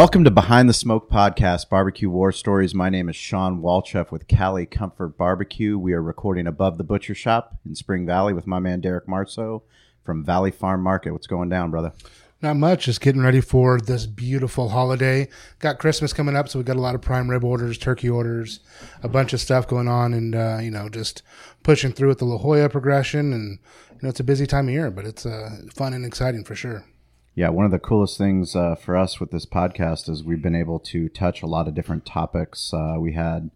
Welcome 0.00 0.24
to 0.24 0.30
Behind 0.30 0.66
the 0.66 0.72
Smoke 0.72 1.10
Podcast, 1.10 1.68
Barbecue 1.68 2.08
War 2.08 2.32
Stories. 2.32 2.74
My 2.74 2.88
name 2.88 3.10
is 3.10 3.16
Sean 3.16 3.60
Walchef 3.60 4.10
with 4.10 4.28
Cali 4.28 4.64
Comfort 4.64 5.18
Barbecue. 5.18 5.76
We 5.76 5.92
are 5.92 6.00
recording 6.00 6.46
above 6.46 6.78
the 6.78 6.84
butcher 6.84 7.14
shop 7.14 7.58
in 7.66 7.74
Spring 7.74 8.06
Valley 8.06 8.32
with 8.32 8.46
my 8.46 8.60
man 8.60 8.80
Derek 8.80 9.06
Marceau 9.06 9.62
from 10.02 10.24
Valley 10.24 10.50
Farm 10.50 10.82
Market. 10.82 11.12
What's 11.12 11.26
going 11.26 11.50
down, 11.50 11.70
brother? 11.70 11.92
Not 12.40 12.56
much. 12.56 12.86
Just 12.86 13.02
getting 13.02 13.20
ready 13.20 13.42
for 13.42 13.78
this 13.78 14.06
beautiful 14.06 14.70
holiday. 14.70 15.28
Got 15.58 15.78
Christmas 15.78 16.14
coming 16.14 16.34
up, 16.34 16.48
so 16.48 16.58
we 16.58 16.64
got 16.64 16.76
a 16.76 16.80
lot 16.80 16.94
of 16.94 17.02
prime 17.02 17.28
rib 17.28 17.44
orders, 17.44 17.76
turkey 17.76 18.08
orders, 18.08 18.60
a 19.02 19.08
bunch 19.08 19.34
of 19.34 19.40
stuff 19.42 19.68
going 19.68 19.86
on, 19.86 20.14
and 20.14 20.34
uh, 20.34 20.60
you 20.62 20.70
know, 20.70 20.88
just 20.88 21.22
pushing 21.62 21.92
through 21.92 22.08
with 22.08 22.20
the 22.20 22.24
La 22.24 22.38
Jolla 22.38 22.70
progression. 22.70 23.34
And 23.34 23.58
you 23.90 23.98
know, 24.00 24.08
it's 24.08 24.20
a 24.20 24.24
busy 24.24 24.46
time 24.46 24.68
of 24.68 24.72
year, 24.72 24.90
but 24.90 25.04
it's 25.04 25.26
uh, 25.26 25.58
fun 25.74 25.92
and 25.92 26.06
exciting 26.06 26.42
for 26.44 26.54
sure. 26.54 26.86
Yeah, 27.34 27.48
one 27.50 27.64
of 27.64 27.70
the 27.70 27.78
coolest 27.78 28.18
things 28.18 28.54
uh, 28.56 28.74
for 28.74 28.96
us 28.96 29.20
with 29.20 29.30
this 29.30 29.46
podcast 29.46 30.08
is 30.08 30.22
we've 30.24 30.42
been 30.42 30.54
able 30.54 30.78
to 30.80 31.08
touch 31.08 31.42
a 31.42 31.46
lot 31.46 31.68
of 31.68 31.74
different 31.74 32.04
topics. 32.04 32.74
Uh, 32.74 32.96
we 32.98 33.12
had 33.12 33.50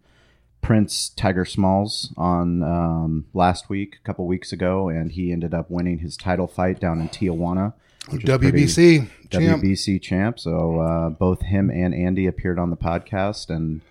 Prince 0.61 1.09
Tiger 1.09 1.45
Smalls 1.45 2.11
on 2.17 2.63
um, 2.63 3.25
last 3.33 3.69
week, 3.69 3.97
a 4.01 4.07
couple 4.07 4.25
weeks 4.25 4.51
ago, 4.51 4.89
and 4.89 5.11
he 5.11 5.31
ended 5.31 5.53
up 5.53 5.69
winning 5.69 5.99
his 5.99 6.17
title 6.17 6.47
fight 6.47 6.79
down 6.79 6.99
in 7.01 7.09
Tijuana. 7.09 7.73
which 8.09 8.23
is 8.23 8.37
pretty- 8.37 8.63
WBC 8.65 9.09
champ. 9.29 9.61
WBC 9.61 10.01
champ. 10.01 10.39
So 10.39 10.79
uh, 10.79 11.09
both 11.09 11.41
him 11.41 11.69
and 11.69 11.93
Andy 11.93 12.25
appeared 12.27 12.57
on 12.57 12.69
the 12.71 12.77
podcast, 12.77 13.49
and 13.49 13.81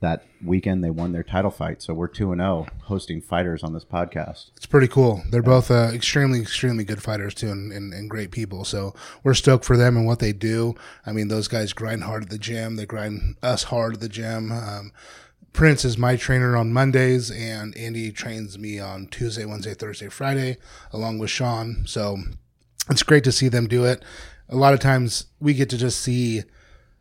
that 0.00 0.24
weekend 0.44 0.84
they 0.84 0.90
won 0.90 1.12
their 1.12 1.22
title 1.22 1.50
fight. 1.50 1.82
So 1.82 1.94
we're 1.94 2.08
two 2.08 2.32
and 2.32 2.40
zero 2.40 2.66
hosting 2.82 3.20
fighters 3.20 3.62
on 3.62 3.72
this 3.72 3.84
podcast. 3.84 4.50
It's 4.56 4.66
pretty 4.66 4.88
cool. 4.88 5.22
They're 5.30 5.42
both 5.42 5.70
uh, 5.70 5.90
extremely, 5.92 6.40
extremely 6.40 6.84
good 6.84 7.02
fighters 7.02 7.34
too, 7.34 7.50
and, 7.50 7.72
and, 7.72 7.94
and 7.94 8.10
great 8.10 8.30
people. 8.30 8.64
So 8.64 8.94
we're 9.22 9.34
stoked 9.34 9.64
for 9.64 9.76
them 9.76 9.96
and 9.96 10.06
what 10.06 10.18
they 10.18 10.32
do. 10.32 10.74
I 11.06 11.12
mean, 11.12 11.28
those 11.28 11.48
guys 11.48 11.72
grind 11.72 12.04
hard 12.04 12.24
at 12.24 12.30
the 12.30 12.38
gym. 12.38 12.76
They 12.76 12.86
grind 12.86 13.36
us 13.42 13.64
hard 13.64 13.94
at 13.94 14.00
the 14.00 14.08
gym. 14.08 14.52
Um, 14.52 14.92
Prince 15.52 15.86
is 15.86 15.96
my 15.96 16.16
trainer 16.16 16.54
on 16.54 16.70
Mondays, 16.70 17.30
and 17.30 17.74
Andy 17.78 18.12
trains 18.12 18.58
me 18.58 18.78
on 18.78 19.06
Tuesday, 19.06 19.46
Wednesday, 19.46 19.72
Thursday, 19.72 20.10
Friday, 20.10 20.58
along 20.92 21.18
with 21.18 21.30
Sean. 21.30 21.84
So 21.86 22.18
it's 22.90 23.02
great 23.02 23.24
to 23.24 23.32
see 23.32 23.48
them 23.48 23.66
do 23.66 23.86
it. 23.86 24.04
A 24.50 24.56
lot 24.56 24.74
of 24.74 24.80
times 24.80 25.24
we 25.40 25.54
get 25.54 25.70
to 25.70 25.78
just 25.78 26.02
see 26.02 26.42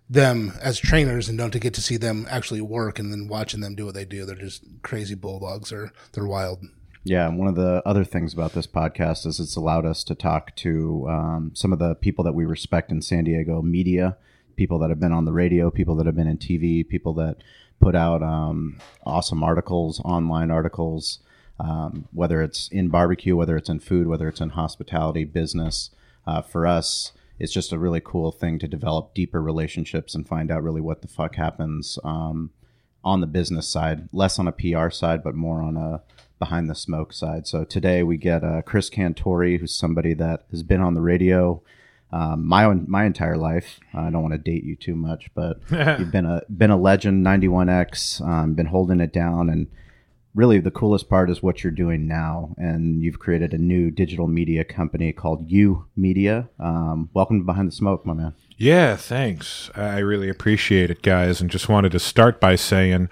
them 0.09 0.53
as 0.61 0.79
trainers 0.79 1.27
and 1.27 1.37
don't 1.37 1.59
get 1.59 1.73
to 1.73 1.81
see 1.81 1.97
them 1.97 2.27
actually 2.29 2.61
work 2.61 2.99
and 2.99 3.11
then 3.11 3.27
watching 3.27 3.61
them 3.61 3.75
do 3.75 3.85
what 3.85 3.95
they 3.95 4.05
do. 4.05 4.25
They're 4.25 4.35
just 4.35 4.63
crazy 4.83 5.15
bulldogs 5.15 5.71
or 5.71 5.91
they're 6.13 6.27
wild. 6.27 6.63
Yeah, 7.03 7.27
and 7.27 7.37
one 7.37 7.47
of 7.47 7.55
the 7.55 7.83
other 7.85 8.03
things 8.03 8.33
about 8.33 8.53
this 8.53 8.65
podcast 8.65 9.27
is 9.27 9.39
it's 9.39 9.55
allowed 9.55 9.85
us 9.85 10.03
to 10.05 10.15
talk 10.15 10.55
to 10.57 11.07
um, 11.07 11.51
some 11.53 11.71
of 11.71 11.77
the 11.77 11.93
people 11.93 12.23
that 12.23 12.33
we 12.33 12.45
respect 12.45 12.91
in 12.91 13.01
San 13.01 13.25
Diego 13.25 13.61
media, 13.61 14.17
people 14.55 14.79
that 14.79 14.89
have 14.89 14.99
been 14.99 15.11
on 15.11 15.25
the 15.25 15.31
radio, 15.31 15.69
people 15.69 15.95
that 15.97 16.07
have 16.07 16.15
been 16.15 16.27
in 16.27 16.39
TV, 16.39 16.87
people 16.87 17.13
that 17.13 17.37
put 17.79 17.95
out 17.95 18.23
um, 18.23 18.79
awesome 19.05 19.43
articles, 19.43 19.99
online 20.03 20.49
articles, 20.49 21.19
um, 21.59 22.07
whether 22.11 22.41
it's 22.41 22.69
in 22.69 22.89
barbecue, 22.89 23.35
whether 23.35 23.55
it's 23.55 23.69
in 23.69 23.79
food, 23.79 24.07
whether 24.07 24.27
it's 24.27 24.41
in 24.41 24.49
hospitality, 24.49 25.25
business. 25.25 25.91
Uh, 26.25 26.41
for 26.41 26.65
us, 26.65 27.11
it's 27.39 27.53
just 27.53 27.71
a 27.71 27.79
really 27.79 28.01
cool 28.03 28.31
thing 28.31 28.59
to 28.59 28.67
develop 28.67 29.13
deeper 29.13 29.41
relationships 29.41 30.15
and 30.15 30.27
find 30.27 30.51
out 30.51 30.63
really 30.63 30.81
what 30.81 31.01
the 31.01 31.07
fuck 31.07 31.35
happens 31.35 31.99
um, 32.03 32.51
on 33.03 33.21
the 33.21 33.27
business 33.27 33.67
side, 33.67 34.09
less 34.11 34.39
on 34.39 34.47
a 34.47 34.51
PR 34.51 34.89
side, 34.89 35.23
but 35.23 35.35
more 35.35 35.61
on 35.61 35.77
a 35.77 36.01
behind 36.39 36.69
the 36.69 36.75
smoke 36.75 37.13
side. 37.13 37.47
So 37.47 37.63
today 37.63 38.03
we 38.03 38.17
get 38.17 38.43
uh, 38.43 38.61
Chris 38.61 38.89
Cantore, 38.89 39.59
who's 39.59 39.73
somebody 39.73 40.13
that 40.15 40.45
has 40.51 40.63
been 40.63 40.81
on 40.81 40.93
the 40.93 41.01
radio 41.01 41.61
um, 42.11 42.45
my 42.47 42.63
own, 42.63 42.85
my 42.87 43.03
entire 43.05 43.35
life. 43.35 43.79
I 43.93 44.09
don't 44.09 44.21
want 44.21 44.33
to 44.33 44.37
date 44.37 44.63
you 44.63 44.75
too 44.75 44.95
much, 44.95 45.29
but 45.33 45.59
you've 45.69 46.11
been 46.11 46.25
a 46.25 46.43
been 46.49 46.71
a 46.71 46.77
legend. 46.77 47.25
91X, 47.25 48.25
um, 48.25 48.53
been 48.53 48.67
holding 48.67 49.01
it 49.01 49.11
down, 49.11 49.49
and 49.49 49.67
really 50.35 50.59
the 50.59 50.71
coolest 50.71 51.09
part 51.09 51.29
is 51.29 51.41
what 51.41 51.63
you're 51.63 51.71
doing 51.71 52.07
now. 52.07 52.53
And 52.57 53.01
you've 53.01 53.19
created 53.19 53.53
a 53.53 53.57
new 53.57 53.89
digital 53.89 54.27
media 54.27 54.63
company 54.63 55.13
called 55.13 55.49
YEW 55.49 55.85
Media. 55.95 56.49
Um, 56.59 57.09
welcome 57.13 57.39
to 57.39 57.45
Behind 57.45 57.69
the 57.69 57.75
Smoke, 57.75 58.05
my 58.05 58.13
man. 58.13 58.35
Yeah, 58.57 58.95
thanks. 58.95 59.71
I 59.75 59.99
really 59.99 60.29
appreciate 60.29 60.91
it, 60.91 61.01
guys. 61.01 61.41
And 61.41 61.49
just 61.49 61.69
wanted 61.69 61.91
to 61.93 61.99
start 61.99 62.39
by 62.39 62.55
saying, 62.55 63.09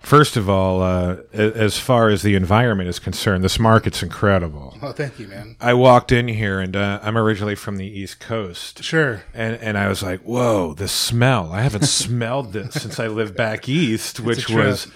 first 0.00 0.36
of 0.36 0.50
all, 0.50 0.82
uh, 0.82 1.16
as 1.32 1.78
far 1.78 2.08
as 2.08 2.22
the 2.22 2.34
environment 2.34 2.88
is 2.88 2.98
concerned, 2.98 3.42
this 3.42 3.58
market's 3.58 4.02
incredible. 4.02 4.76
Oh, 4.82 4.92
thank 4.92 5.18
you, 5.18 5.28
man. 5.28 5.56
I 5.60 5.72
walked 5.74 6.12
in 6.12 6.28
here, 6.28 6.60
and 6.60 6.76
uh, 6.76 7.00
I'm 7.02 7.16
originally 7.16 7.54
from 7.54 7.76
the 7.76 7.86
East 7.86 8.20
Coast. 8.20 8.82
Sure. 8.82 9.22
And, 9.32 9.56
and 9.56 9.78
I 9.78 9.88
was 9.88 10.02
like, 10.02 10.20
whoa, 10.20 10.74
the 10.74 10.88
smell. 10.88 11.52
I 11.52 11.62
haven't 11.62 11.86
smelled 11.86 12.52
this 12.52 12.74
since 12.74 13.00
I 13.00 13.06
lived 13.06 13.34
back 13.34 13.68
east, 13.68 14.20
which 14.20 14.50
was, 14.50 14.88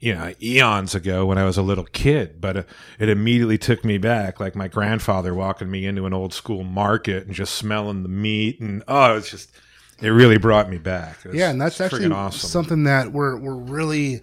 you 0.00 0.14
know, 0.14 0.32
eons 0.40 0.94
ago 0.94 1.26
when 1.26 1.38
I 1.38 1.44
was 1.44 1.56
a 1.56 1.62
little 1.62 1.84
kid. 1.84 2.40
But 2.40 2.56
uh, 2.56 2.62
it 2.98 3.08
immediately 3.08 3.58
took 3.58 3.84
me 3.84 3.98
back, 3.98 4.38
like 4.40 4.54
my 4.54 4.68
grandfather 4.68 5.34
walking 5.34 5.70
me 5.70 5.86
into 5.86 6.06
an 6.06 6.12
old 6.12 6.32
school 6.32 6.62
market 6.64 7.26
and 7.26 7.34
just 7.34 7.54
smelling 7.54 8.02
the 8.02 8.08
meat. 8.08 8.60
And 8.60 8.82
oh, 8.86 9.16
it's 9.16 9.30
just, 9.30 9.50
it 10.00 10.10
really 10.10 10.38
brought 10.38 10.70
me 10.70 10.78
back. 10.78 11.24
Was 11.24 11.34
Yeah, 11.34 11.50
and 11.50 11.60
that's 11.60 11.80
actually 11.80 12.10
awesome. 12.10 12.48
something 12.48 12.84
that 12.84 13.12
we're 13.12 13.36
we're 13.36 13.56
really, 13.56 14.22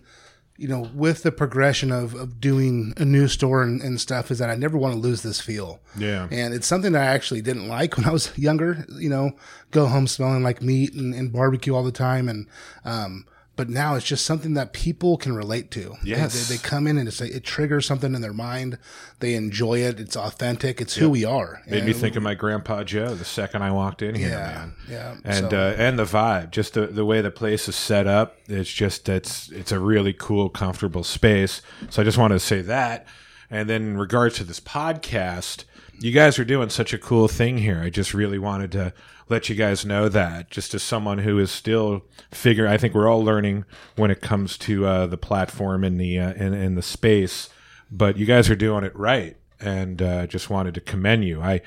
you 0.58 0.70
know, 0.70 0.90
with 0.94 1.24
the 1.24 1.32
progression 1.34 1.92
of 1.92 2.16
of 2.16 2.40
doing 2.40 2.94
a 2.96 3.04
new 3.04 3.28
store 3.28 3.62
and, 3.62 3.82
and 3.82 4.00
stuff, 4.00 4.32
is 4.32 4.40
that 4.40 4.50
I 4.50 4.56
never 4.56 4.78
want 4.78 4.94
to 4.94 5.00
lose 5.00 5.24
this 5.24 5.42
feel. 5.42 5.82
Yeah. 5.98 6.30
And 6.32 6.54
it's 6.54 6.68
something 6.68 6.94
that 6.94 7.02
I 7.02 7.08
actually 7.08 7.42
didn't 7.42 7.68
like 7.68 7.98
when 7.98 8.06
I 8.06 8.12
was 8.12 8.36
younger. 8.38 8.86
You 8.98 9.10
know, 9.10 9.32
go 9.72 9.88
home 9.88 10.08
smelling 10.08 10.44
like 10.44 10.62
meat 10.62 10.94
and, 10.94 11.14
and 11.14 11.34
barbecue 11.34 11.76
all 11.76 11.84
the 11.84 11.92
time, 11.92 12.30
and 12.30 12.48
um. 12.86 13.26
But 13.58 13.70
now 13.70 13.96
it's 13.96 14.06
just 14.06 14.26
something 14.26 14.54
that 14.56 14.74
people 14.74 15.16
can 15.16 15.34
relate 15.34 15.72
to. 15.72 15.96
Yes. 16.04 16.50
They, 16.50 16.56
they 16.58 16.62
come 16.62 16.88
in 16.88 16.98
and 16.98 17.08
it's, 17.08 17.22
it 17.22 17.44
triggers 17.46 17.86
something 17.86 18.14
in 18.14 18.22
their 18.22 18.34
mind. 18.34 18.78
They 19.22 19.34
enjoy 19.36 19.80
it. 19.80 19.98
It's 20.00 20.18
authentic. 20.18 20.82
It's 20.82 20.96
who 20.96 21.10
we 21.10 21.24
are. 21.24 21.62
Made 21.66 21.86
me 21.86 21.94
think 21.94 22.18
of 22.18 22.24
my 22.24 22.34
grandpa 22.34 22.84
Joe 22.84 23.16
the 23.16 23.24
second 23.24 23.62
I 23.64 23.72
walked 23.72 24.02
in 24.02 24.14
here, 24.16 24.30
Yeah, 24.30 24.38
man. 24.38 24.74
yeah. 24.90 25.16
And 25.24 25.50
So- 25.52 25.58
uh, 25.58 25.76
and 25.78 25.98
the 25.98 26.04
vibe, 26.04 26.52
just 26.52 26.74
the, 26.74 26.88
the 26.88 27.06
way 27.06 27.22
the 27.22 27.32
place 27.32 27.70
is 27.70 27.76
set 27.78 28.08
up, 28.08 28.36
it's 28.48 28.72
just 28.72 29.08
it's 29.08 29.50
it's 29.52 29.72
a 29.72 29.80
really 29.80 30.12
cool, 30.14 30.50
comfortable 30.50 31.04
space. 31.06 31.62
So 31.90 32.02
I 32.02 32.06
just 32.06 32.18
wanted 32.18 32.36
to 32.36 32.40
say 32.46 32.62
that. 32.62 33.08
And 33.50 33.70
then 33.70 33.84
in 33.84 33.98
regards 33.98 34.36
to 34.38 34.44
this 34.44 34.60
podcast, 34.60 35.64
you 36.00 36.12
guys 36.12 36.38
are 36.40 36.44
doing 36.44 36.70
such 36.70 36.94
a 36.94 36.98
cool 36.98 37.30
thing 37.30 37.60
here. 37.60 37.80
I 37.82 37.90
just 37.90 38.14
really 38.14 38.40
wanted 38.40 38.72
to 38.74 38.92
let 39.30 39.50
you 39.50 39.56
guys 39.56 39.86
know 39.86 40.08
that, 40.10 40.52
just 40.52 40.74
as 40.74 40.84
someone 40.84 41.20
who 41.20 41.40
is 41.40 41.52
still 41.52 42.04
figure. 42.32 42.68
I 42.68 42.78
think 42.78 42.94
we're 42.94 43.10
all 43.10 43.24
learning 43.24 43.66
when 43.96 44.12
it 44.12 44.22
comes 44.22 44.58
to 44.60 44.86
uh, 44.86 45.08
the 45.08 45.18
platform 45.18 45.84
and 45.84 46.00
the 46.00 46.20
uh, 46.20 46.34
and, 46.36 46.54
and 46.54 46.78
the 46.78 46.82
space, 46.82 47.50
but 47.92 48.18
you 48.18 48.26
guys 48.26 48.50
are 48.50 48.56
doing 48.56 48.84
it 48.84 48.96
right, 48.96 49.38
and 49.60 50.02
uh, 50.02 50.28
just 50.28 50.50
wanted 50.50 50.74
to 50.76 50.82
commend 50.82 51.26
you. 51.26 51.42
I. 51.42 51.62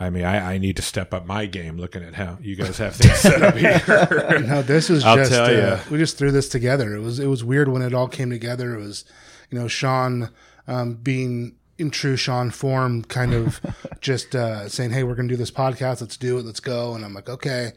I 0.00 0.10
mean, 0.10 0.24
I, 0.24 0.54
I 0.54 0.58
need 0.58 0.76
to 0.76 0.82
step 0.82 1.12
up 1.12 1.26
my 1.26 1.46
game 1.46 1.76
looking 1.76 2.04
at 2.04 2.14
how 2.14 2.38
you 2.40 2.54
guys 2.54 2.78
have 2.78 2.94
things 2.94 3.18
set 3.18 3.42
up 3.42 3.56
here. 3.56 4.44
No, 4.46 4.62
this 4.62 4.90
is 4.90 5.04
I'll 5.04 5.16
just 5.16 5.32
tell 5.32 5.46
uh, 5.46 5.50
ya. 5.50 5.80
we 5.90 5.98
just 5.98 6.16
threw 6.16 6.30
this 6.30 6.48
together. 6.48 6.94
It 6.94 7.00
was 7.00 7.18
it 7.18 7.26
was 7.26 7.42
weird 7.42 7.66
when 7.66 7.82
it 7.82 7.92
all 7.92 8.06
came 8.06 8.30
together. 8.30 8.76
It 8.76 8.80
was, 8.80 9.04
you 9.50 9.58
know, 9.58 9.66
Sean 9.66 10.30
um, 10.68 10.94
being 10.94 11.56
in 11.78 11.90
true 11.90 12.16
Sean 12.16 12.50
form, 12.50 13.02
kind 13.04 13.32
of 13.32 13.60
just 14.00 14.34
uh, 14.34 14.68
saying, 14.68 14.90
"Hey, 14.90 15.04
we're 15.04 15.14
going 15.14 15.28
to 15.28 15.32
do 15.32 15.38
this 15.38 15.50
podcast. 15.50 16.00
Let's 16.00 16.16
do 16.16 16.38
it. 16.38 16.44
Let's 16.44 16.60
go." 16.60 16.94
And 16.94 17.04
I'm 17.04 17.14
like, 17.14 17.28
"Okay." 17.28 17.72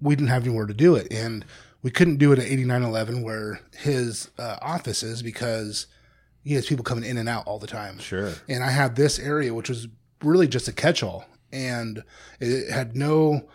We 0.00 0.16
didn't 0.16 0.30
have 0.30 0.42
anywhere 0.44 0.66
to 0.66 0.74
do 0.74 0.96
it, 0.96 1.12
and 1.12 1.44
we 1.82 1.92
couldn't 1.92 2.16
do 2.16 2.32
it 2.32 2.40
at 2.40 2.46
8911 2.46 3.22
where 3.22 3.60
his 3.76 4.30
uh, 4.36 4.56
office 4.60 5.04
is 5.04 5.22
because 5.22 5.86
he 6.42 6.54
has 6.54 6.66
people 6.66 6.84
coming 6.84 7.04
in 7.04 7.18
and 7.18 7.28
out 7.28 7.46
all 7.46 7.60
the 7.60 7.68
time. 7.68 7.98
Sure. 7.98 8.32
And 8.48 8.64
I 8.64 8.70
had 8.70 8.96
this 8.96 9.20
area, 9.20 9.54
which 9.54 9.68
was 9.68 9.86
really 10.22 10.48
just 10.48 10.66
a 10.66 10.72
catch-all, 10.72 11.24
and 11.52 12.02
it 12.40 12.70
had 12.70 12.96
no 12.96 13.48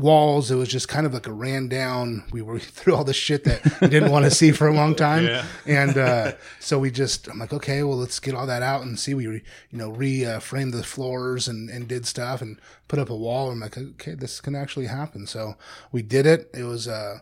walls. 0.00 0.50
It 0.50 0.56
was 0.56 0.68
just 0.68 0.88
kind 0.88 1.06
of 1.06 1.14
like 1.14 1.26
a 1.26 1.32
ran 1.32 1.68
down. 1.68 2.24
We 2.32 2.42
were 2.42 2.58
through 2.76 2.94
all 2.96 3.04
the 3.04 3.14
shit 3.14 3.44
that 3.44 3.80
we 3.80 3.88
didn't 3.88 4.10
want 4.10 4.24
to 4.24 4.30
see 4.30 4.50
for 4.52 4.66
a 4.68 4.74
long 4.74 4.94
time, 4.94 5.26
Yeah. 5.26 5.44
and 5.66 5.96
uh, 5.96 6.32
so 6.58 6.78
we 6.78 6.90
just. 6.90 7.28
I'm 7.28 7.38
like, 7.38 7.52
okay, 7.52 7.82
well, 7.82 7.96
let's 7.98 8.18
get 8.20 8.34
all 8.34 8.46
that 8.46 8.62
out 8.62 8.82
and 8.82 8.98
see. 8.98 9.14
We, 9.14 9.26
re, 9.26 9.42
you 9.70 9.78
know, 9.78 9.90
re-framed 9.90 10.72
the 10.74 10.82
floors 10.82 11.48
and 11.48 11.70
and 11.70 11.86
did 11.88 12.06
stuff 12.06 12.42
and 12.42 12.60
put 12.88 12.98
up 12.98 13.10
a 13.10 13.16
wall. 13.16 13.50
I'm 13.50 13.60
like, 13.60 13.76
okay, 13.78 14.14
this 14.14 14.40
can 14.40 14.54
actually 14.54 14.86
happen. 14.86 15.26
So 15.26 15.56
we 15.92 16.02
did 16.02 16.26
it. 16.26 16.50
It 16.54 16.64
was. 16.64 16.88
Uh, 16.88 17.18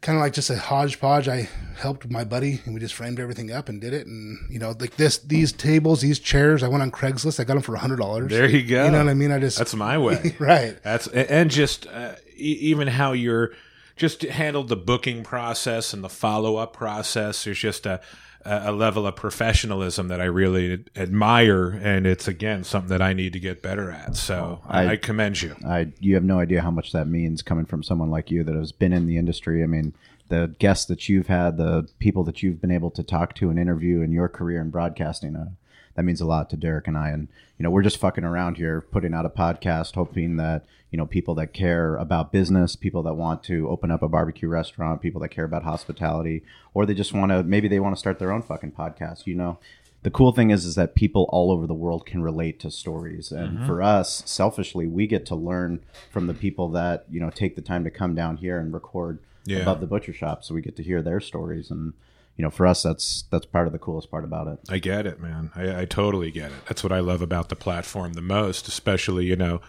kind 0.00 0.16
of 0.16 0.22
like 0.22 0.32
just 0.32 0.50
a 0.50 0.58
hodgepodge. 0.58 1.28
I 1.28 1.48
helped 1.76 2.08
my 2.10 2.24
buddy 2.24 2.60
and 2.64 2.74
we 2.74 2.80
just 2.80 2.94
framed 2.94 3.18
everything 3.18 3.50
up 3.50 3.68
and 3.68 3.80
did 3.80 3.92
it. 3.92 4.06
And 4.06 4.38
you 4.50 4.58
know, 4.58 4.74
like 4.78 4.96
this, 4.96 5.18
these 5.18 5.52
tables, 5.52 6.00
these 6.00 6.18
chairs, 6.18 6.62
I 6.62 6.68
went 6.68 6.82
on 6.82 6.90
Craigslist. 6.90 7.40
I 7.40 7.44
got 7.44 7.54
them 7.54 7.62
for 7.62 7.74
a 7.74 7.78
hundred 7.78 7.96
dollars. 7.96 8.30
There 8.30 8.48
you 8.48 8.66
go. 8.66 8.84
You 8.84 8.90
know 8.92 8.98
what 8.98 9.10
I 9.10 9.14
mean? 9.14 9.32
I 9.32 9.38
just 9.38 9.58
That's 9.58 9.74
my 9.74 9.98
way. 9.98 10.36
right. 10.38 10.80
That's 10.82 11.06
and 11.08 11.50
just 11.50 11.86
uh, 11.86 12.14
e- 12.36 12.58
even 12.60 12.88
how 12.88 13.12
you're 13.12 13.52
just 13.96 14.22
handled 14.22 14.68
the 14.68 14.76
booking 14.76 15.24
process 15.24 15.92
and 15.92 16.04
the 16.04 16.08
follow 16.08 16.56
up 16.56 16.72
process. 16.72 17.44
There's 17.44 17.58
just 17.58 17.84
a 17.84 18.00
a 18.48 18.72
level 18.72 19.06
of 19.06 19.16
professionalism 19.16 20.08
that 20.08 20.20
I 20.20 20.24
really 20.24 20.84
admire, 20.96 21.70
and 21.70 22.06
it's 22.06 22.26
again 22.26 22.64
something 22.64 22.88
that 22.88 23.02
I 23.02 23.12
need 23.12 23.32
to 23.34 23.40
get 23.40 23.62
better 23.62 23.90
at. 23.90 24.16
So 24.16 24.60
I, 24.66 24.92
I, 24.92 24.96
commend 24.96 25.42
you. 25.42 25.56
I 25.66 25.92
you 26.00 26.14
have 26.14 26.24
no 26.24 26.40
idea 26.40 26.62
how 26.62 26.70
much 26.70 26.92
that 26.92 27.06
means 27.06 27.42
coming 27.42 27.66
from 27.66 27.82
someone 27.82 28.10
like 28.10 28.30
you 28.30 28.44
that 28.44 28.54
has 28.54 28.72
been 28.72 28.92
in 28.92 29.06
the 29.06 29.16
industry. 29.16 29.62
I 29.62 29.66
mean, 29.66 29.94
the 30.28 30.54
guests 30.58 30.86
that 30.86 31.08
you've 31.08 31.26
had, 31.26 31.56
the 31.56 31.88
people 31.98 32.24
that 32.24 32.42
you've 32.42 32.60
been 32.60 32.70
able 32.70 32.90
to 32.92 33.02
talk 33.02 33.34
to 33.36 33.50
and 33.50 33.58
interview 33.58 34.00
in 34.00 34.12
your 34.12 34.28
career 34.28 34.60
in 34.60 34.70
broadcasting. 34.70 35.36
Uh, 35.36 35.50
that 35.94 36.04
means 36.04 36.20
a 36.20 36.26
lot 36.26 36.48
to 36.50 36.56
Derek 36.56 36.86
and 36.86 36.96
I. 36.96 37.08
And 37.10 37.26
you 37.58 37.64
know, 37.64 37.70
we're 37.70 37.82
just 37.82 37.98
fucking 37.98 38.24
around 38.24 38.56
here, 38.56 38.80
putting 38.80 39.14
out 39.14 39.26
a 39.26 39.30
podcast, 39.30 39.94
hoping 39.94 40.36
that 40.36 40.64
you 40.90 40.96
know 40.96 41.06
people 41.06 41.34
that 41.36 41.52
care 41.52 41.96
about 41.96 42.32
business, 42.32 42.76
people 42.76 43.02
that 43.02 43.14
want 43.14 43.42
to 43.44 43.68
open 43.68 43.90
up 43.90 44.02
a 44.02 44.08
barbecue 44.08 44.48
restaurant, 44.48 45.02
people 45.02 45.20
that 45.20 45.28
care 45.28 45.44
about 45.44 45.62
hospitality, 45.62 46.42
or 46.74 46.86
they 46.86 46.94
just 46.94 47.12
want 47.12 47.30
to 47.30 47.42
maybe 47.42 47.68
they 47.68 47.80
want 47.80 47.94
to 47.94 47.98
start 47.98 48.18
their 48.18 48.32
own 48.32 48.42
fucking 48.42 48.72
podcast. 48.72 49.26
You 49.26 49.34
know, 49.34 49.58
the 50.02 50.10
cool 50.10 50.32
thing 50.32 50.50
is 50.50 50.64
is 50.64 50.74
that 50.76 50.94
people 50.94 51.28
all 51.30 51.50
over 51.50 51.66
the 51.66 51.74
world 51.74 52.06
can 52.06 52.22
relate 52.22 52.60
to 52.60 52.70
stories 52.70 53.32
and 53.32 53.58
mm-hmm. 53.58 53.66
for 53.66 53.82
us 53.82 54.22
selfishly 54.26 54.86
we 54.86 55.06
get 55.06 55.26
to 55.26 55.34
learn 55.34 55.80
from 56.10 56.26
the 56.26 56.34
people 56.34 56.68
that 56.70 57.04
you 57.10 57.20
know 57.20 57.30
take 57.30 57.56
the 57.56 57.62
time 57.62 57.84
to 57.84 57.90
come 57.90 58.14
down 58.14 58.36
here 58.36 58.58
and 58.58 58.72
record 58.72 59.18
yeah. 59.44 59.58
above 59.58 59.80
the 59.80 59.86
butcher 59.86 60.12
shop 60.12 60.44
so 60.44 60.54
we 60.54 60.62
get 60.62 60.76
to 60.76 60.82
hear 60.82 61.02
their 61.02 61.20
stories 61.20 61.70
and 61.70 61.92
you 62.38 62.44
know, 62.44 62.50
for 62.50 62.68
us, 62.68 62.84
that's 62.84 63.24
that's 63.32 63.44
part 63.44 63.66
of 63.66 63.72
the 63.72 63.80
coolest 63.80 64.12
part 64.12 64.22
about 64.22 64.46
it. 64.46 64.60
I 64.70 64.78
get 64.78 65.06
it, 65.06 65.20
man. 65.20 65.50
I, 65.56 65.80
I 65.80 65.84
totally 65.86 66.30
get 66.30 66.52
it. 66.52 66.66
That's 66.68 66.84
what 66.84 66.92
I 66.92 67.00
love 67.00 67.20
about 67.20 67.48
the 67.48 67.56
platform 67.56 68.12
the 68.12 68.22
most, 68.22 68.68
especially 68.68 69.26
you 69.26 69.34
know 69.34 69.60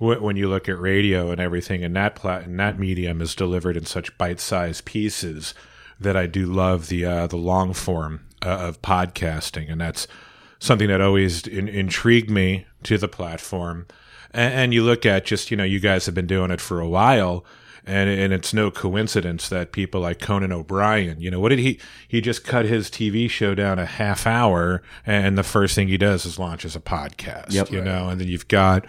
when 0.00 0.36
you 0.36 0.48
look 0.48 0.68
at 0.68 0.80
radio 0.80 1.30
and 1.30 1.40
everything, 1.40 1.84
and 1.84 1.94
that 1.94 2.14
plat- 2.14 2.44
and 2.44 2.58
that 2.58 2.78
medium 2.78 3.20
is 3.20 3.34
delivered 3.34 3.76
in 3.76 3.84
such 3.84 4.16
bite-sized 4.16 4.84
pieces 4.84 5.54
that 6.00 6.16
I 6.16 6.26
do 6.26 6.46
love 6.46 6.88
the 6.88 7.04
uh, 7.04 7.26
the 7.26 7.36
long 7.36 7.74
form 7.74 8.26
uh, 8.44 8.48
of 8.48 8.82
podcasting, 8.82 9.70
and 9.70 9.80
that's 9.80 10.08
something 10.58 10.88
that 10.88 11.00
always 11.00 11.46
in- 11.46 11.68
intrigued 11.68 12.30
me 12.30 12.66
to 12.84 12.98
the 12.98 13.08
platform. 13.08 13.86
And, 14.32 14.54
and 14.54 14.74
you 14.74 14.82
look 14.82 15.04
at 15.04 15.26
just 15.26 15.50
you 15.50 15.56
know 15.56 15.64
you 15.64 15.80
guys 15.80 16.06
have 16.06 16.14
been 16.14 16.26
doing 16.26 16.50
it 16.50 16.60
for 16.60 16.80
a 16.80 16.88
while 16.88 17.44
and 17.84 18.08
and 18.10 18.32
it's 18.32 18.52
no 18.52 18.70
coincidence 18.70 19.48
that 19.48 19.72
people 19.72 20.00
like 20.00 20.20
Conan 20.20 20.52
O'Brien, 20.52 21.20
you 21.20 21.30
know, 21.30 21.40
what 21.40 21.48
did 21.48 21.58
he? 21.58 21.78
He 22.06 22.20
just 22.20 22.44
cut 22.44 22.64
his 22.64 22.90
TV 22.90 23.28
show 23.28 23.54
down 23.54 23.78
a 23.78 23.86
half 23.86 24.26
hour, 24.26 24.82
and 25.06 25.36
the 25.36 25.42
first 25.42 25.74
thing 25.74 25.88
he 25.88 25.98
does 25.98 26.26
is 26.26 26.38
launches 26.38 26.76
a 26.76 26.80
podcast. 26.80 27.52
Yep, 27.52 27.70
you 27.70 27.78
right. 27.78 27.84
know, 27.84 28.08
and 28.08 28.20
then 28.20 28.28
you've 28.28 28.48
got 28.48 28.86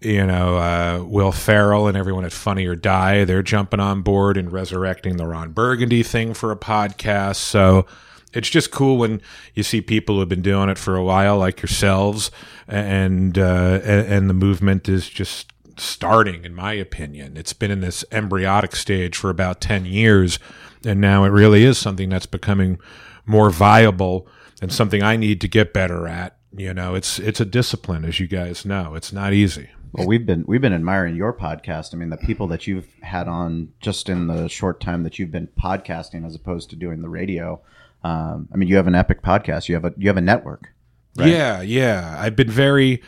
you 0.00 0.26
know, 0.26 0.56
uh, 0.56 1.04
Will 1.06 1.32
Ferrell 1.32 1.86
and 1.86 1.96
everyone 1.96 2.24
at 2.24 2.32
Funny 2.32 2.66
or 2.66 2.74
Die, 2.74 3.24
they're 3.24 3.42
jumping 3.42 3.80
on 3.80 4.02
board 4.02 4.36
and 4.36 4.50
resurrecting 4.50 5.16
the 5.16 5.26
Ron 5.26 5.52
Burgundy 5.52 6.02
thing 6.02 6.32
for 6.32 6.50
a 6.50 6.56
podcast. 6.56 7.36
So 7.36 7.86
it's 8.32 8.48
just 8.48 8.70
cool 8.70 8.96
when 8.96 9.20
you 9.54 9.62
see 9.62 9.80
people 9.80 10.14
who 10.14 10.20
have 10.20 10.28
been 10.28 10.42
doing 10.42 10.68
it 10.68 10.78
for 10.78 10.96
a 10.96 11.04
while, 11.04 11.38
like 11.38 11.60
yourselves, 11.60 12.30
and 12.66 13.36
uh, 13.38 13.80
and 13.84 14.30
the 14.30 14.34
movement 14.34 14.88
is 14.88 15.08
just 15.08 15.52
starting, 15.76 16.44
in 16.44 16.54
my 16.54 16.72
opinion. 16.72 17.36
It's 17.36 17.52
been 17.52 17.70
in 17.70 17.80
this 17.80 18.04
embryonic 18.12 18.76
stage 18.76 19.16
for 19.16 19.30
about 19.30 19.60
10 19.60 19.84
years, 19.84 20.38
and 20.84 21.00
now 21.00 21.24
it 21.24 21.28
really 21.28 21.64
is 21.64 21.78
something 21.78 22.08
that's 22.08 22.26
becoming 22.26 22.78
more 23.26 23.50
viable 23.50 24.28
and 24.62 24.72
something 24.72 25.02
I 25.02 25.16
need 25.16 25.40
to 25.40 25.48
get 25.48 25.72
better 25.72 26.06
at. 26.06 26.36
You 26.56 26.72
know, 26.72 26.94
it's 26.94 27.18
it's 27.18 27.40
a 27.40 27.44
discipline, 27.44 28.04
as 28.04 28.20
you 28.20 28.26
guys 28.26 28.64
know. 28.64 28.94
It's 28.94 29.12
not 29.12 29.32
easy. 29.32 29.70
Well, 29.92 30.06
we've 30.06 30.24
been 30.24 30.44
we've 30.46 30.60
been 30.60 30.72
admiring 30.72 31.16
your 31.16 31.32
podcast. 31.32 31.94
I 31.94 31.96
mean, 31.96 32.10
the 32.10 32.16
people 32.16 32.46
that 32.48 32.66
you've 32.66 32.88
had 33.02 33.28
on 33.28 33.72
just 33.80 34.08
in 34.08 34.28
the 34.28 34.48
short 34.48 34.80
time 34.80 35.02
that 35.02 35.18
you've 35.18 35.32
been 35.32 35.48
podcasting, 35.48 36.26
as 36.26 36.34
opposed 36.34 36.70
to 36.70 36.76
doing 36.76 37.02
the 37.02 37.08
radio. 37.08 37.60
Um, 38.02 38.48
I 38.52 38.56
mean, 38.56 38.68
you 38.68 38.76
have 38.76 38.86
an 38.86 38.94
epic 38.94 39.22
podcast. 39.22 39.68
You 39.68 39.74
have 39.74 39.84
a 39.84 39.92
you 39.96 40.08
have 40.08 40.16
a 40.16 40.22
network. 40.22 40.72
Right? 41.16 41.28
Yeah, 41.28 41.60
yeah. 41.60 42.16
I've 42.18 42.36
been 42.36 42.50
very 42.50 43.02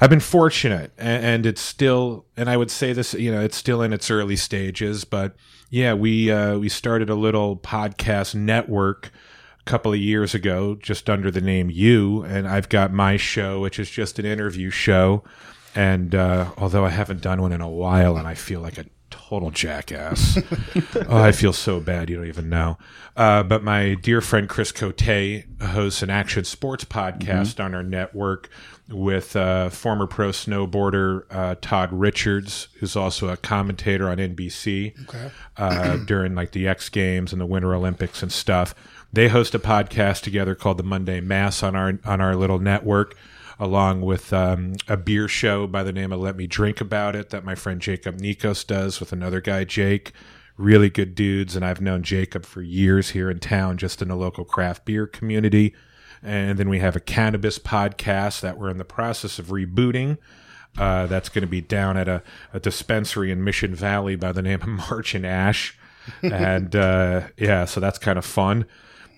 I've 0.00 0.10
been 0.10 0.20
fortunate, 0.20 0.92
and, 0.96 1.24
and, 1.24 1.46
it's 1.46 1.60
still, 1.60 2.24
and 2.36 2.48
I 2.48 2.56
would 2.56 2.70
say 2.70 2.92
this, 2.92 3.14
you 3.14 3.32
know, 3.32 3.40
it's 3.40 3.56
still 3.56 3.82
in 3.82 3.92
its 3.92 4.12
early 4.12 4.36
stages, 4.36 5.04
but 5.04 5.34
yeah, 5.70 5.92
we 5.94 6.30
uh, 6.30 6.56
we 6.56 6.68
started 6.68 7.10
a 7.10 7.16
little 7.16 7.56
podcast 7.56 8.36
network 8.36 9.10
a 9.60 9.64
couple 9.64 9.92
of 9.92 9.98
years 9.98 10.34
ago, 10.34 10.76
just 10.76 11.10
under 11.10 11.32
the 11.32 11.40
name 11.40 11.68
YEW, 11.68 12.22
and 12.22 12.46
I've 12.46 12.68
got 12.68 12.92
my 12.92 13.16
show, 13.16 13.60
which 13.60 13.80
is 13.80 13.90
just 13.90 14.20
an 14.20 14.24
interview 14.24 14.70
show, 14.70 15.24
and 15.74 16.14
uh, 16.14 16.50
although 16.56 16.84
I 16.84 16.90
haven't 16.90 17.20
done 17.20 17.42
one 17.42 17.52
in 17.52 17.60
a 17.60 17.68
while, 17.68 18.16
and 18.16 18.26
I 18.26 18.34
feel 18.34 18.60
like 18.60 18.78
a 18.78 18.86
total 19.10 19.50
jackass. 19.50 20.38
oh, 21.08 21.22
I 21.22 21.32
feel 21.32 21.52
so 21.52 21.80
bad. 21.80 22.08
You 22.10 22.16
don't 22.16 22.26
even 22.26 22.48
know. 22.48 22.78
Uh, 23.16 23.42
but 23.42 23.62
my 23.62 23.94
dear 23.94 24.20
friend 24.20 24.48
Chris 24.48 24.72
Cote 24.72 25.00
hosts 25.60 26.02
an 26.02 26.10
action 26.10 26.44
sports 26.44 26.84
podcast 26.84 27.54
mm-hmm. 27.54 27.62
on 27.62 27.74
our 27.74 27.82
network 27.82 28.48
with 28.88 29.36
uh, 29.36 29.68
former 29.68 30.06
pro 30.06 30.30
snowboarder 30.30 31.24
uh, 31.30 31.54
Todd 31.60 31.92
Richards, 31.92 32.68
who's 32.78 32.96
also 32.96 33.28
a 33.28 33.36
commentator 33.36 34.08
on 34.08 34.16
NBC 34.16 34.98
okay. 35.08 35.30
uh, 35.56 35.96
during 36.06 36.34
like 36.34 36.52
the 36.52 36.66
X 36.66 36.88
Games 36.88 37.32
and 37.32 37.40
the 37.40 37.46
Winter 37.46 37.74
Olympics 37.74 38.22
and 38.22 38.32
stuff. 38.32 38.74
They 39.12 39.28
host 39.28 39.54
a 39.54 39.58
podcast 39.58 40.22
together 40.22 40.54
called 40.54 40.78
the 40.78 40.82
Monday 40.82 41.20
Mash 41.20 41.62
on 41.62 41.74
our 41.74 41.98
on 42.04 42.20
our 42.20 42.34
little 42.34 42.58
network, 42.58 43.16
along 43.58 44.02
with 44.02 44.32
um, 44.32 44.74
a 44.86 44.96
beer 44.96 45.28
show 45.28 45.66
by 45.66 45.82
the 45.82 45.92
name 45.92 46.12
of 46.12 46.20
Let 46.20 46.36
Me 46.36 46.46
Drink 46.46 46.80
About 46.80 47.16
It 47.16 47.30
that 47.30 47.44
my 47.44 47.54
friend 47.54 47.80
Jacob 47.80 48.20
Nikos 48.20 48.66
does 48.66 49.00
with 49.00 49.12
another 49.12 49.40
guy 49.40 49.64
Jake. 49.64 50.12
Really 50.56 50.90
good 50.90 51.14
dudes, 51.14 51.54
and 51.54 51.64
I've 51.64 51.80
known 51.80 52.02
Jacob 52.02 52.44
for 52.44 52.62
years 52.62 53.10
here 53.10 53.30
in 53.30 53.38
town, 53.38 53.78
just 53.78 54.02
in 54.02 54.08
the 54.08 54.16
local 54.16 54.44
craft 54.44 54.84
beer 54.84 55.06
community 55.06 55.74
and 56.22 56.58
then 56.58 56.68
we 56.68 56.80
have 56.80 56.96
a 56.96 57.00
cannabis 57.00 57.58
podcast 57.58 58.40
that 58.40 58.58
we're 58.58 58.70
in 58.70 58.78
the 58.78 58.84
process 58.84 59.38
of 59.38 59.46
rebooting. 59.46 60.18
Uh, 60.76 61.06
that's 61.06 61.28
going 61.28 61.42
to 61.42 61.48
be 61.48 61.60
down 61.60 61.96
at 61.96 62.08
a, 62.08 62.22
a, 62.52 62.60
dispensary 62.60 63.32
in 63.32 63.42
Mission 63.42 63.74
Valley 63.74 64.16
by 64.16 64.32
the 64.32 64.42
name 64.42 64.60
of 64.60 64.68
March 64.90 65.14
and 65.14 65.26
Ash. 65.26 65.76
and 66.22 66.76
uh, 66.76 67.28
yeah, 67.36 67.64
so 67.64 67.80
that's 67.80 67.98
kind 67.98 68.18
of 68.18 68.24
fun. 68.24 68.64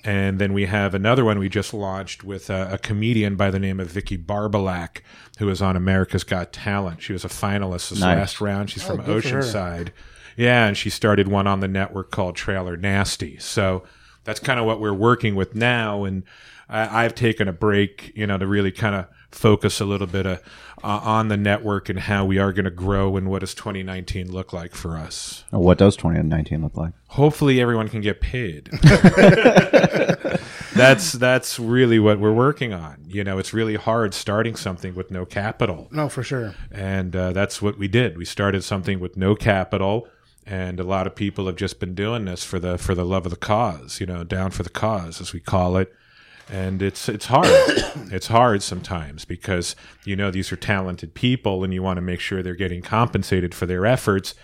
And 0.05 0.39
then 0.39 0.53
we 0.53 0.67
have 0.67 0.95
another 0.95 1.25
one 1.25 1.39
we 1.39 1.49
just 1.49 1.75
launched 1.75 2.25
with 2.25 2.49
a, 2.49 2.75
a 2.75 2.79
comedian 2.79 3.37
by 3.37 3.51
the 3.51 3.59
name 3.59 3.81
of 3.81 3.89
Vicki 3.89 4.17
Barbolak, 4.17 5.03
who 5.39 5.47
was 5.47 5.61
on 5.61 5.77
America's 5.77 6.25
Got 6.25 6.53
Talent. 6.53 7.03
She 7.03 7.13
was 7.13 7.25
a 7.25 7.29
finalist 7.29 7.91
this 7.91 8.01
nice. 8.01 8.17
last 8.17 8.41
round. 8.41 8.71
She's 8.71 8.85
oh, 8.85 8.97
from 8.97 9.05
Oceanside. 9.05 9.91
Yeah, 10.37 10.67
and 10.67 10.77
she 10.77 10.89
started 10.89 11.29
one 11.29 11.47
on 11.47 11.61
the 11.61 11.69
network 11.69 12.11
called 12.11 12.35
Trailer 12.35 12.77
Nasty. 12.77 13.39
So 13.39 13.83
that's 14.25 14.41
kind 14.41 14.59
of 14.59 14.65
what 14.65 14.81
we're 14.81 14.95
working 14.95 15.35
with 15.35 15.55
now. 15.55 16.05
And 16.05 16.23
I, 16.69 17.03
have 17.03 17.15
taken 17.15 17.49
a 17.49 17.53
break, 17.53 18.13
you 18.15 18.27
know, 18.27 18.39
to 18.39 18.47
really 18.47 18.71
kind 18.71 18.95
of 18.95 19.07
focus 19.31 19.81
a 19.81 19.85
little 19.85 20.07
bit 20.07 20.27
uh, 20.27 20.39
uh, 20.83 21.01
on 21.03 21.29
the 21.29 21.37
network 21.37 21.89
and 21.89 22.01
how 22.01 22.25
we 22.25 22.39
are 22.39 22.53
going 22.53 22.65
to 22.65 22.71
grow 22.71 23.17
and 23.17 23.31
what 23.31 23.41
does 23.41 23.55
2019 23.55 24.31
look 24.31 24.53
like 24.53 24.75
for 24.75 24.97
us. 24.97 25.45
What 25.51 25.79
does 25.79 25.97
2019 25.97 26.63
look 26.63 26.77
like? 26.77 26.93
Hopefully, 27.09 27.61
everyone 27.61 27.89
can 27.89 28.01
get 28.01 28.21
paid. 28.21 28.71
that's 30.75 31.13
that's 31.13 31.59
really 31.59 31.99
what 31.99 32.21
we're 32.21 32.33
working 32.33 32.73
on. 32.73 33.05
You 33.07 33.25
know, 33.25 33.39
it's 33.39 33.53
really 33.53 33.77
hard 33.77 34.15
starting 34.15 34.57
something 34.57 34.95
with 34.95 35.11
no 35.11 35.25
capital. 35.25 35.89
No, 35.91 36.09
for 36.09 36.23
sure. 36.23 36.55
And 36.71 37.15
uh, 37.15 37.33
that's 37.33 37.61
what 37.61 37.79
we 37.79 37.89
did. 37.89 38.17
We 38.17 38.25
started 38.25 38.63
something 38.63 39.01
with 39.01 39.17
no 39.17 39.35
capital 39.35 40.09
and 40.47 40.81
a 40.81 40.85
lot 40.85 41.07
of 41.07 41.15
people 41.15 41.47
have 41.47 41.57
just 41.57 41.79
been 41.79 41.95
doing 41.95 42.25
this 42.25 42.43
for 42.45 42.59
the 42.59 42.79
for 42.79 42.95
the 42.95 43.05
love 43.05 43.27
of 43.27 43.31
the 43.31 43.37
cause 43.37 44.01
you 44.01 44.07
know 44.07 44.25
down 44.25 44.51
for 44.51 44.63
the 44.63 44.71
cause 44.71 45.21
as 45.21 45.33
we 45.33 45.41
call 45.41 45.77
it 45.77 45.95
and 46.51 46.83
it's 46.83 47.09
it's 47.09 47.27
hard. 47.27 47.49
It's 48.13 48.27
hard 48.27 48.61
sometimes 48.63 49.25
because 49.25 49.77
you 50.05 50.17
know 50.17 50.33
these 50.33 50.51
are 50.51 50.57
talented 50.57 51.15
people 51.15 51.63
and 51.63 51.73
you 51.73 51.81
want 51.81 51.99
to 51.99 52.01
make 52.03 52.19
sure 52.19 52.43
they're 52.43 52.57
getting 52.57 52.83
compensated 52.83 53.55
for 53.55 53.67
their 53.67 53.87
efforts 53.87 54.35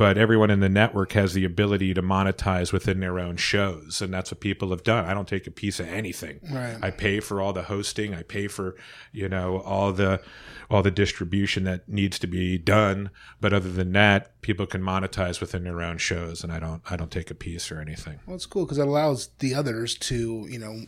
but 0.00 0.16
everyone 0.16 0.50
in 0.50 0.60
the 0.60 0.68
network 0.70 1.12
has 1.12 1.34
the 1.34 1.44
ability 1.44 1.92
to 1.92 2.00
monetize 2.00 2.72
within 2.72 3.00
their 3.00 3.18
own 3.18 3.36
shows 3.36 4.00
and 4.00 4.14
that's 4.14 4.30
what 4.30 4.40
people 4.40 4.70
have 4.70 4.82
done. 4.82 5.04
I 5.04 5.12
don't 5.12 5.28
take 5.28 5.46
a 5.46 5.50
piece 5.50 5.78
of 5.78 5.88
anything. 5.88 6.40
Right. 6.50 6.78
i 6.80 6.90
pay 6.90 7.20
for 7.20 7.42
all 7.42 7.52
the 7.52 7.64
hosting. 7.64 8.14
I 8.14 8.22
pay 8.22 8.48
for 8.48 8.76
you 9.12 9.28
know 9.28 9.60
all 9.60 9.92
the 9.92 10.22
all 10.70 10.82
the 10.82 10.90
distribution 10.90 11.64
that 11.64 11.86
needs 11.86 12.18
to 12.20 12.26
be 12.26 12.56
done. 12.56 13.10
But 13.42 13.52
other 13.52 13.70
than 13.70 13.92
that 13.92 14.40
people 14.40 14.64
can 14.64 14.80
monetize 14.80 15.38
within 15.38 15.64
their 15.64 15.82
own 15.82 15.98
shows 15.98 16.42
and 16.42 16.50
i 16.50 16.58
don't 16.58 16.80
i 16.90 16.96
don't 16.96 17.10
take 17.10 17.30
a 17.30 17.34
piece 17.34 17.70
or 17.70 17.78
anything. 17.78 18.20
Well 18.26 18.36
it's 18.36 18.46
cool 18.46 18.64
because 18.64 18.78
it 18.78 18.88
allows 18.88 19.28
the 19.40 19.54
others 19.54 19.96
to 19.96 20.46
you 20.48 20.58
know 20.58 20.86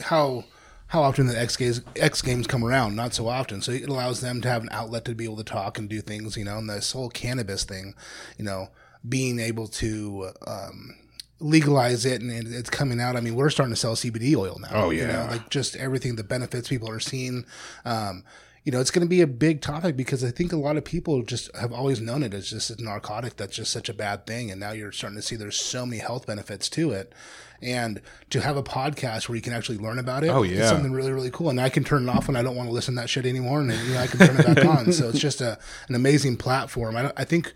how 0.00 0.44
how 0.88 1.02
often 1.02 1.26
the 1.26 1.38
X 1.38 1.56
games 1.56 1.82
X 1.96 2.22
games 2.22 2.46
come 2.46 2.64
around? 2.64 2.96
Not 2.96 3.14
so 3.14 3.28
often. 3.28 3.62
So 3.62 3.72
it 3.72 3.88
allows 3.88 4.20
them 4.20 4.40
to 4.40 4.48
have 4.48 4.62
an 4.62 4.68
outlet 4.72 5.04
to 5.06 5.14
be 5.14 5.24
able 5.24 5.36
to 5.36 5.44
talk 5.44 5.78
and 5.78 5.88
do 5.88 6.00
things. 6.00 6.36
You 6.36 6.44
know, 6.44 6.58
and 6.58 6.68
this 6.68 6.92
whole 6.92 7.10
cannabis 7.10 7.64
thing, 7.64 7.94
you 8.38 8.44
know, 8.44 8.68
being 9.08 9.38
able 9.38 9.68
to. 9.68 10.30
Um, 10.46 10.96
legalize 11.42 12.04
it 12.04 12.20
and 12.20 12.30
it's 12.30 12.68
coming 12.68 13.00
out. 13.00 13.16
I 13.16 13.20
mean, 13.20 13.34
we're 13.34 13.48
starting 13.48 13.72
to 13.72 13.80
sell 13.80 13.96
CBD 13.96 14.36
oil 14.36 14.58
now. 14.60 14.68
Oh 14.72 14.90
yeah, 14.90 15.00
you 15.00 15.06
know, 15.06 15.26
like 15.30 15.48
just 15.48 15.74
everything, 15.76 16.16
the 16.16 16.22
benefits 16.22 16.68
people 16.68 16.90
are 16.90 17.00
seeing. 17.00 17.46
Um, 17.86 18.24
you 18.64 18.70
know, 18.72 18.80
it's 18.80 18.90
going 18.90 19.04
to 19.06 19.08
be 19.08 19.22
a 19.22 19.26
big 19.26 19.60
topic 19.62 19.96
because 19.96 20.22
I 20.22 20.30
think 20.30 20.52
a 20.52 20.56
lot 20.56 20.76
of 20.76 20.84
people 20.84 21.22
just 21.22 21.54
have 21.56 21.72
always 21.72 22.00
known 22.00 22.22
it 22.22 22.34
as 22.34 22.50
just 22.50 22.68
a 22.70 22.82
narcotic 22.82 23.36
that's 23.36 23.56
just 23.56 23.72
such 23.72 23.88
a 23.88 23.94
bad 23.94 24.26
thing. 24.26 24.50
And 24.50 24.60
now 24.60 24.72
you're 24.72 24.92
starting 24.92 25.16
to 25.16 25.22
see 25.22 25.34
there's 25.36 25.56
so 25.56 25.86
many 25.86 26.00
health 26.00 26.26
benefits 26.26 26.68
to 26.70 26.90
it. 26.92 27.14
And 27.62 28.00
to 28.30 28.40
have 28.40 28.56
a 28.56 28.62
podcast 28.62 29.28
where 29.28 29.36
you 29.36 29.42
can 29.42 29.52
actually 29.52 29.78
learn 29.78 29.98
about 29.98 30.24
it, 30.24 30.28
Oh, 30.28 30.42
it's 30.42 30.52
yeah. 30.54 30.68
something 30.68 30.92
really, 30.92 31.12
really 31.12 31.30
cool. 31.30 31.50
And 31.50 31.60
I 31.60 31.68
can 31.70 31.84
turn 31.84 32.08
it 32.08 32.08
off 32.10 32.26
when 32.28 32.36
I 32.36 32.42
don't 32.42 32.56
want 32.56 32.68
to 32.68 32.72
listen 32.74 32.94
to 32.96 33.00
that 33.02 33.08
shit 33.08 33.26
anymore. 33.26 33.60
And 33.60 33.70
you 33.72 33.94
know, 33.94 34.00
I 34.00 34.06
can 34.06 34.18
turn 34.26 34.36
it 34.38 34.46
back 34.54 34.64
on. 34.78 34.92
So 34.92 35.08
it's 35.10 35.18
just 35.20 35.40
a, 35.40 35.58
an 35.88 35.94
amazing 35.94 36.36
platform. 36.36 36.96
I, 36.96 37.02
don't, 37.02 37.14
I 37.18 37.24
think 37.24 37.52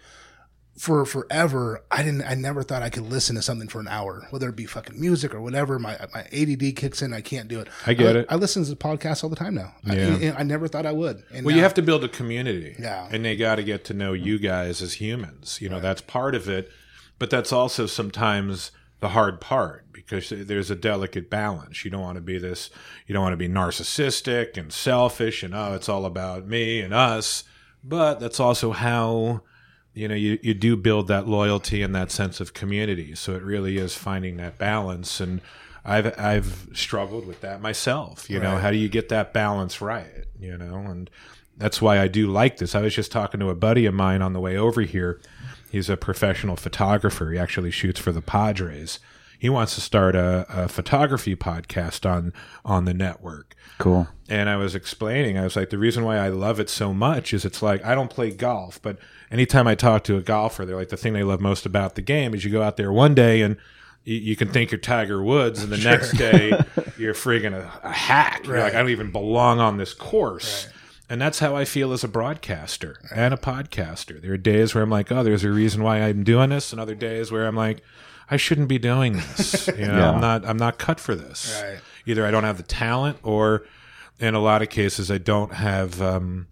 for 0.76 1.04
forever, 1.06 1.84
I 1.90 2.02
didn't, 2.02 2.22
I 2.22 2.34
never 2.34 2.62
thought 2.62 2.82
I 2.82 2.90
could 2.90 3.04
listen 3.04 3.36
to 3.36 3.42
something 3.42 3.68
for 3.68 3.80
an 3.80 3.86
hour, 3.88 4.26
whether 4.30 4.48
it 4.48 4.56
be 4.56 4.66
fucking 4.66 5.00
music 5.00 5.34
or 5.34 5.40
whatever. 5.40 5.78
My, 5.78 5.96
my 6.12 6.22
ADD 6.32 6.74
kicks 6.76 7.00
in. 7.00 7.12
I 7.14 7.20
can't 7.20 7.48
do 7.48 7.60
it. 7.60 7.68
I 7.86 7.94
get 7.94 8.16
I, 8.16 8.20
it. 8.20 8.26
I 8.30 8.34
listen 8.36 8.64
to 8.64 8.74
podcasts 8.76 9.22
all 9.22 9.30
the 9.30 9.36
time 9.36 9.54
now. 9.54 9.74
Yeah. 9.84 10.34
I, 10.36 10.40
I 10.40 10.42
never 10.42 10.66
thought 10.66 10.84
I 10.86 10.92
would. 10.92 11.22
And 11.32 11.44
Well, 11.46 11.52
now- 11.52 11.56
you 11.58 11.62
have 11.62 11.74
to 11.74 11.82
build 11.82 12.02
a 12.04 12.08
community. 12.08 12.74
Yeah. 12.78 13.08
And 13.10 13.24
they 13.24 13.36
got 13.36 13.56
to 13.56 13.62
get 13.62 13.84
to 13.86 13.94
know 13.94 14.12
you 14.12 14.38
guys 14.38 14.82
as 14.82 14.94
humans. 14.94 15.60
You 15.60 15.68
know, 15.68 15.80
that's 15.80 16.00
part 16.00 16.34
of 16.34 16.48
it. 16.48 16.70
But 17.18 17.30
that's 17.30 17.52
also 17.52 17.86
sometimes 17.86 18.72
the 18.98 19.10
hard 19.10 19.40
part 19.40 19.92
because 19.92 20.30
there's 20.30 20.70
a 20.70 20.76
delicate 20.76 21.30
balance. 21.30 21.84
You 21.84 21.90
don't 21.92 22.00
want 22.00 22.16
to 22.16 22.20
be 22.22 22.38
this, 22.38 22.70
you 23.06 23.12
don't 23.12 23.22
want 23.22 23.32
to 23.34 23.36
be 23.36 23.48
narcissistic 23.48 24.56
and 24.56 24.72
selfish 24.72 25.42
and, 25.42 25.54
oh, 25.54 25.74
it's 25.74 25.88
all 25.88 26.04
about 26.04 26.46
me 26.48 26.80
and 26.80 26.92
us. 26.92 27.44
But 27.84 28.18
that's 28.18 28.40
also 28.40 28.72
how, 28.72 29.42
you 29.94 30.08
know, 30.08 30.14
you, 30.14 30.38
you 30.42 30.54
do 30.54 30.76
build 30.76 31.08
that 31.08 31.28
loyalty 31.28 31.80
and 31.80 31.94
that 31.94 32.10
sense 32.10 32.40
of 32.40 32.52
community. 32.52 33.14
So 33.14 33.34
it 33.34 33.42
really 33.42 33.78
is 33.78 33.94
finding 33.94 34.36
that 34.38 34.58
balance. 34.58 35.20
And 35.20 35.40
I've, 35.84 36.18
I've 36.18 36.68
struggled 36.72 37.26
with 37.26 37.40
that 37.42 37.60
myself. 37.60 38.28
You 38.28 38.40
know, 38.40 38.56
how 38.56 38.70
do 38.70 38.76
you 38.76 38.88
get 38.88 39.08
that 39.10 39.32
balance 39.32 39.80
right? 39.80 40.24
You 40.38 40.58
know, 40.58 40.78
and 40.78 41.08
that's 41.56 41.80
why 41.80 42.00
I 42.00 42.08
do 42.08 42.26
like 42.26 42.56
this. 42.56 42.74
I 42.74 42.80
was 42.80 42.94
just 42.94 43.12
talking 43.12 43.38
to 43.40 43.50
a 43.50 43.54
buddy 43.54 43.86
of 43.86 43.94
mine 43.94 44.20
on 44.20 44.32
the 44.32 44.40
way 44.40 44.56
over 44.56 44.82
here. 44.82 45.20
He's 45.70 45.88
a 45.88 45.96
professional 45.96 46.56
photographer. 46.56 47.30
He 47.30 47.38
actually 47.38 47.70
shoots 47.70 48.00
for 48.00 48.12
the 48.12 48.22
Padres. 48.22 48.98
He 49.38 49.48
wants 49.48 49.74
to 49.74 49.80
start 49.80 50.16
a, 50.16 50.46
a 50.48 50.68
photography 50.68 51.36
podcast 51.36 52.08
on 52.08 52.32
on 52.64 52.84
the 52.84 52.94
network. 52.94 53.54
Cool. 53.78 54.08
And 54.28 54.48
I 54.48 54.56
was 54.56 54.74
explaining, 54.74 55.36
I 55.36 55.42
was 55.42 55.56
like, 55.56 55.70
the 55.70 55.78
reason 55.78 56.04
why 56.04 56.16
I 56.16 56.28
love 56.28 56.60
it 56.60 56.70
so 56.70 56.94
much 56.94 57.34
is 57.34 57.44
it's 57.44 57.60
like 57.60 57.84
I 57.84 57.94
don't 57.94 58.08
play 58.08 58.30
golf, 58.30 58.80
but 58.80 58.98
anytime 59.34 59.66
I 59.66 59.74
talk 59.74 60.04
to 60.04 60.16
a 60.16 60.22
golfer, 60.22 60.64
they're 60.64 60.76
like 60.76 60.88
the 60.90 60.96
thing 60.96 61.12
they 61.12 61.24
love 61.24 61.40
most 61.40 61.66
about 61.66 61.96
the 61.96 62.02
game 62.02 62.34
is 62.34 62.44
you 62.44 62.50
go 62.52 62.62
out 62.62 62.76
there 62.76 62.92
one 62.92 63.14
day 63.14 63.42
and 63.42 63.56
you, 64.04 64.14
you 64.16 64.36
can 64.36 64.48
think 64.48 64.70
you're 64.70 64.78
Tiger 64.78 65.22
Woods, 65.22 65.62
and 65.62 65.72
the 65.72 65.76
next 65.76 66.12
day 66.12 66.50
you're 66.98 67.14
friggin' 67.14 67.52
a, 67.52 67.70
a 67.82 67.92
hack. 67.92 68.46
You're 68.46 68.60
like, 68.60 68.74
I 68.74 68.78
don't 68.78 68.90
even 68.90 69.10
belong 69.10 69.58
on 69.58 69.76
this 69.76 69.92
course. 69.92 70.68
And 71.10 71.20
that's 71.20 71.40
how 71.40 71.54
I 71.56 71.64
feel 71.64 71.92
as 71.92 72.02
a 72.04 72.08
broadcaster 72.08 72.96
and 73.14 73.34
a 73.34 73.36
podcaster. 73.36 74.22
There 74.22 74.32
are 74.32 74.38
days 74.38 74.74
where 74.74 74.82
I'm 74.84 74.88
like, 74.90 75.10
oh, 75.12 75.22
there's 75.22 75.44
a 75.44 75.50
reason 75.50 75.82
why 75.82 76.00
I'm 76.00 76.22
doing 76.24 76.50
this, 76.50 76.72
and 76.72 76.80
other 76.80 76.94
days 76.94 77.32
where 77.32 77.46
I'm 77.46 77.56
like, 77.56 77.82
I 78.30 78.36
shouldn't 78.36 78.68
be 78.68 78.78
doing 78.78 79.14
this. 79.14 79.66
You 79.76 79.86
know, 79.86 79.98
Yeah. 79.98 80.10
I'm 80.12 80.20
not 80.20 80.46
I'm 80.46 80.56
not 80.56 80.78
cut 80.78 81.00
for 81.00 81.14
this. 81.14 81.60
Right. 81.62 81.80
Either 82.06 82.24
I 82.24 82.30
don't 82.30 82.44
have 82.44 82.56
the 82.56 82.62
talent, 82.62 83.18
or 83.22 83.64
in 84.20 84.34
a 84.34 84.40
lot 84.40 84.62
of 84.62 84.68
cases, 84.70 85.10
I 85.10 85.18
don't 85.18 85.54
have, 85.54 86.00
um, 86.00 86.46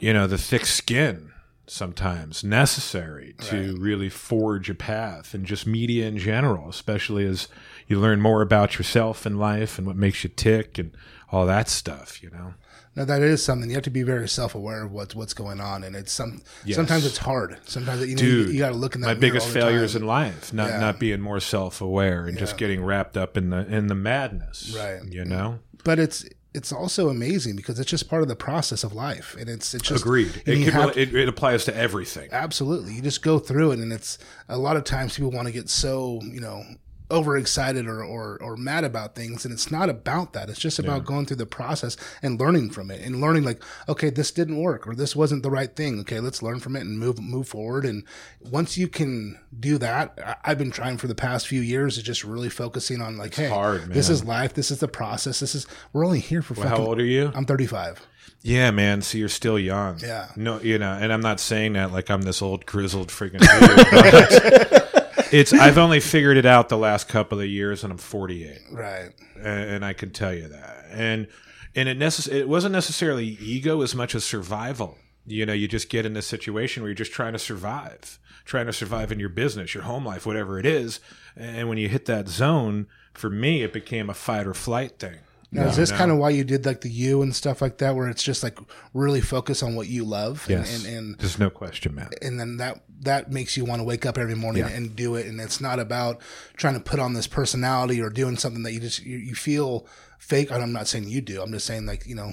you 0.00 0.12
know, 0.12 0.26
the 0.26 0.38
thick 0.38 0.66
skin 0.66 1.30
sometimes 1.66 2.44
necessary 2.44 3.34
to 3.40 3.76
really 3.78 4.08
forge 4.08 4.70
a 4.70 4.74
path 4.74 5.34
and 5.34 5.44
just 5.44 5.66
media 5.66 6.06
in 6.06 6.18
general, 6.18 6.68
especially 6.68 7.26
as 7.26 7.48
you 7.88 7.98
learn 7.98 8.20
more 8.20 8.42
about 8.42 8.78
yourself 8.78 9.26
in 9.26 9.36
life 9.38 9.78
and 9.78 9.86
what 9.86 9.96
makes 9.96 10.22
you 10.24 10.30
tick 10.30 10.78
and 10.78 10.92
all 11.32 11.46
that 11.46 11.68
stuff, 11.68 12.22
you 12.22 12.30
know? 12.30 12.54
No, 12.94 13.04
that 13.04 13.20
is 13.20 13.44
something 13.44 13.68
you 13.68 13.74
have 13.76 13.84
to 13.84 13.90
be 13.90 14.02
very 14.04 14.26
self 14.26 14.54
aware 14.54 14.82
of 14.84 14.90
what's 14.90 15.14
what's 15.14 15.34
going 15.34 15.60
on, 15.60 15.84
and 15.84 15.94
it's 15.94 16.10
some. 16.10 16.40
Yes. 16.64 16.76
Sometimes 16.76 17.04
it's 17.04 17.18
hard. 17.18 17.58
Sometimes 17.66 18.00
you 18.06 18.14
know 18.14 18.20
Dude, 18.20 18.46
you, 18.48 18.54
you 18.54 18.58
got 18.58 18.70
to 18.70 18.74
look 18.74 18.94
in 18.94 19.02
that. 19.02 19.08
My 19.08 19.12
biggest 19.14 19.48
failures 19.48 19.92
time. 19.92 20.00
in 20.02 20.08
life, 20.08 20.50
not 20.54 20.70
Yeah. 20.70 20.80
not 20.80 20.98
being 20.98 21.20
more 21.20 21.38
self 21.38 21.82
aware 21.82 22.24
and 22.24 22.38
just 22.38 22.56
getting 22.56 22.82
wrapped 22.82 23.18
up 23.18 23.36
in 23.36 23.50
the 23.50 23.66
in 23.66 23.88
the 23.88 23.94
madness. 23.94 24.74
Right. 24.74 25.00
You 25.12 25.26
know? 25.26 25.58
but 25.84 25.98
it's 25.98 26.24
it's 26.56 26.72
also 26.72 27.08
amazing 27.10 27.54
because 27.56 27.78
it's 27.78 27.90
just 27.90 28.08
part 28.08 28.22
of 28.22 28.28
the 28.28 28.34
process 28.36 28.82
of 28.82 28.92
life, 28.92 29.36
and 29.38 29.48
it's 29.48 29.74
it's 29.74 29.88
just 29.88 30.02
Agreed. 30.04 30.42
It, 30.46 30.58
you 30.58 30.64
could 30.64 30.74
have- 30.74 30.88
really, 30.96 31.02
it, 31.02 31.14
it 31.14 31.28
applies 31.28 31.64
to 31.66 31.76
everything. 31.76 32.28
Absolutely. 32.32 32.94
You 32.94 33.02
just 33.02 33.22
go 33.22 33.38
through 33.38 33.72
it 33.72 33.78
and 33.78 33.92
it's 33.92 34.18
a 34.48 34.58
lot 34.58 34.76
of 34.76 34.84
times 34.84 35.14
people 35.16 35.30
want 35.30 35.46
to 35.46 35.52
get 35.52 35.68
so, 35.68 36.20
you 36.24 36.40
know, 36.40 36.62
overexcited 37.10 37.86
or, 37.86 38.02
or, 38.02 38.38
or 38.42 38.56
mad 38.56 38.84
about 38.84 39.14
things. 39.14 39.44
And 39.44 39.52
it's 39.52 39.70
not 39.70 39.88
about 39.88 40.32
that. 40.32 40.48
It's 40.48 40.58
just 40.58 40.78
about 40.78 41.04
going 41.04 41.26
through 41.26 41.36
the 41.36 41.46
process 41.46 41.96
and 42.22 42.40
learning 42.40 42.70
from 42.70 42.90
it 42.90 43.00
and 43.00 43.20
learning 43.20 43.44
like, 43.44 43.62
okay, 43.88 44.10
this 44.10 44.30
didn't 44.30 44.60
work 44.60 44.86
or 44.86 44.94
this 44.94 45.14
wasn't 45.14 45.42
the 45.42 45.50
right 45.50 45.74
thing. 45.74 46.00
Okay. 46.00 46.20
Let's 46.20 46.42
learn 46.42 46.60
from 46.60 46.76
it 46.76 46.80
and 46.80 46.98
move, 46.98 47.20
move 47.20 47.48
forward. 47.48 47.84
And 47.84 48.04
once 48.40 48.76
you 48.76 48.88
can 48.88 49.38
do 49.58 49.78
that, 49.78 50.18
I, 50.24 50.50
I've 50.50 50.58
been 50.58 50.70
trying 50.70 50.98
for 50.98 51.06
the 51.06 51.14
past 51.14 51.46
few 51.46 51.60
years 51.60 51.96
is 51.96 52.02
just 52.02 52.24
really 52.24 52.48
focusing 52.48 53.00
on 53.00 53.16
like, 53.16 53.34
hey, 53.34 53.48
hard, 53.48 53.92
this 53.92 54.08
is 54.08 54.24
life. 54.24 54.54
This 54.54 54.70
is 54.70 54.80
the 54.80 54.88
process. 54.88 55.40
This 55.40 55.54
is, 55.54 55.66
we're 55.92 56.04
only 56.04 56.20
here 56.20 56.42
for 56.42 56.54
How 56.54 56.70
fucking, 56.70 56.84
old 56.84 57.00
are 57.00 57.04
you? 57.04 57.30
I'm 57.34 57.44
35. 57.44 58.04
Yeah, 58.42 58.70
man. 58.70 59.02
So 59.02 59.18
you're 59.18 59.28
still 59.28 59.58
young. 59.58 59.98
Yeah. 60.00 60.28
No, 60.36 60.60
you 60.60 60.78
know, 60.78 60.92
and 60.92 61.12
I'm 61.12 61.20
not 61.20 61.40
saying 61.40 61.72
that 61.74 61.92
like 61.92 62.10
I'm 62.10 62.22
this 62.22 62.42
old 62.42 62.66
grizzled 62.66 63.08
freaking 63.08 63.40
it's 65.32 65.52
I've 65.52 65.78
only 65.78 66.00
figured 66.00 66.36
it 66.36 66.46
out 66.46 66.68
the 66.68 66.76
last 66.78 67.08
couple 67.08 67.40
of 67.40 67.46
years, 67.46 67.82
and 67.84 67.92
I'm 67.92 67.98
48, 67.98 68.58
Right. 68.72 69.10
and, 69.36 69.46
and 69.70 69.84
I 69.84 69.92
can 69.92 70.10
tell 70.10 70.32
you 70.34 70.48
that. 70.48 70.86
And 70.90 71.28
and 71.74 71.88
it 71.88 71.98
necess- 71.98 72.32
it 72.32 72.48
wasn't 72.48 72.72
necessarily 72.72 73.26
ego 73.26 73.82
as 73.82 73.94
much 73.94 74.14
as 74.14 74.24
survival. 74.24 74.96
You 75.26 75.44
know, 75.44 75.52
you 75.52 75.68
just 75.68 75.88
get 75.90 76.06
in 76.06 76.14
this 76.14 76.26
situation 76.26 76.82
where 76.82 76.88
you're 76.90 76.94
just 76.94 77.12
trying 77.12 77.32
to 77.34 77.38
survive, 77.38 78.18
trying 78.44 78.66
to 78.66 78.72
survive 78.72 79.10
in 79.12 79.18
your 79.20 79.28
business, 79.28 79.74
your 79.74 79.82
home 79.82 80.04
life, 80.06 80.24
whatever 80.24 80.58
it 80.58 80.64
is. 80.66 81.00
And 81.36 81.68
when 81.68 81.76
you 81.78 81.88
hit 81.88 82.06
that 82.06 82.28
zone, 82.28 82.86
for 83.12 83.28
me, 83.28 83.62
it 83.62 83.72
became 83.72 84.08
a 84.08 84.14
fight 84.14 84.46
or 84.46 84.54
flight 84.54 84.98
thing. 84.98 85.16
Now, 85.52 85.66
is 85.68 85.76
this 85.76 85.92
kind 85.92 86.10
of 86.10 86.18
why 86.18 86.30
you 86.30 86.42
did 86.44 86.66
like 86.66 86.80
the 86.80 86.90
YEW 86.90 87.22
and 87.22 87.34
stuff 87.34 87.62
like 87.62 87.78
that, 87.78 87.94
where 87.94 88.08
it's 88.08 88.22
just 88.22 88.42
like 88.42 88.58
really 88.92 89.20
focus 89.20 89.62
on 89.62 89.74
what 89.76 89.86
you 89.88 90.04
love, 90.04 90.44
Yes, 90.48 90.76
and, 90.84 90.86
and, 90.86 90.96
and 91.10 91.18
there's 91.18 91.38
no 91.38 91.50
question, 91.50 91.94
man. 91.94 92.10
and 92.20 92.38
then 92.40 92.56
that 92.58 92.82
that 93.00 93.30
makes 93.30 93.56
you 93.56 93.64
want 93.64 93.78
to 93.80 93.84
wake 93.84 94.04
up 94.04 94.18
every 94.18 94.34
morning 94.34 94.62
Yeah. 94.64 94.70
and 94.70 94.96
do 94.96 95.14
it, 95.14 95.26
and 95.26 95.40
it's 95.40 95.60
not 95.60 95.78
about 95.78 96.20
trying 96.56 96.74
to 96.74 96.80
put 96.80 96.98
on 96.98 97.12
this 97.14 97.26
personality 97.26 98.00
or 98.00 98.10
doing 98.10 98.36
something 98.36 98.64
that 98.64 98.72
you 98.72 98.80
just 98.80 99.04
you, 99.04 99.16
you 99.18 99.34
feel 99.34 99.86
fake. 100.18 100.50
And 100.50 100.62
I'm 100.62 100.72
not 100.72 100.88
saying 100.88 101.08
you 101.08 101.20
do. 101.20 101.40
I'm 101.40 101.52
just 101.52 101.66
saying 101.66 101.86
like 101.86 102.06
you 102.06 102.16
know 102.16 102.32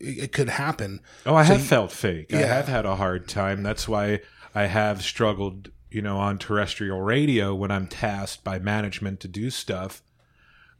it, 0.00 0.18
it 0.24 0.32
could 0.32 0.48
happen. 0.48 1.00
Oh, 1.26 1.34
I 1.34 1.42
So 1.44 1.52
have 1.52 1.60
you- 1.60 1.66
felt 1.66 1.92
fake. 1.92 2.32
I 2.32 2.38
have 2.38 2.66
had 2.68 2.86
a 2.86 2.96
hard 2.96 3.28
time. 3.28 3.62
That's 3.62 3.86
why 3.86 4.20
I 4.54 4.64
have 4.66 5.02
struggled, 5.02 5.70
you 5.90 6.00
know, 6.02 6.16
on 6.16 6.38
terrestrial 6.38 7.02
radio 7.02 7.54
when 7.54 7.70
I'm 7.70 7.86
tasked 7.86 8.42
by 8.42 8.58
management 8.58 9.20
to 9.20 9.28
do 9.28 9.50
stuff 9.50 10.02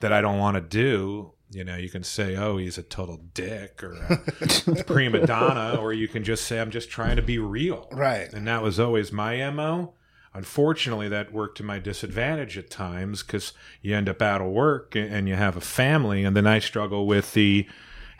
that 0.01 0.13
I 0.13 0.21
don't 0.23 0.39
want 0.39 0.55
to 0.57 0.61
do. 0.63 1.33
You 1.51 1.65
know, 1.65 1.77
you 1.77 1.89
can 1.89 2.03
say, 2.03 2.37
"Oh, 2.37 2.59
he's 2.59 2.77
a 2.77 2.83
total 2.83 3.21
dick" 3.35 3.83
or 3.83 3.95
a 3.95 4.85
prima 4.87 5.27
donna, 5.27 5.81
or 5.81 5.93
you 5.93 6.07
can 6.07 6.23
just 6.23 6.45
say, 6.45 6.61
"I'm 6.61 6.71
just 6.71 6.91
trying 6.91 7.17
to 7.17 7.23
be 7.23 7.39
real." 7.39 7.89
Right. 7.91 8.31
And 8.33 8.47
that 8.47 8.63
was 8.63 8.79
always 8.79 9.13
my 9.13 9.49
mo. 9.51 9.95
Unfortunately, 10.35 11.09
that 11.09 11.33
worked 11.33 11.57
to 11.57 11.65
my 11.65 11.79
disadvantage 11.79 12.59
at 12.59 12.71
times 12.71 13.23
because 13.23 13.55
you 13.81 13.97
end 13.97 14.09
up 14.09 14.21
out 14.21 14.43
of 14.43 14.49
work 14.49 14.95
and 14.95 15.13
and 15.13 15.29
you 15.29 15.37
have 15.37 15.57
a 15.57 15.63
family, 15.63 16.23
and 16.23 16.37
then 16.37 16.47
I 16.47 16.59
struggle 16.59 17.07
with 17.07 17.33
the 17.33 17.67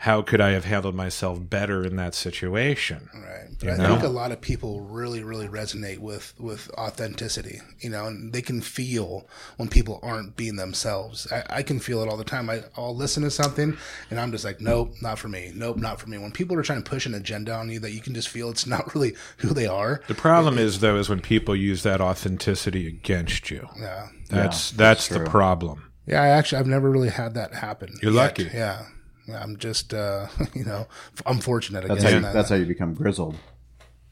how 0.03 0.21
could 0.21 0.39
I 0.39 0.51
have 0.51 0.63
handled 0.63 0.95
myself 0.95 1.39
better 1.49 1.83
in 1.83 1.97
that 1.97 2.15
situation? 2.15 3.09
Right. 3.13 3.49
But 3.59 3.71
I 3.71 3.75
know? 3.75 3.89
think 3.89 4.03
a 4.03 4.07
lot 4.07 4.31
of 4.31 4.39
people 4.39 4.79
really, 4.79 5.23
really 5.23 5.49
resonate 5.49 5.99
with, 5.99 6.33
with 6.39 6.71
authenticity, 6.77 7.59
you 7.81 7.89
know, 7.89 8.05
and 8.05 8.31
they 8.31 8.41
can 8.41 8.61
feel 8.61 9.27
when 9.57 9.67
people 9.67 9.99
aren't 10.01 10.37
being 10.37 10.55
themselves. 10.55 11.29
I, 11.33 11.43
I 11.49 11.63
can 11.63 11.81
feel 11.81 12.01
it 12.01 12.07
all 12.07 12.15
the 12.15 12.23
time. 12.23 12.49
I, 12.49 12.63
I'll 12.77 12.95
listen 12.95 13.23
to 13.23 13.29
something 13.31 13.75
and 14.09 14.21
I'm 14.21 14.31
just 14.31 14.45
like, 14.45 14.61
nope, 14.61 14.93
not 15.01 15.19
for 15.19 15.27
me. 15.27 15.51
Nope, 15.53 15.75
not 15.75 15.99
for 15.99 16.07
me. 16.07 16.17
When 16.17 16.31
people 16.31 16.57
are 16.57 16.63
trying 16.63 16.81
to 16.81 16.89
push 16.89 17.05
an 17.05 17.13
agenda 17.13 17.53
on 17.53 17.69
you 17.69 17.81
that 17.81 17.91
you 17.91 17.99
can 17.99 18.13
just 18.13 18.29
feel 18.29 18.49
it's 18.49 18.65
not 18.67 18.95
really 18.95 19.15
who 19.39 19.49
they 19.49 19.67
are. 19.67 20.01
The 20.07 20.15
problem 20.15 20.57
is 20.57 20.79
though 20.79 20.95
is 20.95 21.09
when 21.09 21.19
people 21.19 21.57
use 21.57 21.83
that 21.83 21.99
authenticity 21.99 22.87
against 22.87 23.51
you. 23.51 23.67
Yeah. 23.77 24.07
That's 24.29 24.71
that's, 24.71 25.09
the 25.09 25.25
problem. 25.25 25.91
Yeah. 26.05 26.21
I 26.21 26.29
actually, 26.29 26.59
I've 26.59 26.67
never 26.67 26.89
really 26.89 27.09
had 27.09 27.33
that 27.33 27.53
happen. 27.53 27.97
You're 28.01 28.13
yet. 28.13 28.21
lucky. 28.21 28.49
Yeah. 28.53 28.85
Yeah, 29.29 29.41
I'm 29.43 29.57
just, 29.57 29.93
uh, 29.93 30.27
you 30.53 30.63
know, 30.65 30.87
I'm 31.25 31.39
fortunate. 31.39 31.87
That's 31.87 32.03
how 32.03 32.09
in 32.09 32.15
you, 32.15 32.21
that- 32.21 32.33
that's 32.33 32.49
how 32.49 32.55
you 32.55 32.65
become 32.65 32.93
grizzled. 32.93 33.35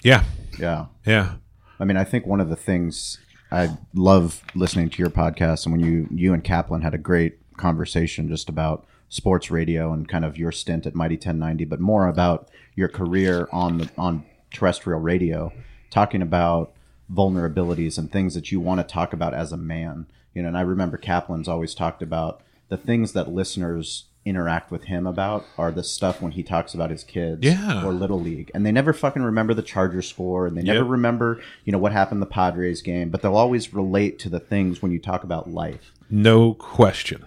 Yeah. 0.03 0.23
Yeah. 0.59 0.85
Yeah. 1.05 1.35
I 1.79 1.85
mean, 1.85 1.97
I 1.97 2.03
think 2.03 2.25
one 2.25 2.39
of 2.39 2.49
the 2.49 2.55
things 2.55 3.19
I 3.51 3.77
love 3.93 4.43
listening 4.55 4.89
to 4.91 4.97
your 4.99 5.09
podcast, 5.09 5.65
and 5.65 5.71
when 5.73 5.81
you 5.81 6.07
you 6.11 6.33
and 6.33 6.43
Kaplan 6.43 6.81
had 6.81 6.93
a 6.93 6.97
great 6.97 7.39
conversation 7.57 8.27
just 8.27 8.49
about 8.49 8.85
sports 9.09 9.49
radio 9.49 9.93
and 9.93 10.07
kind 10.07 10.25
of 10.25 10.37
your 10.37 10.51
stint 10.51 10.85
at 10.85 10.93
Mighty 10.95 11.15
1090, 11.15 11.65
but 11.65 11.79
more 11.79 12.07
about 12.07 12.49
your 12.75 12.87
career 12.89 13.47
on 13.51 13.77
the 13.79 13.89
on 13.97 14.23
terrestrial 14.51 14.99
radio, 14.99 15.51
talking 15.89 16.21
about 16.21 16.73
vulnerabilities 17.21 17.97
and 17.97 18.11
things 18.11 18.33
that 18.35 18.51
you 18.51 18.59
want 18.59 18.79
to 18.79 18.93
talk 18.93 19.13
about 19.13 19.33
as 19.33 19.51
a 19.51 19.57
man. 19.57 20.07
You 20.33 20.41
know, 20.43 20.49
and 20.49 20.57
I 20.57 20.61
remember 20.61 20.97
Kaplan's 20.97 21.47
always 21.47 21.73
talked 21.73 22.01
about 22.01 22.41
the 22.69 22.77
things 22.77 23.13
that 23.13 23.31
listeners 23.31 24.05
interact 24.27 24.71
with 24.71 24.83
him 24.85 25.07
about 25.07 25.45
are 25.57 25.71
the 25.71 25.83
stuff 25.83 26.21
when 26.21 26.31
he 26.33 26.43
talks 26.43 26.73
about 26.73 26.89
his 26.91 27.03
kids 27.03 27.39
Yeah. 27.41 27.85
or 27.85 27.91
little 27.93 28.19
league 28.19 28.51
and 28.53 28.65
they 28.65 28.71
never 28.71 28.93
fucking 28.93 29.21
remember 29.23 29.53
the 29.53 29.61
charger 29.61 30.01
score 30.01 30.45
and 30.47 30.57
they 30.57 30.61
never 30.63 30.79
Yep. 30.79 30.89
remember 30.89 31.41
you 31.65 31.71
know 31.71 31.77
what 31.77 31.91
happened 31.91 32.21
the 32.21 32.25
padres 32.27 32.81
game 32.81 33.09
but 33.09 33.21
they'll 33.21 33.35
always 33.35 33.73
relate 33.73 34.19
to 34.19 34.29
the 34.29 34.39
things 34.39 34.81
when 34.81 34.91
you 34.91 34.99
talk 34.99 35.23
about 35.23 35.49
life 35.49 35.91
No 36.09 36.53
question. 36.53 37.25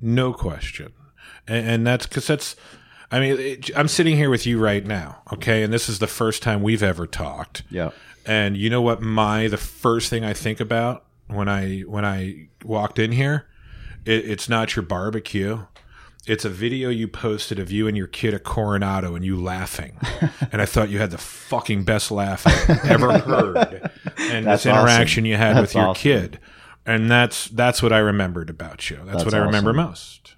No 0.00 0.32
question. 0.32 0.92
And, 1.46 1.66
and 1.68 1.86
that's 1.86 2.06
because 2.06 2.26
that's, 2.26 2.56
I 3.10 3.20
mean, 3.20 3.38
it, 3.38 3.70
I'm 3.76 3.88
sitting 3.88 4.16
here 4.16 4.30
with 4.30 4.46
you 4.46 4.58
right 4.58 4.84
now, 4.86 5.22
okay? 5.32 5.62
And 5.62 5.72
this 5.72 5.88
is 5.88 5.98
the 5.98 6.06
first 6.06 6.42
time 6.42 6.62
we've 6.62 6.82
ever 6.82 7.06
talked. 7.06 7.62
yeah 7.70 7.90
And 8.26 8.56
you 8.56 8.70
know 8.70 8.80
what 8.82 9.00
my, 9.02 9.48
the 9.48 9.56
first 9.56 10.08
thing 10.10 10.24
I 10.24 10.32
think 10.32 10.60
about 10.60 11.04
when 11.28 11.48
I, 11.48 11.80
when 11.80 12.04
I 12.04 12.48
walked 12.64 12.98
in 12.98 13.12
here? 13.12 13.46
It, 14.06 14.24
it's 14.30 14.48
not 14.48 14.74
your 14.76 14.82
barbecue. 14.84 15.66
It's 16.30 16.44
a 16.44 16.48
video 16.48 16.90
you 16.90 17.08
posted 17.08 17.58
of 17.58 17.72
you 17.72 17.88
and 17.88 17.96
your 17.96 18.06
kid 18.06 18.34
at 18.34 18.44
Coronado 18.44 19.16
and 19.16 19.24
you 19.24 19.36
laughing. 19.36 19.98
and 20.52 20.62
I 20.62 20.64
thought 20.64 20.88
you 20.88 21.00
had 21.00 21.10
the 21.10 21.18
fucking 21.18 21.82
best 21.82 22.12
laugh 22.12 22.46
I've 22.46 22.84
ever 22.84 23.18
heard. 23.18 23.90
And 24.16 24.46
That's 24.46 24.62
this 24.62 24.66
interaction 24.72 25.24
awesome. 25.24 25.26
you 25.26 25.36
had 25.36 25.56
That's 25.56 25.60
with 25.62 25.74
your 25.74 25.88
awesome. 25.88 26.00
kid. 26.00 26.38
And 26.86 27.10
that's 27.10 27.48
that's 27.48 27.82
what 27.82 27.92
I 27.92 27.98
remembered 27.98 28.48
about 28.48 28.88
you. 28.88 28.98
That's, 28.98 29.10
That's 29.10 29.24
what 29.24 29.34
I 29.34 29.38
remember 29.38 29.72
most. 29.72 30.34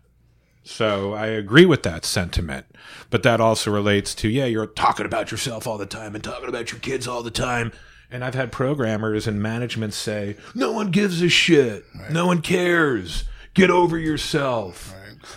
So 0.65 1.13
I 1.13 1.27
agree 1.27 1.67
with 1.67 1.83
that 1.83 2.07
sentiment. 2.07 2.65
But 3.11 3.23
that 3.25 3.43
also 3.43 3.71
relates 3.71 4.15
to, 4.15 4.31
yeah, 4.31 4.47
you're 4.47 4.67
talking 4.69 5.05
about 5.05 5.31
yourself 5.31 5.67
all 5.67 5.77
the 5.77 5.85
time 5.85 6.15
and 6.15 6.25
talking 6.25 6.49
about 6.49 6.73
your 6.73 6.81
kids 6.81 7.07
all 7.07 7.23
the 7.23 7.31
time. 7.31 7.71
And 8.11 8.25
I've 8.25 8.35
had 8.35 8.51
programmers 8.51 9.27
and 9.27 9.43
management 9.43 9.93
say, 9.93 10.37
no 10.55 10.73
one 10.73 10.91
gives 10.91 11.21
a 11.21 11.29
shit. 11.29 11.85
No 12.11 12.27
one 12.27 12.41
cares. 12.41 13.25
Get 13.53 13.69
over 13.69 13.99
yourself. 13.99 14.95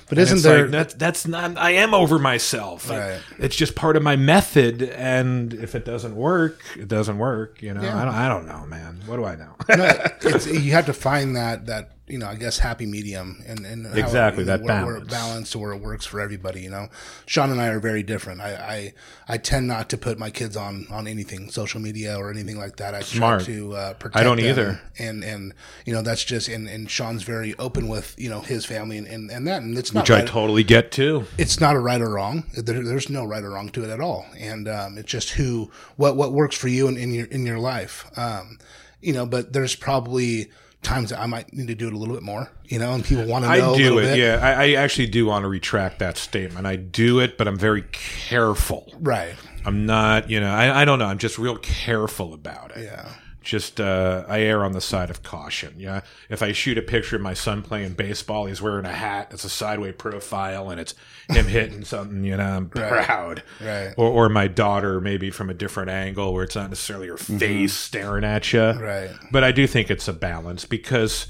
But 0.09 0.17
And 0.17 0.19
isn't 0.19 0.41
there? 0.43 0.63
like, 0.63 0.71
that, 0.71 0.99
that's 0.99 1.27
not, 1.27 1.57
I 1.57 1.71
am 1.71 1.93
over 1.93 2.19
myself. 2.19 2.89
Right. 2.89 3.19
it's 3.39 3.55
just 3.55 3.75
part 3.75 3.95
of 3.97 4.03
my 4.03 4.15
method. 4.15 4.81
And 4.81 5.53
if 5.53 5.75
it 5.75 5.85
doesn't 5.85 6.15
work, 6.15 6.61
it 6.77 6.87
doesn't 6.87 7.17
work. 7.17 7.61
You 7.61 7.73
know, 7.73 7.81
Yeah. 7.81 7.99
I, 8.01 8.05
don't, 8.05 8.15
I 8.15 8.27
don't 8.29 8.47
know, 8.47 8.65
man. 8.67 8.99
What 9.05 9.17
do 9.17 9.25
I 9.25 9.35
know? 9.35 9.53
no, 9.69 9.91
it's, 10.21 10.47
you 10.47 10.71
have 10.71 10.85
to 10.87 10.93
find 10.93 11.35
that 11.35 11.65
that 11.67 11.91
you 12.07 12.19
know 12.19 12.27
I 12.27 12.35
guess 12.35 12.59
happy 12.59 12.85
medium 12.85 13.43
and 13.47 13.65
and 13.65 13.85
how 13.87 13.93
it, 13.93 13.97
Exactly, 13.97 14.43
you 14.43 14.47
know, 14.49 14.57
that 14.57 14.63
where, 14.63 14.85
where 14.85 14.95
it 14.97 15.07
balance. 15.07 15.11
balanced 15.11 15.51
to 15.53 15.59
where 15.59 15.73
it 15.73 15.81
works 15.81 16.05
for 16.05 16.19
everybody. 16.21 16.61
You 16.61 16.69
know, 16.69 16.89
Sean 17.25 17.49
and 17.51 17.59
I 17.59 17.67
are 17.67 17.79
very 17.79 18.03
different. 18.03 18.41
I 18.41 18.53
I, 18.53 18.93
I 19.33 19.37
tend 19.37 19.67
not 19.67 19.89
to 19.89 19.97
put 19.97 20.19
my 20.19 20.29
kids 20.29 20.55
on 20.55 20.85
on 20.91 21.07
anything 21.07 21.49
social 21.49 21.81
media 21.81 22.15
or 22.17 22.29
anything 22.29 22.57
like 22.59 22.75
that. 22.77 22.93
I 22.93 23.01
Smart. 23.01 23.43
try 23.45 23.53
to 23.55 23.75
uh, 23.75 23.93
protect. 23.93 24.17
I 24.17 24.23
don't 24.23 24.37
them. 24.37 24.45
either. 24.45 24.81
And 24.99 25.23
and 25.23 25.53
you 25.85 25.93
know 25.93 26.03
that's 26.03 26.23
just 26.23 26.47
and 26.47 26.67
and 26.67 26.89
Sean's 26.91 27.23
very 27.23 27.55
open 27.57 27.87
with 27.87 28.13
you 28.19 28.29
know 28.29 28.41
his 28.41 28.65
family 28.65 28.97
and 28.99 29.07
and, 29.07 29.31
and 29.31 29.47
that 29.47 29.63
and 29.63 29.75
it's 29.77 29.91
not 29.93 30.01
Which 30.03 30.11
I 30.11 30.23
totally 30.25 30.63
get 30.63 30.91
too. 30.91 31.25
it's 31.39 31.59
not 31.59 31.75
a 31.75 31.79
right 31.79 32.01
or 32.01 32.09
wrong. 32.11 32.43
There, 32.55 32.83
there's 32.83 33.09
no 33.09 33.25
right 33.25 33.43
or 33.43 33.49
wrong 33.49 33.69
to 33.69 33.83
it 33.83 33.89
at 33.89 33.99
all, 33.99 34.25
and 34.37 34.67
um, 34.67 34.97
it's 34.99 35.09
just 35.11 35.31
who 35.31 35.71
what 35.95 36.15
what 36.15 36.31
works 36.33 36.55
for 36.55 36.67
you 36.67 36.87
in, 36.87 36.97
in 36.97 37.11
your 37.13 37.25
in 37.25 37.45
your 37.47 37.57
life. 37.59 38.05
Um, 38.15 38.59
you 39.01 39.13
know, 39.13 39.25
but 39.25 39.53
there's 39.53 39.75
probably 39.75 40.51
times 40.85 41.09
that 41.09 41.19
I 41.19 41.25
might 41.25 41.53
need 41.53 41.67
to 41.67 41.75
do 41.75 41.87
it 41.87 41.93
a 41.93 41.97
little 41.97 42.13
bit 42.13 42.23
more. 42.23 42.49
You 42.65 42.79
know, 42.79 42.93
and 42.93 43.03
people 43.03 43.25
want 43.25 43.43
to 43.45 43.49
know. 43.57 43.73
I 43.73 43.77
do 43.77 43.99
it. 43.99 44.03
bit. 44.03 44.17
Yeah, 44.19 44.39
I, 44.41 44.63
I 44.63 44.73
actually 44.73 45.07
do 45.07 45.25
want 45.25 45.43
to 45.43 45.49
retract 45.49 45.99
that 45.99 46.17
statement. 46.17 46.65
I 46.65 46.77
do 46.77 47.19
it, 47.19 47.37
but 47.37 47.47
I'm 47.47 47.57
very 47.57 47.83
careful. 47.91 48.91
Right. 48.99 49.35
I'm 49.65 49.85
not, 49.85 50.29
you 50.29 50.39
know, 50.39 50.51
I, 50.51 50.81
I 50.81 50.85
don't 50.85 50.99
know. 50.99 51.05
I'm 51.05 51.17
just 51.17 51.37
real 51.39 51.57
careful 51.57 52.33
about 52.33 52.77
it. 52.77 52.83
Yeah. 52.83 53.09
Just, 53.45 53.79
uh, 53.79 54.25
I 54.27 54.41
err 54.41 54.65
on 54.65 54.71
the 54.73 54.81
side 54.81 55.09
of 55.09 55.21
caution. 55.23 55.75
Yeah. 55.77 56.01
If 56.29 56.41
I 56.41 56.51
shoot 56.51 56.77
a 56.77 56.81
picture 56.81 57.15
of 57.15 57.21
my 57.21 57.35
son 57.35 57.61
playing 57.61 57.93
baseball, 57.93 58.47
he's 58.47 58.61
wearing 58.61 58.85
a 58.85 58.91
hat. 58.91 59.29
It's 59.31 59.45
a 59.45 59.49
sideway 59.49 59.91
profile 59.91 60.69
and 60.71 60.81
it's 60.81 60.95
him 61.29 61.45
hitting 61.47 61.85
something, 61.85 62.23
you 62.23 62.35
know, 62.35 62.43
I'm 62.43 62.69
proud. 62.69 63.43
Right. 63.61 63.93
Or, 63.97 64.09
or 64.09 64.29
my 64.29 64.47
daughter, 64.47 64.99
maybe 64.99 65.29
from 65.29 65.49
a 65.49 65.53
different 65.53 65.91
angle 65.91 66.33
where 66.33 66.43
it's 66.43 66.55
not 66.55 66.69
necessarily 66.69 67.07
her 67.07 67.17
face 67.17 67.73
staring 67.73 68.23
at 68.23 68.51
you. 68.51 68.59
Mm-hmm. 68.59 68.81
Right. 68.81 69.11
But 69.31 69.43
I 69.43 69.51
do 69.51 69.67
think 69.67 69.91
it's 69.91 70.07
a 70.07 70.13
balance 70.13 70.65
because, 70.65 71.27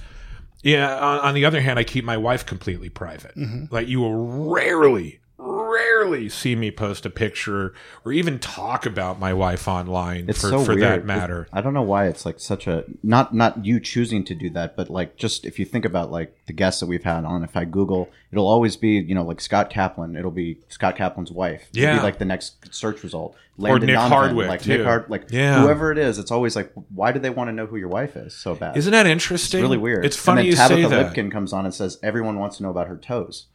yeah, 0.63 0.97
on, 0.97 1.19
on 1.19 1.33
the 1.35 1.43
other 1.45 1.59
hand, 1.59 1.77
I 1.77 1.83
keep 1.83 2.05
my 2.05 2.17
wife 2.17 2.45
completely 2.45 2.89
private. 2.89 3.35
Mm-hmm. 3.35 3.73
Like, 3.73 3.87
you 3.87 3.99
will 3.99 4.53
rarely, 4.53 5.19
rarely 5.37 6.29
see 6.29 6.55
me 6.55 6.71
post 6.71 7.05
a 7.05 7.09
picture 7.09 7.73
or 8.05 8.11
even 8.13 8.39
talk 8.39 8.85
about 8.85 9.19
my 9.19 9.33
wife 9.33 9.67
online 9.67 10.25
It's 10.29 10.41
for, 10.41 10.49
so 10.49 10.63
for 10.63 10.71
weird. 10.75 10.81
that 10.83 11.05
matter. 11.05 11.47
I 11.51 11.61
don't 11.61 11.73
know 11.73 11.81
why 11.81 12.07
it's 12.07 12.25
like 12.25 12.39
such 12.39 12.67
a 12.67 12.85
not 13.03 13.33
not 13.33 13.65
you 13.65 13.79
choosing 13.79 14.23
to 14.25 14.35
do 14.35 14.49
that, 14.51 14.75
but 14.75 14.89
like 14.89 15.17
just 15.17 15.45
if 15.45 15.59
you 15.59 15.65
think 15.65 15.83
about 15.85 16.11
like 16.11 16.35
the 16.47 16.53
guests 16.53 16.79
that 16.79 16.85
we've 16.87 17.03
had 17.03 17.25
on, 17.25 17.43
if 17.43 17.55
I 17.57 17.65
Google, 17.65 18.09
it'll 18.31 18.47
always 18.47 18.77
be 18.77 18.91
you 18.91 19.13
know 19.15 19.23
like 19.23 19.41
Scott 19.41 19.69
Kaplan. 19.69 20.15
It'll 20.15 20.31
be 20.31 20.57
Scott 20.69 20.95
Kaplan's 20.95 21.31
wife. 21.31 21.67
It'll 21.73 21.83
Yeah. 21.83 21.97
be 21.97 22.03
like 22.03 22.17
the 22.19 22.25
next 22.25 22.73
search 22.73 23.03
result. 23.03 23.35
Landon 23.57 23.87
Nick 23.87 23.95
Donovan, 23.95 24.17
Hardwick, 24.17 24.47
like 24.49 24.61
too. 24.61 24.77
Nick 24.77 24.85
Hard, 24.85 25.05
like 25.09 25.25
Yeah. 25.31 25.61
whoever 25.61 25.91
it 25.91 25.97
is. 25.97 26.17
It's 26.19 26.31
always 26.31 26.55
like, 26.57 26.71
why 26.93 27.11
do 27.13 27.19
they 27.19 27.29
want 27.29 27.47
to 27.49 27.53
know 27.53 27.65
who 27.65 27.77
your 27.77 27.87
wife 27.87 28.17
is 28.17 28.33
so 28.33 28.53
bad? 28.53 28.75
Isn't 28.75 28.91
that 28.91 29.07
interesting? 29.07 29.59
It's 29.59 29.63
really 29.63 29.77
weird. 29.77 30.05
It's 30.05 30.17
funny 30.17 30.41
and 30.41 30.49
you 30.49 30.55
then 30.55 30.69
Tabitha. 30.89 31.21
Lipkin 31.21 31.31
comes 31.31 31.53
on 31.53 31.63
and 31.65 31.73
says 31.73 31.97
everyone 32.03 32.37
wants 32.37 32.57
to 32.57 32.63
know 32.63 32.69
about 32.69 32.87
her 32.87 32.97
toes. 32.97 33.45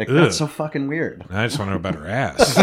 Like 0.00 0.08
Ugh. 0.08 0.14
that's 0.16 0.36
so 0.38 0.46
fucking 0.46 0.88
weird. 0.88 1.24
I 1.30 1.46
just 1.46 1.58
want 1.58 1.68
to 1.68 1.72
know 1.72 1.76
about 1.76 1.94
her 1.94 2.06
ass. 2.08 2.56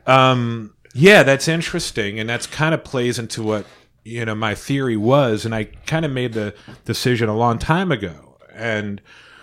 um, 0.06 0.74
yeah, 0.94 1.22
that's 1.22 1.48
interesting, 1.48 2.18
and 2.18 2.28
that's 2.28 2.46
kind 2.46 2.74
of 2.74 2.84
plays 2.84 3.18
into 3.18 3.42
what 3.42 3.66
you 4.04 4.24
know 4.24 4.34
my 4.34 4.54
theory 4.54 4.96
was, 4.96 5.44
and 5.44 5.54
I 5.54 5.64
kind 5.86 6.04
of 6.04 6.10
made 6.10 6.32
the 6.32 6.54
decision 6.84 7.28
a 7.28 7.36
long 7.36 7.58
time 7.58 7.92
ago, 7.92 8.38
and 8.54 9.00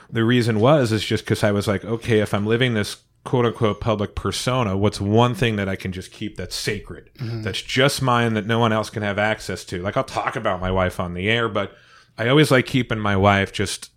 the 0.10 0.24
reason 0.24 0.60
was 0.60 0.92
is 0.92 1.04
just 1.04 1.24
because 1.26 1.44
I 1.44 1.52
was 1.52 1.68
like, 1.68 1.84
okay, 1.86 2.20
if 2.20 2.34
I'm 2.34 2.46
living 2.46 2.74
this 2.74 2.98
quote 3.24 3.46
unquote 3.46 3.80
public 3.82 4.16
persona, 4.16 4.76
what's 4.76 5.00
one 5.00 5.34
thing 5.36 5.56
that 5.58 5.70
I 5.70 5.76
can 5.76 5.92
just 5.92 6.12
keep 6.12 6.38
that's 6.38 6.56
sacred, 6.56 7.10
that's 7.20 7.62
just 7.62 8.02
mine, 8.02 8.34
that 8.34 8.46
no 8.46 8.60
one 8.60 8.74
else 8.74 8.90
can 8.90 9.04
have 9.04 9.18
access 9.20 9.64
to? 9.66 9.82
Like 9.82 9.96
I'll 9.98 10.04
talk 10.04 10.36
about 10.36 10.60
my 10.60 10.72
wife 10.72 11.00
on 11.00 11.14
the 11.14 11.30
air, 11.30 11.48
but 11.50 11.72
I 12.18 12.28
always 12.30 12.52
like 12.52 12.66
keeping 12.66 13.00
my 13.00 13.16
wife 13.16 13.52
just 13.54 13.92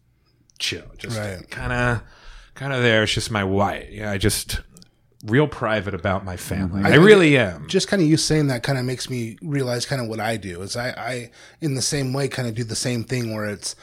chill, 0.59 0.85
just 0.99 1.19
Right. 1.19 1.49
kind 1.51 1.73
of, 1.73 2.03
kind 2.57 2.73
of 2.73 2.83
there. 2.83 3.05
It's 3.05 3.12
just 3.12 3.31
my 3.31 3.45
wife. 3.45 3.88
Yeah, 3.90 4.11
I 4.11 4.19
just 4.19 4.61
real 5.25 5.47
private 5.47 5.95
about 5.95 6.25
my 6.25 6.37
family. 6.37 6.83
Mm-hmm. 6.83 6.92
I, 6.92 6.97
really 6.97 7.37
am. 7.38 7.66
Just 7.69 7.88
kind 7.88 8.03
of 8.03 8.09
you 8.09 8.16
saying 8.16 8.49
that 8.49 8.62
kind 8.62 8.79
of 8.79 8.85
makes 8.85 9.09
me 9.09 9.38
realize 9.42 9.87
kind 9.87 10.01
of 10.01 10.09
what 10.09 10.21
I 10.21 10.37
do 10.37 10.62
is 10.62 10.77
I, 10.77 10.90
I 10.90 11.31
in 11.61 11.75
the 11.75 11.83
same 11.83 12.12
way 12.12 12.29
kind 12.29 12.49
of 12.49 12.55
do 12.55 12.64
the 12.64 12.77
same 12.77 13.05
thing 13.05 13.35
where 13.35 13.47
it's 13.47 13.77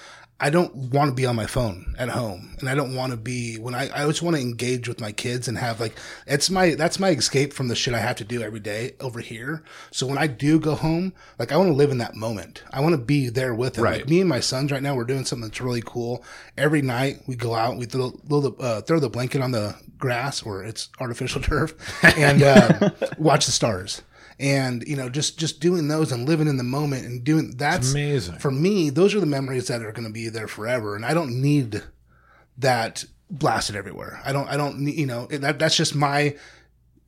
I 0.44 0.50
don't 0.50 0.76
want 0.76 1.08
to 1.08 1.16
be 1.16 1.26
on 1.26 1.38
my 1.38 1.46
phone 1.46 1.96
at 1.98 2.10
home 2.10 2.58
and 2.60 2.68
I 2.68 2.76
don't 2.76 2.96
want 2.96 3.12
to 3.12 3.18
be 3.18 3.58
when 3.60 3.74
I, 3.74 3.90
I 3.96 4.06
just 4.06 4.22
want 4.22 4.36
to 4.36 4.42
engage 4.42 4.90
with 4.90 5.00
my 5.00 5.14
kids 5.14 5.48
and 5.48 5.58
have 5.58 5.80
like 5.80 5.98
it's 6.28 6.50
my 6.50 6.76
that's 6.76 7.00
my 7.00 7.12
escape 7.12 7.54
from 7.54 7.70
the 7.70 7.76
shit 7.76 7.94
I 7.94 8.00
have 8.00 8.18
to 8.18 8.26
do 8.26 8.42
every 8.42 8.60
day 8.60 8.96
over 9.00 9.22
here. 9.22 9.64
So 9.92 10.06
when 10.06 10.18
I 10.18 10.28
do 10.28 10.60
go 10.60 10.76
home, 10.76 11.14
like 11.40 11.54
I 11.54 11.56
want 11.56 11.70
to 11.70 11.74
live 11.74 11.92
in 11.92 11.98
that 12.00 12.16
moment. 12.16 12.62
I 12.74 12.82
want 12.82 12.92
to 12.92 13.02
be 13.02 13.30
there 13.30 13.56
with 13.56 13.76
them. 13.76 13.86
Right. 13.86 14.00
Like 14.00 14.10
me 14.10 14.20
and 14.20 14.28
my 14.28 14.42
sons 14.42 14.70
right 14.70 14.84
now 14.84 14.96
we're 14.96 15.06
doing 15.06 15.24
something 15.24 15.48
that's 15.48 15.62
really 15.62 15.84
cool. 15.86 16.26
Every 16.58 16.82
night 16.82 17.22
we 17.26 17.38
go 17.38 17.56
out, 17.56 17.78
we 17.78 17.86
throw, 17.86 18.10
throw 18.10 18.42
the 18.42 18.52
uh, 18.62 18.82
throw 18.82 19.00
the 19.00 19.10
blanket 19.10 19.42
on 19.42 19.52
the 19.52 19.78
grass 19.98 20.44
or 20.44 20.62
it's 20.66 20.90
artificial 21.00 21.40
turf 21.42 21.74
and 22.18 22.44
uh, 22.44 22.90
watch 23.18 23.46
the 23.46 23.54
stars. 23.54 24.02
And 24.44 24.84
you 24.86 24.98
know, 24.98 25.08
just 25.08 25.40
just 25.40 25.62
doing 25.62 25.88
those 25.88 26.12
and 26.12 26.28
living 26.28 26.50
in 26.50 26.58
the 26.58 26.66
moment 26.66 27.06
and 27.06 27.24
doing 27.24 27.56
that's 27.56 27.92
amazing. 27.92 28.40
for 28.40 28.52
me, 28.52 28.90
those 28.90 29.16
are 29.16 29.22
the 29.22 29.26
memories 29.26 29.68
that 29.70 29.82
are 29.82 29.94
going 29.94 30.08
to 30.08 30.14
be 30.14 30.28
there 30.28 30.50
forever, 30.50 30.98
and 30.98 31.06
I 31.06 31.14
don't 31.14 31.42
need 31.42 31.82
that 32.58 33.06
blasted 33.30 33.78
everywhere. 33.78 34.20
I 34.26 34.34
don't. 34.34 34.50
I 34.50 34.58
don't. 34.58 34.80
need 34.80 34.98
You 34.98 35.06
know, 35.06 35.28
that 35.28 35.60
that's 35.60 35.78
just 35.78 35.96
my, 35.96 36.36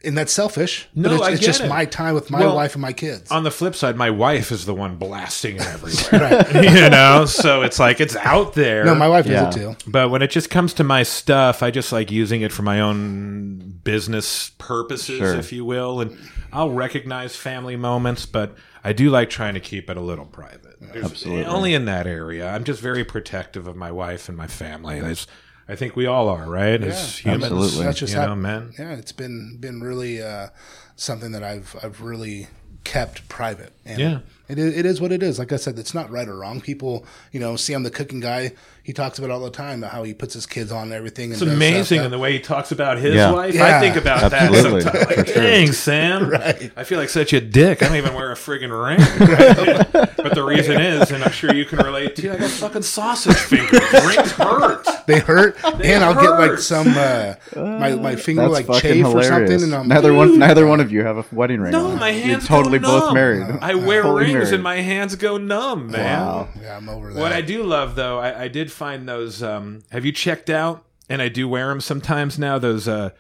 and 0.06 0.18
that's 0.18 0.32
selfish. 0.32 0.88
No, 0.96 1.10
but 1.10 1.16
it's, 1.16 1.24
I 1.24 1.32
it's 1.32 1.40
get 1.42 1.46
just 1.48 1.62
it. 1.62 1.68
my 1.70 1.86
time 1.86 2.14
with 2.16 2.30
my 2.30 2.40
Well, 2.40 2.56
wife 2.56 2.74
and 2.76 2.82
my 2.82 2.94
kids. 2.94 3.32
on 3.32 3.44
the 3.44 3.52
flip 3.52 3.76
side, 3.76 3.96
my 3.96 4.10
wife 4.10 4.52
is 4.52 4.66
the 4.66 4.74
one 4.74 4.98
blasting 4.98 5.56
it 5.58 5.62
everywhere. 5.62 6.46
you 6.64 6.90
know, 6.90 7.26
so 7.26 7.62
it's 7.64 7.80
like 7.80 8.00
it's 8.00 8.16
out 8.16 8.54
there. 8.54 8.86
no, 8.86 8.96
my 8.96 9.08
wife 9.08 9.26
Yeah. 9.26 9.46
does 9.46 9.56
it 9.56 9.60
too. 9.60 9.76
But 9.92 10.10
when 10.10 10.22
it 10.22 10.30
just 10.32 10.50
comes 10.50 10.74
to 10.76 10.84
my 10.84 11.04
stuff, 11.04 11.64
I 11.64 11.72
just 11.72 11.92
like 11.92 12.12
using 12.12 12.42
it 12.42 12.52
for 12.52 12.62
my 12.62 12.80
own 12.82 13.80
business 13.84 14.52
purposes, 14.58 15.18
Sure. 15.20 15.36
if 15.36 15.52
you 15.52 15.66
will. 15.66 16.02
And 16.02 16.18
I'll 16.52 16.72
recognize 16.72 17.36
family 17.36 17.76
moments, 17.76 18.26
but 18.26 18.56
I 18.84 18.94
do 18.94 19.10
like 19.10 19.30
trying 19.30 19.56
to 19.56 19.60
keep 19.60 19.90
it 19.90 19.98
a 19.98 20.02
little 20.02 20.26
private. 20.26 20.76
There's- 20.80 21.06
Absolutely. 21.12 21.46
Only 21.46 21.74
in 21.74 21.86
that 21.86 22.08
area. 22.08 22.48
I'm 22.50 22.64
just 22.64 22.82
very 22.82 23.04
protective 23.04 23.68
of 23.68 23.76
my 23.76 23.92
wife 23.92 24.30
and 24.30 24.38
my 24.38 24.48
family. 24.48 25.00
There's, 25.02 25.28
I 25.68 25.76
think 25.76 25.96
we 25.96 26.06
all 26.06 26.30
are, 26.30 26.46
right? 26.48 26.82
As 26.82 27.18
humans, 27.18 27.46
absolutely. 27.46 27.86
That's 27.86 28.00
just 28.00 28.14
you 28.14 28.20
know, 28.20 28.36
men. 28.36 28.74
Yeah, 28.78 28.94
it's 28.94 29.12
been 29.12 29.58
been 29.60 29.82
really 29.82 30.22
uh, 30.22 30.50
something 30.96 31.32
that 31.32 31.44
I've 31.44 31.76
I've 31.82 32.02
really 32.02 32.48
kept 32.84 33.28
private. 33.28 33.74
And 33.84 34.00
Yeah. 34.00 34.20
It 34.48 34.60
is, 34.60 34.78
it 34.78 34.86
is 34.86 35.02
what 35.02 35.12
it 35.12 35.24
is. 35.24 35.40
Like 35.40 35.52
I 35.52 35.56
said, 35.56 35.80
it's 35.80 35.94
not 35.94 36.10
right 36.12 36.28
or 36.28 36.36
wrong. 36.38 36.62
People, 36.62 37.06
you 37.32 37.40
know, 37.40 37.56
see 37.56 37.74
I'm 37.74 37.84
the 37.84 37.90
cooking 37.90 38.20
guy. 38.20 38.52
he 38.84 38.94
talks 38.94 39.18
about 39.18 39.32
it 39.32 39.34
all 39.34 39.40
the 39.40 39.50
time 39.50 39.80
about 39.80 39.92
how 39.92 40.04
he 40.04 40.14
puts 40.14 40.36
his 40.36 40.46
kids 40.46 40.72
on 40.72 40.84
and 40.84 40.94
everything. 40.94 41.32
It's 41.32 41.42
and 41.42 41.50
does 41.50 41.58
amazing 41.58 42.04
in 42.04 42.12
the 42.12 42.20
way 42.20 42.34
he 42.34 42.40
talks 42.40 42.72
about 42.72 43.00
his 43.00 43.16
Yeah. 43.16 43.32
life. 43.32 43.56
Yeah. 43.56 43.78
I 43.78 43.80
think 43.80 43.96
about 43.96 44.32
Absolutely. 44.32 44.84
that 44.84 44.92
sometimes. 44.94 45.18
Like, 45.18 45.28
For 45.28 45.34
sure. 45.34 45.44
Dang, 45.44 45.72
Sam. 45.72 46.30
Right. 46.36 46.72
I 46.76 46.84
feel 46.84 47.00
like 47.00 47.10
such 47.10 47.34
a 47.34 47.42
dick. 47.42 47.82
I 47.82 47.88
don't 47.88 47.98
even 47.98 48.14
wear 48.14 48.32
a 48.32 48.36
friggin' 48.36 48.70
ring. 48.70 49.00
but 50.18 50.36
the 50.36 50.44
reason 50.44 50.80
is, 50.80 51.12
and 51.12 51.24
I'm 51.24 51.32
sure 51.32 51.54
you 51.54 51.66
can 51.66 51.80
relate 51.80 52.16
to, 52.18 52.32
I 52.34 52.38
got 52.38 52.50
fucking 52.52 52.82
sausage 52.84 53.36
fingers. 53.38 53.80
Rings 53.94 54.32
hurt. 54.34 54.88
They 55.08 55.20
hurt, 55.20 55.58
and 55.64 56.04
I'll 56.04 56.14
get 56.16 56.30
like 56.32 56.52
hurt. 56.52 56.62
some 56.62 56.88
uh, 56.96 57.36
my 57.56 57.96
my 57.96 58.16
finger 58.16 58.42
That's 58.44 58.54
like 58.54 58.66
fucking 58.66 58.82
chafe 58.82 59.06
or 59.06 59.10
hilarious. 59.22 59.28
something, 59.62 59.64
and 59.64 59.76
I'm 59.76 59.88
neither 59.88 60.14
one, 60.14 60.40
neither 60.40 60.66
one 60.66 60.80
of 60.80 60.92
you 60.92 61.04
have 61.04 61.18
a 61.18 61.26
wedding 61.32 61.62
ring. 61.62 61.72
No, 61.72 61.88
on. 61.88 62.00
my 62.00 62.12
hands 62.12 62.28
You're 62.50 62.58
totally 62.64 62.80
go 62.80 62.88
both 62.88 63.04
numb. 63.06 63.14
married. 63.14 63.58
I 63.62 63.76
wear 63.76 64.02
Fully 64.04 64.24
rings 64.26 64.35
married. 64.40 64.54
and 64.54 64.64
my 64.64 64.78
hands 64.78 65.16
go 65.16 65.38
numb, 65.38 65.92
man. 65.92 66.20
Wow. 66.26 66.50
yeah, 66.62 66.78
I'm 66.78 66.88
over 66.90 67.14
that. 67.14 67.20
What 67.20 67.32
I 67.34 67.42
do 67.42 67.64
love 67.64 67.96
though, 67.96 68.20
I, 68.20 68.44
I 68.44 68.48
did 68.48 68.72
find 68.72 69.08
those. 69.08 69.42
Um, 69.44 69.84
have 69.92 70.06
you 70.06 70.12
checked 70.12 70.50
out? 70.50 70.84
And 71.08 71.22
I 71.22 71.30
do 71.30 71.48
wear 71.48 71.68
them 71.68 71.82
sometimes 71.82 72.40
now. 72.40 72.58
Those 72.58 72.88
uh, 72.88 73.12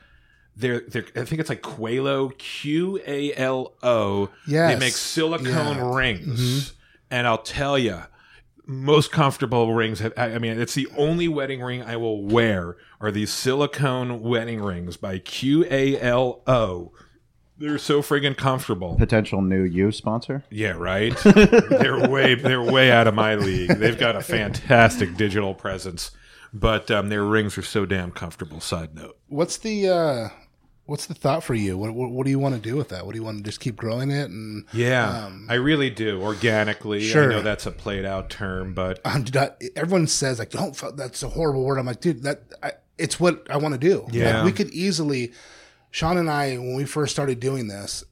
they're 0.56 0.80
they're. 0.88 1.06
I 1.16 1.24
think 1.24 1.40
it's 1.40 1.50
like 1.50 1.62
QALO 1.62 2.36
Q 2.38 3.00
A 3.06 3.32
L 3.36 3.74
O. 3.84 4.30
Yes. 4.48 4.74
They 4.74 4.80
make 4.80 4.94
silicone 4.94 5.78
Yeah. 5.78 5.84
Mm-hmm. 5.84 5.96
rings, 5.96 6.74
and 7.12 7.28
I'll 7.28 7.38
tell 7.44 7.78
you, 7.78 8.00
most 8.66 9.12
comfortable 9.12 9.72
rings. 9.76 10.00
Have, 10.00 10.14
I 10.18 10.34
I 10.34 10.40
mean, 10.40 10.60
it's 10.60 10.74
the 10.74 10.88
only 10.98 11.28
wedding 11.28 11.62
ring 11.62 11.84
I 11.84 11.96
will 11.98 12.24
wear 12.26 12.76
are 13.00 13.12
these 13.12 13.32
silicone 13.32 14.22
wedding 14.22 14.62
rings 14.64 14.98
by 14.98 15.20
Q 15.20 15.66
A 15.70 16.00
L 16.02 16.42
O. 16.48 16.92
They're 17.58 17.78
so 17.78 18.02
friggin' 18.02 18.36
comfortable. 18.36 18.96
Potential 18.96 19.42
new 19.42 19.64
YEW 19.64 19.92
sponsor. 19.94 20.44
Yeah, 20.50 20.72
right. 20.72 21.16
they're 21.24 22.08
way 22.10 22.36
they're 22.36 22.62
way 22.62 22.92
out 22.92 23.08
of 23.08 23.14
my 23.14 23.36
league. 23.36 23.70
They've 23.78 23.98
got 23.98 24.16
a 24.16 24.22
fantastic 24.22 25.16
digital 25.16 25.54
presence, 25.54 26.12
but 26.54 26.92
um, 26.92 27.10
their 27.10 27.24
rings 27.24 27.58
are 27.58 27.62
so 27.64 27.86
damn 27.86 28.12
comfortable. 28.12 28.60
Side 28.60 28.94
note. 28.96 29.18
what's 29.28 29.58
the 29.58 29.88
uh, 29.88 30.30
what's 30.86 31.06
the 31.06 31.14
thought 31.14 31.44
for 31.44 31.54
you? 31.54 31.78
What, 31.78 31.94
what 31.94 32.12
what 32.12 32.26
do 32.26 32.30
you 32.30 32.40
want 32.40 32.56
to 32.56 32.62
do 32.62 32.76
with 32.76 32.90
that? 32.90 33.06
What 33.06 33.14
do 33.14 33.20
you 33.20 33.24
want 33.26 33.38
to 33.38 33.44
just 33.44 33.62
keep 33.62 33.78
growing 33.78 34.12
it? 34.12 34.30
And 34.30 34.66
Yeah, 34.74 35.32
I 35.48 35.54
really 35.54 35.90
do 35.90 36.22
organically. 36.22 37.00
I 37.08 37.12
Sure. 37.12 37.30
know 37.30 37.42
that's 37.42 37.66
a 37.66 37.72
played 37.72 38.04
out 38.06 38.30
term, 38.30 38.74
but 38.74 39.00
um, 39.06 39.24
dude, 39.24 39.38
I- 39.38 39.52
everyone 39.78 40.08
says 40.08 40.40
like, 40.40 40.50
"Don't." 40.52 40.78
That's 40.98 41.24
a 41.24 41.30
horrible 41.30 41.64
word. 41.64 41.78
I'm 41.80 41.86
like, 41.86 42.02
dude, 42.02 42.24
that 42.24 42.44
I, 42.62 42.74
it's 42.98 43.18
what 43.20 43.48
I 43.50 43.56
want 43.58 43.74
to 43.74 43.80
do. 43.80 44.06
Yeah. 44.12 44.38
Like, 44.38 44.46
we 44.46 44.52
could 44.52 44.72
easily. 44.74 45.32
Sean 45.96 46.18
and 46.18 46.30
I, 46.30 46.58
when 46.58 46.76
we 46.76 46.84
first 46.84 47.14
started 47.14 47.40
doing 47.40 47.70
this, 47.70 48.04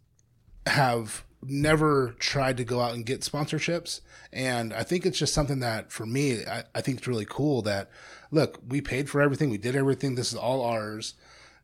have 0.65 1.25
never 1.45 2.15
tried 2.17 2.55
to 2.55 2.63
go 2.63 2.79
out 2.79 2.93
and 2.93 3.05
get 3.05 3.19
sponsorships. 3.19 3.99
And 4.31 4.71
I 4.73 4.83
think 4.83 5.05
it's 5.05 5.19
just 5.19 5.33
something 5.33 5.59
that 5.59 5.91
for 5.91 6.05
me, 6.05 6.45
I, 6.45 6.63
I 6.73 6.79
think 6.79 6.99
it's 6.99 7.07
really 7.07 7.27
cool 7.29 7.61
that 7.63 7.89
look, 8.31 8.61
we 8.65 8.79
paid 8.79 9.09
for 9.09 9.19
everything. 9.19 9.49
We 9.49 9.57
did 9.57 9.75
everything. 9.75 10.15
This 10.15 10.31
is 10.31 10.39
all 10.39 10.61
ours. 10.63 11.15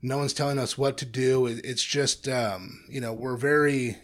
No 0.01 0.17
one's 0.17 0.33
telling 0.33 0.59
us 0.59 0.77
what 0.77 0.97
to 0.97 1.05
do. 1.05 1.45
It, 1.45 1.61
it's 1.63 1.85
just, 1.85 2.27
um, 2.27 2.83
you 2.89 2.99
know, 2.99 3.13
we're 3.13 3.37
very 3.37 3.99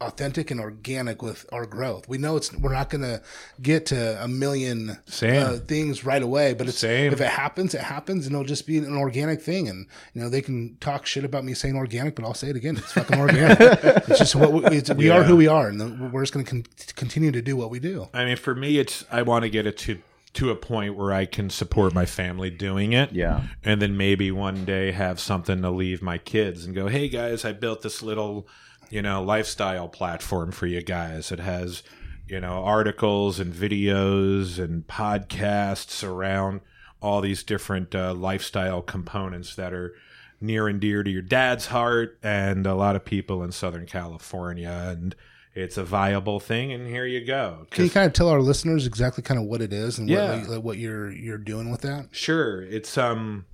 authentic 0.00 0.50
and 0.50 0.60
organic 0.60 1.22
with 1.22 1.46
our 1.52 1.66
growth. 1.66 2.08
We 2.08 2.18
know 2.18 2.36
it's, 2.36 2.52
we're 2.52 2.72
not 2.72 2.90
going 2.90 3.02
to 3.02 3.22
get 3.60 3.86
to 3.86 4.22
a 4.22 4.28
million 4.28 4.98
uh, 5.22 5.58
things 5.66 6.04
right 6.04 6.22
away, 6.22 6.54
but 6.54 6.68
it's, 6.68 6.82
if 6.82 7.20
it 7.20 7.28
happens, 7.28 7.74
it 7.74 7.82
happens 7.82 8.26
and 8.26 8.34
it'll 8.34 8.46
just 8.46 8.66
be 8.66 8.78
an 8.78 8.96
organic 8.96 9.42
thing. 9.42 9.68
And, 9.68 9.86
you 10.14 10.22
know, 10.22 10.28
they 10.28 10.40
can 10.40 10.76
talk 10.80 11.06
shit 11.06 11.24
about 11.24 11.44
me 11.44 11.54
saying 11.54 11.76
organic, 11.76 12.16
but 12.16 12.24
I'll 12.24 12.34
say 12.34 12.48
it 12.48 12.56
again. 12.56 12.76
It's 12.78 12.92
fucking 12.92 13.18
organic. 13.18 13.58
it's 13.60 14.18
just 14.18 14.34
what 14.34 14.52
we, 14.52 14.78
it's, 14.78 14.90
we 14.90 15.10
are 15.10 15.22
who 15.22 15.36
we 15.36 15.46
are. 15.46 15.68
And 15.68 16.12
we're 16.12 16.22
just 16.22 16.32
going 16.32 16.44
to 16.44 16.50
con- 16.50 16.64
continue 16.96 17.30
to 17.32 17.42
do 17.42 17.56
what 17.56 17.70
we 17.70 17.78
do. 17.78 18.08
I 18.14 18.24
mean, 18.24 18.36
for 18.36 18.54
me, 18.54 18.78
it's 18.78 19.04
I 19.10 19.22
want 19.22 19.42
to 19.42 19.50
get 19.50 19.66
it 19.66 19.76
to 19.78 20.00
to 20.32 20.50
a 20.50 20.56
point 20.56 20.96
where 20.96 21.12
I 21.12 21.26
can 21.26 21.50
support 21.50 21.92
my 21.92 22.06
family 22.06 22.50
doing 22.50 22.92
it. 22.92 23.12
Yeah. 23.12 23.42
and 23.64 23.82
then 23.82 23.96
maybe 23.96 24.30
one 24.30 24.64
day 24.64 24.92
have 24.92 25.18
something 25.18 25.60
to 25.62 25.70
leave 25.70 26.02
my 26.02 26.18
kids 26.18 26.64
and 26.64 26.74
go, 26.74 26.86
"Hey 26.86 27.08
guys, 27.08 27.44
I 27.44 27.52
built 27.52 27.82
this 27.82 28.00
little, 28.02 28.46
you 28.90 29.00
know, 29.02 29.22
lifestyle 29.22 29.88
platform 29.88 30.50
for 30.52 30.66
you 30.66 30.82
guys. 30.82 31.30
It 31.32 31.38
has, 31.40 31.82
you 32.28 32.40
know, 32.40 32.64
articles 32.64 33.38
and 33.40 33.52
videos 33.54 34.58
and 34.58 34.86
podcasts 34.86 36.06
around 36.06 36.60
all 37.00 37.20
these 37.20 37.42
different 37.42 37.94
uh, 37.94 38.12
lifestyle 38.14 38.82
components 38.82 39.54
that 39.56 39.72
are 39.72 39.94
near 40.40 40.68
and 40.68 40.80
dear 40.80 41.02
to 41.02 41.10
your 41.10 41.22
dad's 41.22 41.66
heart 41.66 42.18
and 42.22 42.66
a 42.66 42.74
lot 42.74 42.96
of 42.96 43.04
people 43.04 43.42
in 43.42 43.52
Southern 43.52 43.86
California 43.86 44.86
and 44.90 45.14
it's 45.54 45.76
a 45.76 45.84
viable 45.84 46.40
thing 46.40 46.72
and 46.72 46.86
here 46.86 47.04
you 47.06 47.24
go. 47.24 47.66
Can 47.70 47.84
you 47.84 47.90
kind 47.90 48.06
of 48.06 48.12
tell 48.12 48.28
our 48.28 48.40
listeners 48.40 48.86
exactly 48.86 49.22
kind 49.22 49.38
of 49.40 49.46
what 49.46 49.60
it 49.60 49.72
is 49.72 49.98
and 49.98 50.08
Yeah. 50.08 50.46
what, 50.48 50.62
what 50.62 50.78
you're, 50.78 51.10
you're 51.10 51.36
doing 51.38 51.70
with 51.70 51.80
that? 51.82 52.08
Sure. 52.12 52.62
It's 52.62 52.96
um 52.96 53.44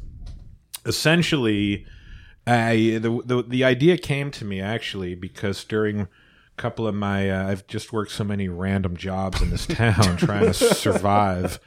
essentially 0.85 1.87
I 2.47 2.99
the, 3.01 3.23
the 3.25 3.45
the 3.47 3.65
idea 3.65 3.99
came 3.99 4.31
to 4.33 4.45
me 4.45 4.61
actually 4.61 5.15
because 5.15 5.65
during 5.65 6.03
a 6.03 6.09
couple 6.57 6.87
of 6.87 6.95
my 6.95 7.31
uh, 7.31 7.49
I've 7.49 7.67
just 7.67 7.93
worked 7.93 8.13
so 8.13 8.25
many 8.25 8.49
random 8.49 8.97
jobs 8.97 9.43
in 9.43 9.51
this 9.51 9.67
town 9.67 10.17
trying 10.17 10.47
to 10.47 10.55
survive. 10.55 11.59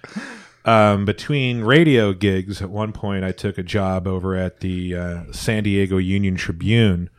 Um, 0.65 1.05
between 1.05 1.61
radio 1.61 2.13
gigs, 2.13 2.61
at 2.61 2.69
one 2.69 2.91
point 2.91 3.23
I 3.23 3.31
took 3.31 3.57
a 3.57 3.63
job 3.63 4.07
over 4.07 4.35
at 4.35 4.59
the 4.59 4.95
uh, 4.95 5.23
San 5.31 5.63
Diego 5.63 5.97
Union 5.97 6.35
Tribune, 6.35 7.09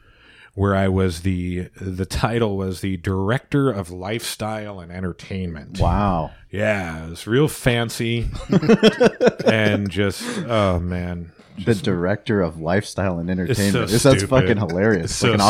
where 0.54 0.74
I 0.76 0.88
was 0.88 1.22
the 1.22 1.68
the 1.80 2.06
title 2.06 2.56
was 2.56 2.80
the 2.80 2.96
director 2.98 3.70
of 3.70 3.90
lifestyle 3.90 4.80
and 4.80 4.92
entertainment. 4.92 5.80
Wow. 5.80 6.32
Yeah, 6.50 7.06
it 7.06 7.10
was 7.10 7.26
real 7.26 7.48
fancy 7.48 8.28
and 9.46 9.90
just 9.90 10.22
oh 10.46 10.78
man, 10.80 11.32
the 11.64 11.74
director 11.74 12.40
of 12.40 12.60
lifestyle 12.60 13.18
and 13.18 13.28
entertainment. 13.30 13.72
so 13.72 13.86
This- 13.86 14.02
That's 14.02 14.22
fucking 14.24 14.56
hilarious. 14.56 15.04
It's 15.06 15.12
It's 15.12 15.18
so 15.20 15.28
like 15.28 15.34
an 15.36 15.40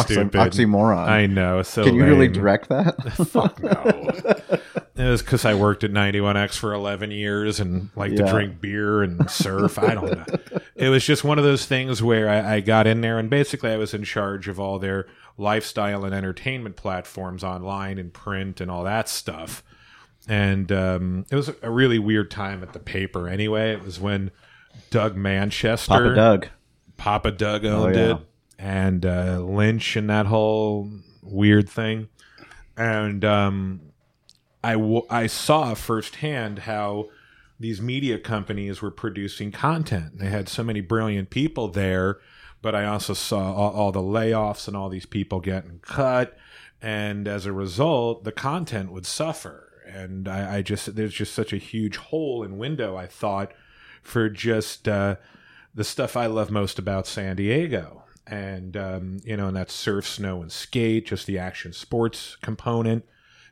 oxy- 0.40 0.64
oxymoron. 0.64 1.08
I 1.08 1.26
know. 1.26 1.62
So 1.62 1.84
Can 1.84 1.94
you 1.94 2.04
really 2.04 2.28
direct 2.28 2.68
that? 2.68 2.94
Fuck 3.28 3.62
no. 3.62 4.60
it 5.04 5.08
was 5.08 5.22
because 5.22 5.44
I 5.44 5.54
worked 5.54 5.84
at 5.84 5.90
91X 5.92 6.56
for 6.58 6.72
11 6.72 7.10
years 7.10 7.60
and 7.60 7.90
like 7.96 8.14
to 8.16 8.24
drink 8.26 8.60
beer 8.60 9.02
and 9.02 9.30
surf. 9.30 9.78
I 9.78 9.94
don't 9.94 10.10
know. 10.16 10.60
It 10.74 10.88
was 10.88 11.04
just 11.04 11.22
one 11.24 11.38
of 11.38 11.44
those 11.44 11.66
things 11.66 12.02
where 12.02 12.28
I, 12.28 12.56
I 12.56 12.60
got 12.60 12.86
in 12.86 13.00
there 13.02 13.18
and 13.18 13.28
basically 13.30 13.70
I 13.70 13.76
was 13.76 13.94
in 13.94 14.02
charge 14.04 14.48
of 14.48 14.58
all 14.58 14.78
their 14.78 15.06
lifestyle 15.38 16.04
and 16.04 16.14
entertainment 16.14 16.76
platforms 16.76 17.44
online 17.44 17.98
and 17.98 18.12
print 18.12 18.60
and 18.60 18.70
all 18.70 18.84
that 18.84 19.08
stuff. 19.08 19.62
And 20.28 20.70
um, 20.70 21.24
it 21.30 21.34
was 21.36 21.50
a 21.62 21.70
really 21.70 21.98
weird 21.98 22.30
time 22.30 22.62
at 22.62 22.72
the 22.72 22.78
paper 22.78 23.26
anyway. 23.28 23.72
It 23.72 23.82
was 23.82 23.98
when 23.98 24.30
Doug 24.90 25.16
Manchester. 25.16 25.92
Papa 25.92 26.14
Doug. 26.14 26.48
Papa 26.96 27.30
Doug 27.30 27.64
owned 27.64 27.94
yeah. 27.94 28.12
it, 28.12 28.18
and 28.58 29.06
uh, 29.06 29.40
Lynch 29.40 29.96
and 29.96 30.08
that 30.10 30.26
whole 30.26 30.90
weird 31.22 31.68
thing. 31.68 32.08
And 32.76 33.24
um, 33.24 33.80
I 34.62 34.72
w- 34.72 35.06
I 35.10 35.26
saw 35.26 35.74
firsthand 35.74 36.60
how 36.60 37.08
these 37.58 37.82
media 37.82 38.18
companies 38.18 38.80
were 38.80 38.90
producing 38.90 39.52
content. 39.52 40.18
They 40.18 40.28
had 40.28 40.48
so 40.48 40.64
many 40.64 40.80
brilliant 40.80 41.30
people 41.30 41.68
there, 41.68 42.18
but 42.62 42.74
I 42.74 42.86
also 42.86 43.12
saw 43.12 43.54
all, 43.54 43.72
all 43.72 43.92
the 43.92 44.00
layoffs 44.00 44.66
and 44.66 44.76
all 44.76 44.88
these 44.88 45.06
people 45.06 45.40
getting 45.40 45.80
cut. 45.80 46.36
And 46.82 47.28
as 47.28 47.44
a 47.44 47.52
result, 47.52 48.24
the 48.24 48.32
content 48.32 48.92
would 48.92 49.04
suffer. 49.04 49.68
And 49.86 50.26
I, 50.26 50.56
I 50.56 50.62
just, 50.62 50.94
there's 50.96 51.12
just 51.12 51.34
such 51.34 51.52
a 51.52 51.58
huge 51.58 51.96
hole 51.96 52.42
in 52.42 52.56
window, 52.56 52.96
I 52.96 53.06
thought, 53.06 53.52
for 54.02 54.28
just 54.28 54.88
uh, 54.88 55.16
the 55.74 55.84
stuff 55.84 56.16
I 56.16 56.26
love 56.26 56.50
most 56.50 56.78
about 56.78 57.06
San 57.06 57.36
Diego. 57.36 58.04
And, 58.26 58.76
um, 58.76 59.20
you 59.24 59.36
know, 59.36 59.48
and 59.48 59.56
that's 59.56 59.72
surf, 59.72 60.06
snow, 60.06 60.40
and 60.40 60.52
skate, 60.52 61.06
just 61.06 61.26
the 61.26 61.38
action 61.38 61.72
sports 61.72 62.36
component 62.42 63.04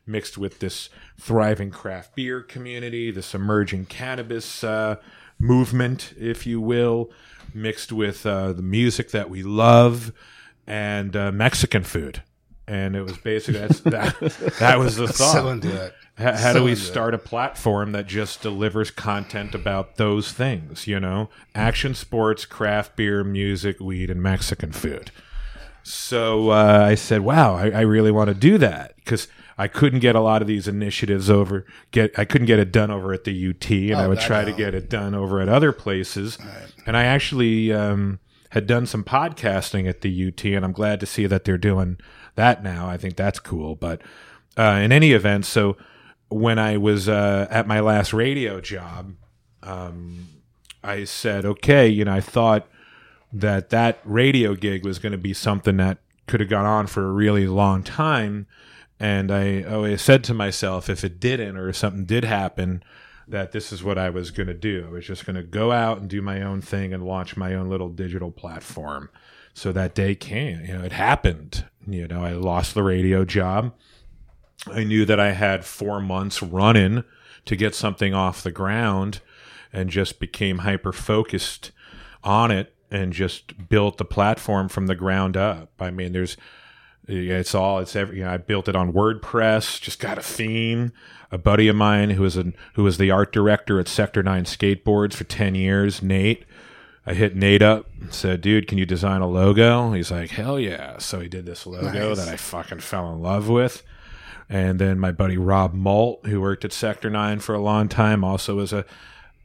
mixed 0.09 0.39
with 0.39 0.59
this 0.59 0.89
thriving 1.19 1.71
craft 1.71 2.17
beer 2.17 2.41
community, 2.41 3.11
this 3.11 3.35
emerging 3.35 3.87
cannabis 3.87 4.65
uh, 4.65 4.97
movement, 5.39 6.15
if 6.19 6.47
you 6.47 6.61
will, 6.61 7.11
mixed 7.55 7.93
with 7.93 8.25
uh, 8.25 8.53
the 8.53 8.63
music 8.63 9.11
that 9.11 9.31
we 9.31 9.43
love 9.43 10.13
and 10.67 11.15
uh, 11.15 11.31
Mexican 11.31 11.85
food. 11.85 12.23
And 12.67 12.97
it 12.97 13.03
was 13.03 13.17
basically 13.19 13.61
that's, 13.61 13.81
that. 13.81 14.17
That 14.59 14.79
was 14.79 14.97
the 14.97 15.09
thought. 15.09 15.33
So 15.33 15.49
into 15.49 15.87
it. 15.87 15.95
How, 16.19 16.33
how 16.33 16.53
So 16.53 16.59
do 16.61 16.65
we 16.65 16.73
it. 16.73 16.77
start 16.77 17.15
a 17.15 17.19
platform 17.19 17.93
that 17.93 18.07
just 18.07 18.43
delivers 18.43 18.91
content 18.91 19.55
about 19.55 19.97
those 19.97 20.33
things? 20.33 20.87
You 20.87 20.99
know, 21.01 21.31
action 21.55 21.95
sports, 21.95 22.45
craft 22.45 22.97
beer, 22.97 23.23
music, 23.25 23.79
weed, 23.81 24.11
and 24.11 24.23
Mexican 24.23 24.73
food. 24.73 25.11
So 25.83 26.51
uh, 26.51 26.85
I 26.87 26.95
said, 26.97 27.23
"Wow, 27.23 27.55
I, 27.55 27.71
I 27.71 27.81
really 27.83 28.11
want 28.11 28.29
to 28.29 28.35
do 28.35 28.59
that 28.59 28.97
because 28.97 29.29
I 29.57 29.69
couldn't 29.69 30.01
get 30.01 30.15
a 30.15 30.21
lot 30.21 30.43
of 30.43 30.49
these 30.49 30.69
initiatives 30.69 31.31
over. 31.31 31.65
Get 31.93 32.17
I 32.19 32.25
couldn't 32.25 32.47
get 32.47 32.59
it 32.59 32.73
done 32.73 32.91
over 32.91 33.13
at 33.13 33.25
the 33.25 33.49
UT, 33.51 33.71
and 33.71 33.97
I 33.97 34.07
would 34.07 34.21
try 34.21 34.45
to 34.45 34.53
get 34.53 34.75
it 34.75 34.91
done 34.91 35.15
over 35.15 35.41
at 35.41 35.49
other 35.49 35.73
places. 35.73 36.37
And 36.87 36.97
I 36.97 37.05
actually 37.05 37.73
um, 37.73 38.19
had 38.51 38.67
done 38.67 38.87
some 38.87 39.03
podcasting 39.05 39.89
at 39.89 40.03
the 40.03 40.29
UT, 40.29 40.45
and 40.45 40.65
I'm 40.65 40.73
glad 40.73 41.01
to 41.01 41.07
see 41.07 41.27
that 41.27 41.45
they're 41.45 41.59
doing 41.59 41.97
that 42.35 42.63
now. 42.63 42.87
I 42.89 42.97
think 42.97 43.17
that's 43.17 43.39
cool. 43.39 43.75
But 43.75 44.03
uh, 44.59 44.81
in 44.83 44.93
any 44.93 45.13
event, 45.13 45.47
so 45.47 45.77
when 46.29 46.59
I 46.59 46.77
was 46.77 47.09
uh, 47.09 47.47
at 47.51 47.67
my 47.67 47.81
last 47.81 48.12
radio 48.12 48.61
job, 48.61 49.14
um, 49.62 50.29
I 50.83 51.05
said, 51.05 51.45
okay, 51.45 51.88
you 51.88 52.05
know, 52.05 52.14
I 52.14 52.21
thought 52.21 52.69
that 53.33 53.71
that 53.71 54.01
radio 54.05 54.55
gig 54.55 54.85
was 54.85 54.99
going 54.99 55.12
to 55.12 55.19
be 55.19 55.35
something 55.35 55.77
that 55.79 55.99
could 56.27 56.41
have 56.41 56.49
gone 56.49 56.67
on 56.67 56.87
for 56.87 57.07
a 57.07 57.12
really 57.12 57.47
long 57.47 57.83
time. 57.83 58.47
And 59.01 59.31
I 59.31 59.62
always 59.62 60.03
said 60.03 60.25
to 60.25 60.35
myself, 60.35 60.88
if 60.88 61.05
it 61.05 61.21
didn't 61.21 61.57
or 61.57 61.69
if 61.69 61.77
something 61.77 62.05
did 62.05 62.25
happen, 62.25 62.83
that 63.27 63.53
this 63.53 63.73
is 63.73 63.85
what 63.85 63.99
I 63.99 64.11
was 64.11 64.31
going 64.31 64.47
to 64.47 64.55
do. 64.55 64.87
I 64.88 64.91
was 64.91 65.07
just 65.07 65.27
going 65.27 65.37
to 65.37 65.43
go 65.43 65.71
out 65.73 65.99
and 65.99 66.09
do 66.09 66.23
my 66.23 66.43
own 66.43 66.61
thing 66.61 66.93
and 66.93 67.05
launch 67.05 67.37
my 67.37 67.55
own 67.55 67.69
little 67.69 67.91
digital 67.91 68.31
platform. 68.31 69.11
So 69.55 69.73
that 69.73 69.95
day 69.95 70.14
came, 70.14 70.64
you 70.64 70.73
know, 70.75 70.85
it 70.85 70.93
happened. 70.93 71.64
You 71.87 72.07
know, 72.09 72.25
I 72.25 72.33
lost 72.33 72.75
the 72.75 72.83
radio 72.83 73.25
job. 73.25 73.75
I 74.66 74.85
knew 74.85 75.05
that 75.05 75.21
I 75.21 75.33
had 75.33 75.64
four 75.64 76.01
months 76.01 76.42
running 76.42 77.05
to 77.44 77.57
get 77.57 77.75
something 77.75 78.12
off 78.14 78.42
the 78.42 78.51
ground 78.51 79.21
and 79.73 79.88
just 79.90 80.18
became 80.21 80.59
hyper 80.59 80.92
focused 80.92 81.71
on 82.25 82.51
it 82.51 82.75
and 82.90 83.12
just 83.12 83.68
built 83.68 83.99
the 83.99 84.05
platform 84.05 84.68
from 84.68 84.87
the 84.87 84.94
ground 84.94 85.37
up. 85.37 85.71
I 85.79 85.90
mean, 85.90 86.12
there's, 86.12 86.37
it's 87.07 87.55
all, 87.55 87.79
it's 87.79 87.94
every, 87.94 88.18
you 88.18 88.25
know, 88.25 88.31
I 88.31 88.37
built 88.38 88.68
it 88.68 88.77
on 88.77 88.92
WordPress, 88.92 89.81
just 89.81 89.99
got 90.01 90.18
a 90.18 90.23
theme. 90.23 90.92
A 91.31 91.37
buddy 91.38 91.68
of 91.68 91.77
mine 91.77 92.11
who 92.11 92.23
was 92.23 92.37
an, 92.37 92.55
who 92.75 92.83
was 92.85 92.97
the 92.97 93.11
art 93.11 93.33
director 93.33 93.79
at 93.79 93.87
Sector 93.88 94.23
9 94.23 94.44
Skateboards 94.44 95.12
for 95.12 95.25
10 95.25 95.55
years, 95.55 96.03
Nate. 96.03 96.44
I 97.07 97.12
hit 97.14 97.37
Nate 97.37 97.61
up 97.62 97.87
and 98.01 98.12
said, 98.12 98.40
dude, 98.40 98.66
can 98.66 98.79
you 98.79 98.87
design 98.87 99.21
a 99.21 99.29
logo? 99.29 99.92
He's 99.92 100.11
like, 100.11 100.31
hell 100.31 100.59
yeah. 100.59 100.97
So 100.99 101.21
he 101.21 101.29
did 101.29 101.44
this 101.47 101.66
logo 101.66 102.09
Nice. 102.09 102.18
that 102.18 102.29
I 102.29 102.37
fucking 102.37 102.81
fell 102.81 103.12
in 103.12 103.21
love 103.21 103.49
with. 103.49 103.83
And 104.49 104.79
then 104.79 104.99
my 104.99 105.13
buddy 105.13 105.37
Rob 105.37 105.75
Malt, 105.75 106.27
who 106.27 106.41
worked 106.41 106.65
at 106.65 106.73
Sector 106.73 107.11
9 107.11 107.41
for 107.41 107.55
a 107.55 107.61
long 107.61 107.89
time, 107.89 108.25
also 108.25 108.57
was 108.57 108.73
a, 108.73 108.85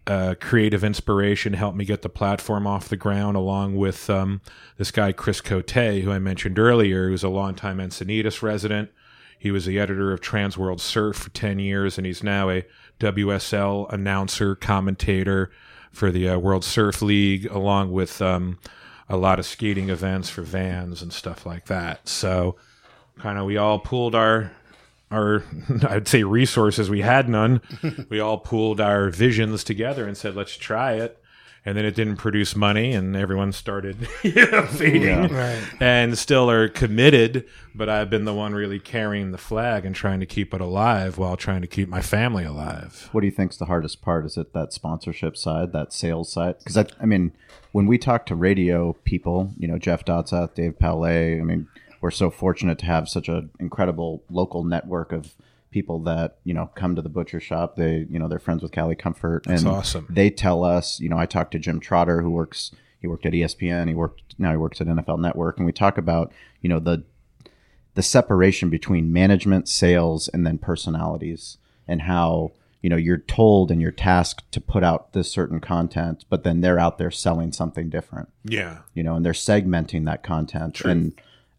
a 0.07 0.35
creative 0.35 0.83
inspiration, 0.83 1.53
helped 1.53 1.77
me 1.77 1.83
get 1.83 2.01
the 2.01 2.09
platform 2.09 2.65
off 2.65 2.87
the 2.87 2.95
ground, 2.95 3.35
along 3.35 3.75
with 3.75 4.09
um, 4.09 4.41
this 4.77 4.91
guy, 4.91 5.11
Chris 5.11 5.41
Cote, 5.41 5.69
who 5.71 6.11
I 6.11 6.19
mentioned 6.19 6.57
earlier, 6.57 7.09
who's 7.09 7.23
a 7.23 7.29
longtime 7.29 7.79
Encinitas 7.79 8.41
resident. 8.41 8.91
He 9.37 9.51
was 9.51 9.65
the 9.65 9.77
editor 9.77 10.13
of 10.13 10.21
Transworld 10.21 10.79
Surf 10.79 11.17
for 11.17 11.29
10 11.31 11.59
years, 11.59 11.97
and 11.97 12.07
he's 12.07 12.23
now 12.23 12.49
a 12.49 12.65
WSL 13.01 13.91
announcer, 13.91 14.55
commentator 14.55 15.51
for 15.91 16.11
the 16.11 16.29
uh, 16.29 16.37
World 16.37 16.63
Surf 16.63 17.01
League, 17.01 17.45
along 17.47 17.91
with 17.91 18.21
um, 18.21 18.57
a 19.09 19.17
lot 19.17 19.39
of 19.39 19.45
skating 19.45 19.89
events 19.89 20.29
for 20.29 20.43
vans 20.43 21.01
and 21.01 21.11
stuff 21.11 21.45
like 21.45 21.65
that. 21.65 22.07
So, 22.07 22.55
kind 23.19 23.37
of, 23.37 23.45
we 23.45 23.57
all 23.57 23.79
pooled 23.79 24.15
our 24.15 24.53
our 25.13 25.43
I'd 25.87 26.07
say 26.07 26.23
resources. 26.23 26.89
We 26.89 27.01
had 27.01 27.29
none. 27.29 27.61
we 28.09 28.19
all 28.19 28.39
pooled 28.39 28.81
our 28.81 29.09
visions 29.09 29.63
together 29.63 30.07
and 30.07 30.17
said, 30.17 30.35
"Let's 30.35 30.57
try 30.57 30.93
it." 30.93 31.19
And 31.65 31.77
then 31.77 31.85
it 31.85 31.95
didn't 31.95 32.17
produce 32.17 32.57
money, 32.57 32.91
and 32.91 33.15
everyone 33.15 33.53
started 33.53 33.95
you 34.23 34.33
know, 34.51 34.63
fading, 34.65 35.03
Yeah. 35.03 35.33
Right. 35.33 35.63
and 35.79 36.17
still 36.17 36.51
are 36.51 36.67
committed. 36.67 37.45
But 37.73 37.87
I've 37.87 38.09
been 38.09 38.25
the 38.25 38.33
one 38.33 38.53
really 38.53 38.79
carrying 38.79 39.31
the 39.31 39.37
flag 39.37 39.85
and 39.85 39.95
trying 39.95 40.19
to 40.19 40.25
keep 40.25 40.53
it 40.53 40.59
alive 40.59 41.17
while 41.17 41.37
trying 41.37 41.61
to 41.61 41.67
keep 41.67 41.87
my 41.87 42.01
family 42.01 42.43
alive. 42.43 43.07
What 43.13 43.21
do 43.21 43.27
you 43.27 43.31
think's 43.31 43.55
the 43.55 43.67
hardest 43.67 44.01
part? 44.01 44.25
Is 44.25 44.35
it 44.35 44.51
that 44.51 44.73
sponsorship 44.73 45.37
side, 45.37 45.71
that 45.71 45.93
sales 45.93 46.29
side? 46.33 46.57
Because 46.59 46.75
I, 46.77 46.85
I 46.99 47.05
mean, 47.05 47.31
when 47.71 47.85
we 47.87 47.97
talk 47.97 48.25
to 48.25 48.35
radio 48.35 48.91
people, 49.05 49.53
you 49.57 49.69
know, 49.69 49.77
Jeff 49.79 50.03
Dotseth, 50.03 50.55
Dave 50.55 50.77
Palais, 50.77 51.39
I 51.39 51.43
mean, 51.43 51.69
we're 52.03 52.11
so 52.11 52.29
fortunate 52.29 52.77
to 52.77 52.85
have 52.85 53.07
such 53.07 53.29
an 53.29 53.49
incredible 53.61 54.25
local 54.29 54.65
network 54.65 55.13
of 55.13 55.33
people 55.71 55.99
that 55.99 56.37
you 56.43 56.53
know 56.53 56.69
come 56.75 56.97
to 56.97 57.01
the 57.01 57.07
butcher 57.07 57.39
shop. 57.39 57.77
They, 57.77 58.05
you 58.09 58.19
know, 58.19 58.27
they're 58.27 58.39
friends 58.39 58.61
with 58.61 58.73
Cali 58.73 58.93
Comfort, 58.93 59.47
and 59.47 59.65
awesome. 59.65 60.07
They 60.09 60.29
tell 60.29 60.65
us, 60.65 60.99
you 60.99 61.07
know, 61.07 61.17
I 61.17 61.25
talked 61.25 61.53
to 61.53 61.59
Jim 61.59 61.79
Trotter, 61.79 62.21
who 62.21 62.29
works. 62.29 62.71
He 62.99 63.07
worked 63.07 63.25
at 63.25 63.31
ESPN. 63.31 63.87
He 63.87 63.93
worked 63.93 64.35
now 64.37 64.51
he 64.51 64.57
works 64.57 64.81
at 64.81 64.87
NFL 64.87 65.19
Network, 65.19 65.55
and 65.55 65.65
we 65.65 65.71
talk 65.71 65.97
about 65.97 66.33
you 66.59 66.67
know 66.67 66.79
the 66.79 67.05
the 67.93 68.03
separation 68.03 68.69
between 68.69 69.13
management, 69.13 69.69
sales, 69.69 70.27
and 70.27 70.45
then 70.45 70.57
personalities, 70.57 71.57
and 71.87 72.01
how 72.01 72.51
you 72.81 72.89
know 72.89 72.97
you're 72.97 73.17
told 73.17 73.71
and 73.71 73.81
you're 73.81 73.91
tasked 73.91 74.51
to 74.51 74.59
put 74.59 74.83
out 74.83 75.13
this 75.13 75.31
certain 75.31 75.61
content, 75.61 76.25
but 76.29 76.43
then 76.43 76.59
they're 76.59 76.79
out 76.79 76.97
there 76.97 77.11
selling 77.11 77.53
something 77.53 77.89
different, 77.89 78.27
Yeah, 78.43 78.79
you 78.93 79.03
know, 79.03 79.15
and 79.15 79.25
they're 79.25 79.31
segmenting 79.31 80.03
that 80.03 80.21
content. 80.21 80.81
And 80.81 81.13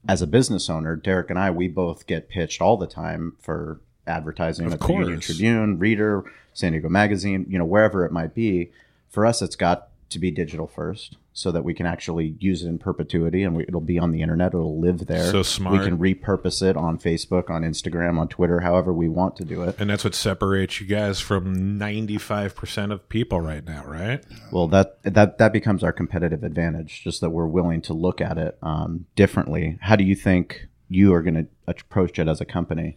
as 0.08 0.22
a 0.22 0.26
business 0.26 0.68
owner, 0.68 0.96
Derek 0.96 1.30
and 1.30 1.38
I, 1.38 1.50
we 1.50 1.68
both 1.68 2.06
get 2.06 2.28
pitched 2.28 2.60
all 2.60 2.76
the 2.76 2.86
time 2.86 3.36
for 3.40 3.80
advertising 4.06 4.66
at 4.66 4.78
the 4.78 4.78
Union. 4.92 5.20
Tribune, 5.20 5.78
Reader, 5.78 6.24
San 6.52 6.72
Diego 6.72 6.88
Magazine, 6.88 7.46
you 7.48 7.58
know, 7.58 7.64
wherever 7.64 8.04
it 8.04 8.12
might 8.12 8.34
be. 8.34 8.70
For 9.08 9.24
us, 9.24 9.40
it's 9.42 9.56
got 9.56 9.88
to 10.10 10.18
be 10.18 10.30
digital 10.30 10.66
first, 10.66 11.16
so 11.36 11.50
that 11.50 11.64
we 11.64 11.74
can 11.74 11.84
actually 11.84 12.36
use 12.38 12.62
it 12.62 12.68
in 12.68 12.78
perpetuity, 12.78 13.42
and 13.42 13.56
we, 13.56 13.64
it'll 13.64 13.80
be 13.80 13.98
on 13.98 14.12
the 14.12 14.22
internet. 14.22 14.54
It'll 14.54 14.78
live 14.80 15.06
there. 15.06 15.30
So 15.32 15.42
smart. 15.42 15.80
We 15.80 15.84
can 15.84 15.98
repurpose 15.98 16.62
it 16.62 16.76
on 16.76 16.96
Facebook, 16.96 17.50
on 17.50 17.62
Instagram, 17.62 18.20
on 18.20 18.28
Twitter, 18.28 18.60
however 18.60 18.92
we 18.92 19.08
want 19.08 19.34
to 19.36 19.44
do 19.44 19.62
it. 19.64 19.74
and 19.80 19.90
that's 19.90 20.04
what 20.04 20.14
separates 20.14 20.80
you 20.80 20.86
guys 20.86 21.18
from 21.18 21.76
ninety-five 21.76 22.54
percent 22.54 22.92
of 22.92 23.08
people 23.08 23.40
right 23.40 23.64
now, 23.64 23.84
right? 23.84 24.24
Well, 24.52 24.68
that 24.68 25.02
that 25.02 25.38
that 25.38 25.52
becomes 25.52 25.82
our 25.82 25.92
competitive 25.92 26.44
advantage. 26.44 27.02
Just 27.02 27.20
that 27.20 27.30
we're 27.30 27.46
willing 27.46 27.82
to 27.82 27.92
look 27.92 28.20
at 28.20 28.38
it 28.38 28.56
um, 28.62 29.06
differently. 29.16 29.76
How 29.80 29.96
do 29.96 30.04
you 30.04 30.14
think 30.14 30.68
you 30.88 31.12
are 31.14 31.22
going 31.22 31.34
to 31.34 31.46
approach 31.66 32.20
it 32.20 32.28
as 32.28 32.40
a 32.40 32.44
company? 32.44 32.96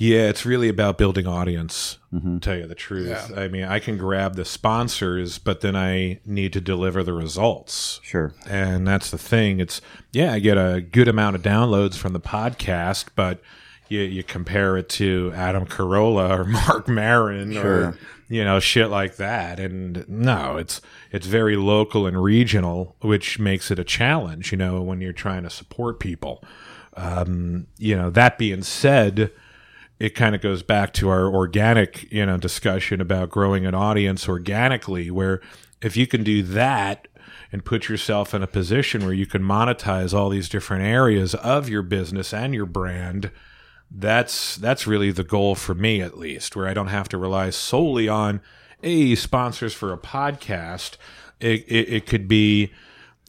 Yeah, 0.00 0.28
it's 0.28 0.46
really 0.46 0.68
about 0.68 0.96
building 0.96 1.26
audience. 1.26 1.98
Mm-hmm. 2.14 2.38
Tell 2.38 2.56
you 2.56 2.68
the 2.68 2.76
truth, 2.76 3.36
I 3.36 3.48
mean, 3.48 3.64
I 3.64 3.80
can 3.80 3.98
grab 3.98 4.36
the 4.36 4.44
sponsors, 4.44 5.38
but 5.38 5.60
then 5.60 5.74
I 5.74 6.20
need 6.24 6.52
to 6.52 6.60
deliver 6.60 7.02
the 7.02 7.12
results. 7.12 7.98
Sure. 8.04 8.32
And 8.48 8.86
that's 8.86 9.10
the 9.10 9.18
thing. 9.18 9.58
It's 9.58 9.80
yeah, 10.12 10.34
I 10.34 10.38
get 10.38 10.56
a 10.56 10.80
good 10.80 11.08
amount 11.08 11.34
of 11.34 11.42
downloads 11.42 11.96
from 11.96 12.12
the 12.12 12.20
podcast, 12.20 13.06
but 13.16 13.42
you, 13.88 14.02
you 14.02 14.22
compare 14.22 14.76
it 14.76 14.88
to 14.90 15.32
Adam 15.34 15.66
Carolla 15.66 16.30
or 16.30 16.44
Marc 16.44 16.86
Maron 16.86 17.56
or 17.56 17.98
you 18.28 18.44
know 18.44 18.60
shit 18.60 18.90
like 18.90 19.16
that, 19.16 19.58
and 19.58 20.08
no, 20.08 20.58
it's 20.58 20.80
it's 21.10 21.26
very 21.26 21.56
local 21.56 22.06
and 22.06 22.22
regional, 22.22 22.94
which 23.00 23.40
makes 23.40 23.72
it 23.72 23.80
a 23.80 23.84
challenge. 23.84 24.52
You 24.52 24.58
know, 24.58 24.80
when 24.80 25.00
you're 25.00 25.12
trying 25.12 25.42
to 25.42 25.50
support 25.50 25.98
people. 25.98 26.44
Um, 26.96 27.68
you 27.76 27.94
know, 27.94 28.10
that 28.10 28.38
being 28.38 28.62
said, 28.62 29.30
it 29.98 30.14
kind 30.14 30.34
of 30.34 30.40
goes 30.40 30.62
back 30.62 30.92
to 30.94 31.08
our 31.08 31.26
organic, 31.26 32.10
you 32.12 32.24
know, 32.24 32.36
discussion 32.36 33.00
about 33.00 33.30
growing 33.30 33.66
an 33.66 33.74
audience 33.74 34.28
organically, 34.28 35.10
where 35.10 35.40
if 35.82 35.96
you 35.96 36.06
can 36.06 36.22
do 36.22 36.42
that 36.42 37.08
and 37.50 37.64
put 37.64 37.88
yourself 37.88 38.34
in 38.34 38.42
a 38.42 38.46
position 38.46 39.04
where 39.04 39.14
you 39.14 39.26
can 39.26 39.42
monetize 39.42 40.12
all 40.12 40.28
these 40.28 40.48
different 40.48 40.84
areas 40.84 41.34
of 41.36 41.68
your 41.68 41.82
business 41.82 42.32
and 42.32 42.54
your 42.54 42.66
brand, 42.66 43.30
that's 43.90 44.56
that's 44.56 44.86
really 44.86 45.10
the 45.10 45.24
goal 45.24 45.54
for 45.54 45.74
me 45.74 46.00
at 46.02 46.18
least, 46.18 46.54
where 46.54 46.68
I 46.68 46.74
don't 46.74 46.88
have 46.88 47.08
to 47.08 47.18
rely 47.18 47.50
solely 47.50 48.08
on 48.08 48.40
a 48.82 49.14
sponsors 49.14 49.74
for 49.74 49.92
a 49.92 49.98
podcast. 49.98 50.96
It, 51.40 51.64
it, 51.68 51.88
it 51.88 52.06
could 52.06 52.28
be, 52.28 52.72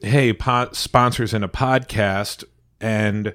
hey, 0.02 0.32
po- 0.32 0.70
sponsors 0.72 1.32
in 1.32 1.42
a 1.42 1.48
podcast, 1.48 2.44
and 2.80 3.34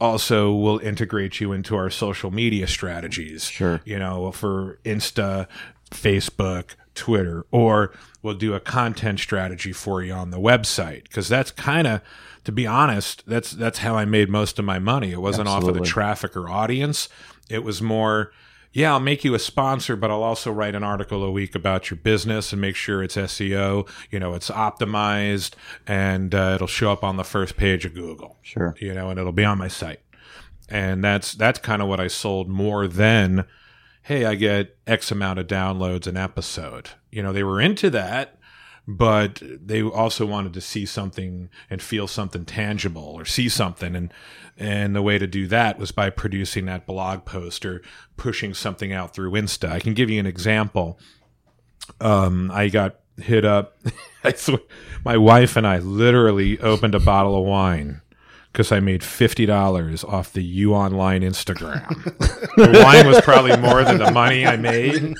also 0.00 0.52
we'll 0.52 0.78
integrate 0.78 1.40
you 1.40 1.52
into 1.52 1.76
our 1.76 1.90
social 1.90 2.30
media 2.30 2.66
strategies. 2.66 3.44
Sure. 3.44 3.80
You 3.84 3.98
know, 3.98 4.32
for 4.32 4.78
Insta, 4.84 5.46
Facebook, 5.90 6.74
Twitter, 6.94 7.46
or 7.50 7.92
we'll 8.22 8.34
do 8.34 8.54
a 8.54 8.60
content 8.60 9.20
strategy 9.20 9.72
for 9.72 10.02
you 10.02 10.12
on 10.12 10.30
the 10.30 10.40
website 10.40 11.04
because 11.04 11.28
that's 11.28 11.50
kind 11.50 11.86
of, 11.86 12.00
to 12.44 12.52
be 12.52 12.66
honest, 12.66 13.22
that's 13.26 13.50
that's 13.50 13.78
how 13.78 13.96
I 13.96 14.04
made 14.04 14.28
most 14.28 14.58
of 14.58 14.64
my 14.64 14.78
money. 14.78 15.12
It 15.12 15.20
wasn't 15.20 15.48
off 15.48 15.64
of 15.64 15.74
the 15.74 15.80
traffic 15.80 16.36
or 16.36 16.48
audience. 16.48 17.08
It 17.48 17.62
was 17.62 17.82
more, 17.82 18.32
yeah, 18.76 18.92
I'll 18.92 19.00
make 19.00 19.24
you 19.24 19.34
a 19.34 19.38
sponsor, 19.38 19.96
but 19.96 20.10
I'll 20.10 20.22
also 20.22 20.52
write 20.52 20.74
an 20.74 20.84
article 20.84 21.24
a 21.24 21.30
week 21.30 21.54
about 21.54 21.88
your 21.88 21.96
business 21.96 22.52
and 22.52 22.60
make 22.60 22.76
sure 22.76 23.02
it's 23.02 23.16
SEO, 23.16 23.88
you 24.10 24.20
know, 24.20 24.34
it's 24.34 24.50
optimized, 24.50 25.54
and 25.86 26.34
uh, 26.34 26.52
it'll 26.56 26.66
show 26.66 26.92
up 26.92 27.02
on 27.02 27.16
the 27.16 27.24
first 27.24 27.56
page 27.56 27.86
of 27.86 27.94
Google 27.94 28.36
Sure. 28.42 28.74
you 28.78 28.92
know, 28.92 29.08
and 29.08 29.18
it'll 29.18 29.32
be 29.32 29.46
on 29.46 29.56
my 29.56 29.68
site. 29.68 30.00
And 30.68 31.02
that's 31.02 31.32
that's 31.32 31.58
kind 31.58 31.80
of 31.80 31.88
what 31.88 32.00
I 32.00 32.08
sold 32.08 32.50
more 32.50 32.86
than, 32.86 33.46
hey, 34.02 34.26
I 34.26 34.34
get 34.34 34.76
X 34.86 35.10
amount 35.10 35.38
of 35.38 35.46
downloads 35.46 36.06
an 36.06 36.18
episode. 36.18 36.90
You 37.10 37.22
know, 37.22 37.32
they 37.32 37.44
were 37.44 37.62
into 37.62 37.88
that, 37.88 38.35
but 38.86 39.42
they 39.44 39.82
also 39.82 40.24
wanted 40.24 40.52
to 40.54 40.60
see 40.60 40.86
something 40.86 41.48
and 41.68 41.82
feel 41.82 42.06
something 42.06 42.44
tangible 42.44 43.02
or 43.02 43.24
see 43.24 43.48
something 43.48 43.96
and 43.96 44.12
and 44.58 44.96
the 44.96 45.02
way 45.02 45.18
to 45.18 45.26
do 45.26 45.46
that 45.48 45.78
was 45.78 45.92
by 45.92 46.08
producing 46.08 46.64
that 46.66 46.86
blog 46.86 47.24
post 47.26 47.66
or 47.66 47.82
pushing 48.16 48.54
something 48.54 48.90
out 48.90 49.12
through 49.12 49.32
Insta. 49.32 49.68
I 49.68 49.80
can 49.80 49.92
give 49.92 50.08
you 50.08 50.18
an 50.18 50.24
example. 50.24 50.98
Um, 52.00 52.50
I 52.50 52.68
got 52.68 52.96
hit 53.18 53.44
up. 53.44 53.76
I 54.24 54.32
swear, 54.32 54.60
my 55.04 55.18
wife 55.18 55.56
and 55.56 55.66
I 55.66 55.78
literally 55.78 56.58
opened 56.60 56.94
a 56.94 57.00
bottle 57.00 57.38
of 57.38 57.44
wine 57.44 58.00
because 58.50 58.72
I 58.72 58.80
made 58.80 59.04
fifty 59.04 59.44
dollars 59.44 60.02
off 60.02 60.32
the 60.32 60.42
YEW 60.42 60.72
Online 60.72 61.20
Instagram. 61.20 61.86
the 62.56 62.80
wine 62.82 63.06
was 63.06 63.20
probably 63.20 63.56
more 63.58 63.84
than 63.84 63.98
the 63.98 64.10
money 64.10 64.46
I 64.46 64.56
made. 64.56 65.16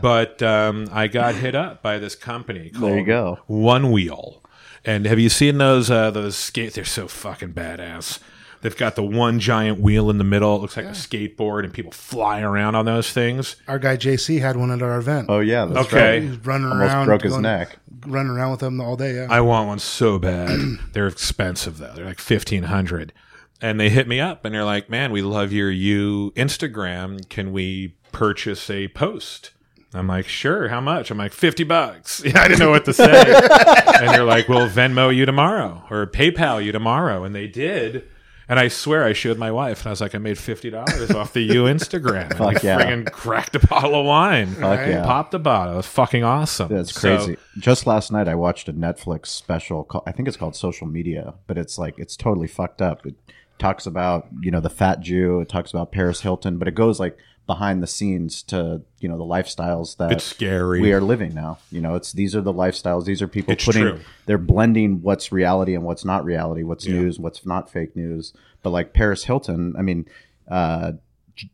But 0.00 0.42
um, 0.42 0.88
I 0.92 1.06
got 1.08 1.34
hit 1.34 1.54
up 1.54 1.82
by 1.82 1.98
this 1.98 2.14
company 2.14 2.70
called 2.70 2.92
There 2.92 2.98
you 2.98 3.04
go. 3.06 3.38
Onewheel. 3.48 4.40
And 4.84 5.06
have 5.06 5.18
you 5.18 5.28
seen 5.28 5.58
those 5.58 5.90
uh, 5.90 6.10
those 6.10 6.36
skates? 6.36 6.76
They're 6.76 6.84
so 6.84 7.08
fucking 7.08 7.52
badass. 7.52 8.20
They've 8.60 8.76
got 8.76 8.96
the 8.96 9.04
one 9.04 9.38
giant 9.38 9.78
wheel 9.80 10.10
in 10.10 10.18
the 10.18 10.24
middle. 10.24 10.56
It 10.56 10.62
looks 10.62 10.76
like 10.76 10.86
a 10.86 10.90
skateboard, 10.90 11.62
and 11.62 11.72
people 11.72 11.92
fly 11.92 12.40
around 12.40 12.74
on 12.74 12.86
those 12.86 13.12
things. 13.12 13.54
Our 13.68 13.78
guy 13.78 13.96
JC 13.96 14.40
had 14.40 14.56
one 14.56 14.70
at 14.72 14.82
our 14.82 14.98
event. 14.98 15.26
Oh 15.28 15.38
yeah, 15.40 15.64
that's 15.66 15.86
Okay. 15.88 16.12
right. 16.18 16.22
He's 16.22 16.36
running 16.44 16.70
Almost 16.70 16.92
around, 16.92 17.06
broke 17.06 17.22
his 17.22 17.32
going- 17.32 17.42
neck. 17.42 17.76
running 18.06 18.32
around 18.32 18.50
with 18.52 18.60
them 18.60 18.80
all 18.80 18.96
day. 18.96 19.14
Yeah, 19.14 19.26
I 19.30 19.40
want 19.42 19.68
one 19.68 19.78
so 19.78 20.18
bad. 20.18 20.58
they're 20.92 21.06
expensive 21.06 21.78
though. 21.78 21.92
They're 21.94 22.06
like 22.06 22.18
fifteen 22.20 22.64
hundred. 22.64 23.12
And 23.60 23.80
they 23.80 23.90
hit 23.90 24.06
me 24.06 24.20
up 24.20 24.44
and 24.44 24.54
they're 24.54 24.64
like, 24.64 24.88
"Man, 24.88 25.10
we 25.12 25.20
love 25.22 25.52
your 25.52 25.70
YEW 25.72 26.32
Instagram. 26.34 27.28
Can 27.28 27.52
we 27.52 27.94
purchase 28.12 28.70
a 28.70 28.88
post?" 28.88 29.50
I'm 29.94 30.06
like, 30.06 30.26
"Sure. 30.28 30.68
How 30.68 30.80
much?" 30.80 31.10
I'm 31.10 31.18
like, 31.18 31.32
50 31.32 31.64
bucks." 31.64 32.22
Yeah, 32.24 32.40
I 32.42 32.48
didn't 32.48 32.60
know 32.60 32.70
what 32.70 32.84
to 32.86 32.92
say. 32.92 33.04
and 34.00 34.08
they're 34.10 34.24
like, 34.24 34.48
"We'll 34.48 34.68
Venmo 34.68 35.14
you 35.14 35.24
tomorrow 35.26 35.84
or 35.90 36.06
PayPal 36.06 36.62
you 36.64 36.72
tomorrow." 36.72 37.24
And 37.24 37.34
they 37.34 37.46
did. 37.46 38.04
And 38.50 38.58
I 38.58 38.68
swear 38.68 39.04
I 39.04 39.12
showed 39.12 39.36
my 39.36 39.50
wife 39.52 39.80
and 39.80 39.88
I 39.88 39.90
was 39.90 40.00
like, 40.00 40.14
I 40.14 40.18
made 40.18 40.38
fifty 40.38 40.70
dollars 40.70 41.10
off 41.10 41.34
the 41.34 41.46
YEW 41.46 41.64
Instagram. 41.74 42.30
And 42.30 42.40
like 42.40 42.62
yeah. 42.62 42.80
friggin' 42.80 43.10
cracked 43.12 43.54
a 43.56 43.66
bottle 43.66 44.00
of 44.00 44.06
wine. 44.06 44.46
Fuck 44.54 44.88
yeah. 44.88 45.04
Popped 45.04 45.32
the 45.32 45.38
bottle. 45.38 45.74
It 45.74 45.76
was 45.78 45.86
fucking 45.86 46.24
awesome. 46.24 46.68
That's 46.74 46.94
So- 46.98 47.16
crazy. 47.16 47.36
Just 47.58 47.86
last 47.86 48.10
night, 48.10 48.26
I 48.26 48.34
watched 48.36 48.68
a 48.68 48.72
Netflix 48.72 49.26
special. 49.26 49.84
Called, 49.84 50.04
I 50.06 50.12
think 50.12 50.28
it's 50.28 50.36
called 50.38 50.56
Social 50.56 50.86
Media, 50.86 51.34
but 51.46 51.58
it's 51.58 51.76
like 51.78 51.98
it's 51.98 52.16
totally 52.16 52.46
fucked 52.46 52.80
up. 52.80 53.04
It 53.04 53.16
talks 53.58 53.84
about 53.84 54.28
you 54.40 54.50
know 54.50 54.60
the 54.60 54.70
fat 54.70 55.00
Jew. 55.00 55.40
It 55.40 55.50
talks 55.50 55.70
about 55.70 55.92
Paris 55.92 56.22
Hilton, 56.22 56.56
but 56.58 56.68
it 56.68 56.74
goes 56.74 56.98
like 56.98 57.18
behind 57.48 57.82
the 57.82 57.86
scenes 57.88 58.42
to 58.44 58.82
you 59.00 59.08
know 59.08 59.18
the 59.18 59.24
lifestyles 59.24 59.96
that 59.96 60.12
It's 60.12 60.22
scary. 60.22 60.80
we 60.80 60.92
are 60.92 61.00
living 61.00 61.34
now. 61.34 61.58
You 61.72 61.80
know, 61.80 61.96
it's 61.96 62.12
these 62.12 62.36
are 62.36 62.40
the 62.40 62.52
lifestyles. 62.54 63.06
These 63.06 63.20
are 63.22 63.26
people 63.26 63.54
It's 63.54 63.64
putting. 63.64 63.82
true. 63.82 64.00
They're 64.26 64.38
blending 64.38 65.02
what's 65.02 65.32
reality 65.32 65.74
and 65.74 65.82
what's 65.82 66.04
not 66.04 66.24
reality. 66.24 66.62
What's 66.62 66.86
news, 66.86 67.18
what's 67.18 67.44
not 67.44 67.68
fake 67.68 67.96
news. 67.96 68.32
But 68.62 68.70
like 68.70 68.92
Paris 68.92 69.24
Hilton, 69.24 69.74
I 69.76 69.82
mean, 69.82 70.06
uh, 70.48 70.92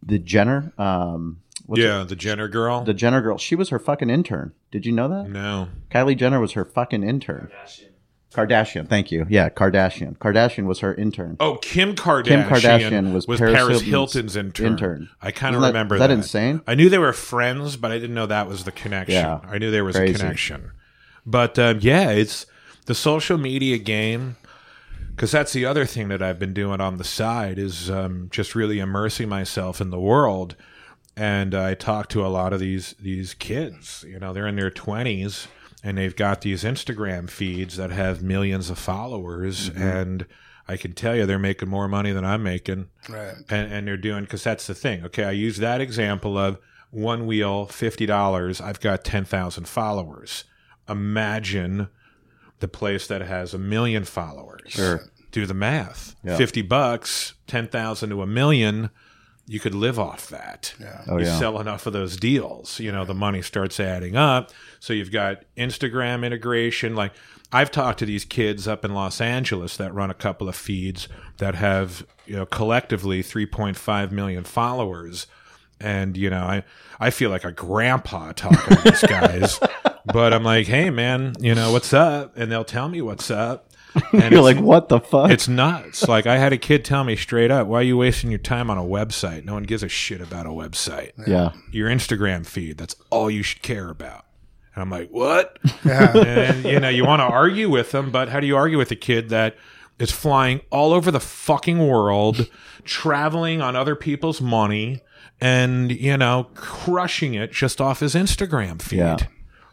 the 0.02 0.18
Jenner. 0.18 0.72
Um, 0.76 1.40
what's 1.66 1.80
yeah, 1.80 2.02
the 2.02 2.16
Jenner 2.16 2.48
girl. 2.48 2.82
the 2.84 2.92
Jenner 2.94 3.22
girl. 3.22 3.38
She 3.38 3.54
was 3.54 3.68
her 3.70 3.78
fucking 3.78 4.10
intern. 4.10 4.52
Did 4.72 4.84
you 4.86 4.92
know 4.92 5.08
that? 5.08 5.30
no. 5.30 5.68
Kylie 5.90 6.16
Jenner 6.16 6.40
was 6.40 6.52
her 6.52 6.64
fucking 6.64 7.04
intern. 7.04 7.50
Kardashian. 7.52 7.88
Kardashian, 8.34 8.88
thank 8.88 9.12
you. 9.12 9.26
Yeah, 9.28 9.48
Kardashian. 9.48 10.18
Kardashian 10.18 10.66
was 10.66 10.80
her 10.80 10.94
intern. 10.94 11.36
Oh, 11.40 11.56
Kim 11.56 11.94
Kardashian. 11.94 12.24
Kim 12.24 12.42
Kardashian 12.42 13.12
was 13.14 13.26
Paris, 13.26 13.40
Paris 13.40 13.80
Hilton's, 13.80 13.82
Hilton's 13.88 14.36
intern. 14.36 14.66
intern. 14.66 15.08
I 15.22 15.30
kind 15.30 15.54
of 15.54 15.62
remember 15.62 15.94
is 15.94 16.00
that. 16.00 16.08
that 16.08 16.14
insane? 16.14 16.60
I 16.66 16.74
knew 16.74 16.88
they 16.88 16.98
were 16.98 17.12
friends, 17.12 17.76
but 17.76 17.92
I 17.92 17.98
didn't 17.98 18.14
know 18.14 18.26
that 18.26 18.48
was 18.48 18.64
the 18.64 18.72
connection. 18.72 19.14
Yeah. 19.14 19.40
I 19.44 19.58
knew 19.58 19.70
there 19.70 19.84
was 19.84 19.96
Crazy. 19.96 20.14
a 20.14 20.18
connection. 20.18 20.72
But 21.24 21.58
um, 21.58 21.78
yeah, 21.80 22.10
it's 22.10 22.46
the 22.86 22.94
social 22.94 23.38
media 23.38 23.78
game. 23.78 24.36
Because 25.10 25.30
that's 25.30 25.52
the 25.52 25.64
other 25.64 25.86
thing 25.86 26.08
that 26.08 26.20
I've 26.20 26.40
been 26.40 26.52
doing 26.52 26.80
on 26.80 26.96
the 26.98 27.04
side 27.04 27.56
is 27.56 27.88
um, 27.88 28.26
just 28.32 28.56
really 28.56 28.80
immersing 28.80 29.28
myself 29.28 29.80
in 29.80 29.90
the 29.90 30.00
world. 30.00 30.56
And 31.16 31.54
I 31.54 31.74
talk 31.74 32.08
to 32.08 32.26
a 32.26 32.28
lot 32.28 32.52
of 32.52 32.58
these 32.58 32.96
these 33.00 33.32
kids. 33.32 34.04
You 34.08 34.18
know, 34.18 34.32
they're 34.32 34.48
in 34.48 34.56
their 34.56 34.72
twenties 34.72 35.46
and 35.84 35.98
they've 35.98 36.16
got 36.16 36.40
these 36.40 36.64
Instagram 36.64 37.28
feeds 37.28 37.76
that 37.76 37.90
have 37.90 38.22
millions 38.22 38.70
of 38.70 38.78
followers. 38.78 39.68
Mm-hmm. 39.68 39.82
And 39.82 40.26
I 40.66 40.78
can 40.78 40.94
tell 40.94 41.14
you, 41.14 41.26
they're 41.26 41.38
making 41.38 41.68
more 41.68 41.86
money 41.86 42.10
than 42.10 42.24
I'm 42.24 42.42
making 42.42 42.88
right. 43.08 43.34
and, 43.50 43.72
and 43.72 43.86
they're 43.86 43.98
doing 43.98 44.24
because 44.24 44.42
that's 44.42 44.66
the 44.66 44.74
thing. 44.74 45.04
Okay, 45.04 45.24
I 45.24 45.32
use 45.32 45.58
that 45.58 45.82
example 45.82 46.38
of 46.38 46.58
Onewheel, 46.92 47.70
fifty 47.70 48.06
dollars. 48.06 48.60
I've 48.60 48.80
got 48.80 49.04
ten 49.04 49.24
thousand 49.24 49.68
followers. 49.68 50.44
Imagine 50.88 51.88
the 52.60 52.68
place 52.68 53.06
that 53.08 53.20
has 53.20 53.52
a 53.52 53.58
million 53.58 54.04
followers. 54.04 54.72
Sure. 54.72 55.02
Do 55.32 55.44
the 55.44 55.54
math. 55.54 56.16
Yeah. 56.24 56.36
Fifty 56.36 56.62
bucks, 56.62 57.34
ten 57.46 57.68
thousand 57.68 58.10
to 58.10 58.22
a 58.22 58.26
million. 58.26 58.90
You 59.46 59.60
could 59.60 59.74
live 59.74 59.98
off 59.98 60.28
that. 60.28 60.74
Yeah. 60.80 61.04
Oh, 61.06 61.18
you 61.18 61.26
yeah. 61.26 61.38
sell 61.38 61.60
enough 61.60 61.86
of 61.86 61.92
those 61.92 62.16
deals, 62.16 62.80
you 62.80 62.90
know, 62.90 63.04
the 63.04 63.14
money 63.14 63.42
starts 63.42 63.78
adding 63.78 64.16
up. 64.16 64.50
So 64.80 64.92
you've 64.92 65.12
got 65.12 65.42
Instagram 65.56 66.24
integration. 66.24 66.94
Like 66.94 67.12
I've 67.52 67.70
talked 67.70 67.98
to 68.00 68.06
these 68.06 68.24
kids 68.24 68.66
up 68.66 68.84
in 68.84 68.94
Los 68.94 69.20
Angeles 69.20 69.76
that 69.76 69.94
run 69.94 70.10
a 70.10 70.14
couple 70.14 70.48
of 70.48 70.56
feeds 70.56 71.08
that 71.38 71.54
have, 71.54 72.06
you 72.26 72.36
know, 72.36 72.46
collectively 72.46 73.22
3.5 73.22 74.10
million 74.10 74.44
followers. 74.44 75.26
And, 75.80 76.16
you 76.16 76.30
know, 76.30 76.42
I, 76.42 76.64
I 76.98 77.10
feel 77.10 77.30
like 77.30 77.44
a 77.44 77.52
grandpa 77.52 78.32
talking 78.32 78.76
to 78.76 78.82
these 78.82 79.02
guys. 79.08 79.60
but 80.06 80.32
I'm 80.32 80.42
like, 80.42 80.66
hey, 80.66 80.90
man, 80.90 81.34
you 81.38 81.54
know, 81.54 81.70
what's 81.70 81.92
up? 81.92 82.36
And 82.36 82.50
they'll 82.50 82.64
tell 82.64 82.88
me 82.88 83.02
what's 83.02 83.30
up. 83.30 83.68
And 84.12 84.32
You're 84.32 84.42
like, 84.42 84.58
what 84.58 84.88
the 84.88 85.00
fuck? 85.00 85.30
it's 85.30 85.46
nuts. 85.48 86.08
Like 86.08 86.26
I 86.26 86.36
had 86.38 86.52
a 86.52 86.58
kid 86.58 86.84
tell 86.84 87.04
me 87.04 87.14
straight 87.16 87.50
up, 87.50 87.66
"Why 87.68 87.78
are 87.80 87.82
you 87.82 87.96
wasting 87.96 88.30
your 88.30 88.38
time 88.38 88.70
on 88.70 88.78
a 88.78 88.82
website? 88.82 89.44
No 89.44 89.54
one 89.54 89.62
gives 89.64 89.82
a 89.82 89.88
shit 89.88 90.20
about 90.20 90.46
a 90.46 90.50
website. 90.50 91.12
yeah. 91.26 91.52
Your 91.70 91.88
Instagram 91.88 92.44
feed. 92.46 92.78
That's 92.78 92.96
all 93.10 93.30
you 93.30 93.42
should 93.42 93.62
care 93.62 93.90
about." 93.90 94.24
And 94.74 94.82
I'm 94.82 94.90
like, 94.90 95.10
"What?" 95.10 95.58
Yeah. 95.84 96.12
and 96.16 96.64
you 96.64 96.80
know, 96.80 96.88
you 96.88 97.04
want 97.04 97.20
to 97.20 97.24
argue 97.26 97.70
with 97.70 97.92
them, 97.92 98.10
but 98.10 98.28
how 98.28 98.40
do 98.40 98.46
you 98.46 98.56
argue 98.56 98.78
with 98.78 98.90
a 98.90 98.96
kid 98.96 99.28
that 99.30 99.56
is 100.00 100.10
flying 100.10 100.60
all 100.70 100.92
over 100.92 101.10
the 101.12 101.20
fucking 101.20 101.86
world, 101.86 102.48
traveling 102.84 103.60
on 103.62 103.76
other 103.76 103.94
people's 103.94 104.40
money, 104.40 105.00
and 105.40 105.92
you 105.92 106.16
know, 106.16 106.48
crushing 106.54 107.34
it 107.34 107.52
just 107.52 107.80
off 107.80 108.00
his 108.00 108.14
Instagram 108.16 108.82
feed? 108.82 108.98
Yeah. 108.98 109.16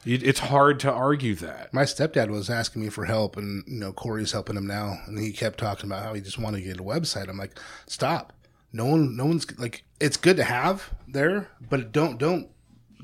It- 0.06 0.24
It's 0.24 0.40
hard 0.40 0.80
to 0.82 0.92
argue 0.92 1.36
that. 1.36 1.74
My 1.74 1.84
stepdad 1.84 2.30
was 2.30 2.50
asking 2.50 2.82
me 2.82 2.90
for 2.90 3.06
help, 3.06 3.38
and 3.38 3.64
you 3.68 3.80
know 3.80 3.92
Corey's 3.94 4.32
helping 4.32 4.58
him 4.58 4.66
now, 4.68 5.00
and 5.08 5.20
he 5.20 5.32
kept 5.32 5.60
talking 5.60 5.86
about 5.90 6.04
how 6.04 6.14
he 6.14 6.22
just 6.22 6.40
wanted 6.40 6.60
to 6.62 6.64
get 6.68 6.80
a 6.80 6.84
website. 6.84 7.30
I'm 7.30 7.38
like, 7.38 7.58
stop. 7.88 8.34
No 8.74 8.86
one, 8.86 9.16
no 9.16 9.26
one's 9.26 9.46
like. 9.60 9.84
It's 10.00 10.18
good 10.18 10.38
to 10.38 10.44
have 10.44 10.90
there, 11.08 11.50
but 11.70 11.92
don't 11.92 12.18
don't 12.18 12.48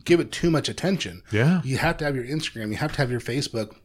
give 0.05 0.19
it 0.21 0.31
too 0.31 0.49
much 0.49 0.69
attention. 0.69 1.21
Yeah. 1.31 1.61
you 1.65 1.77
have 1.77 1.97
to 1.97 2.05
have 2.05 2.15
your 2.15 2.23
Instagram. 2.25 2.69
You 2.69 2.77
have 2.77 2.93
to 2.93 2.97
have 2.99 3.11
your 3.11 3.19
Facebook. 3.19 3.75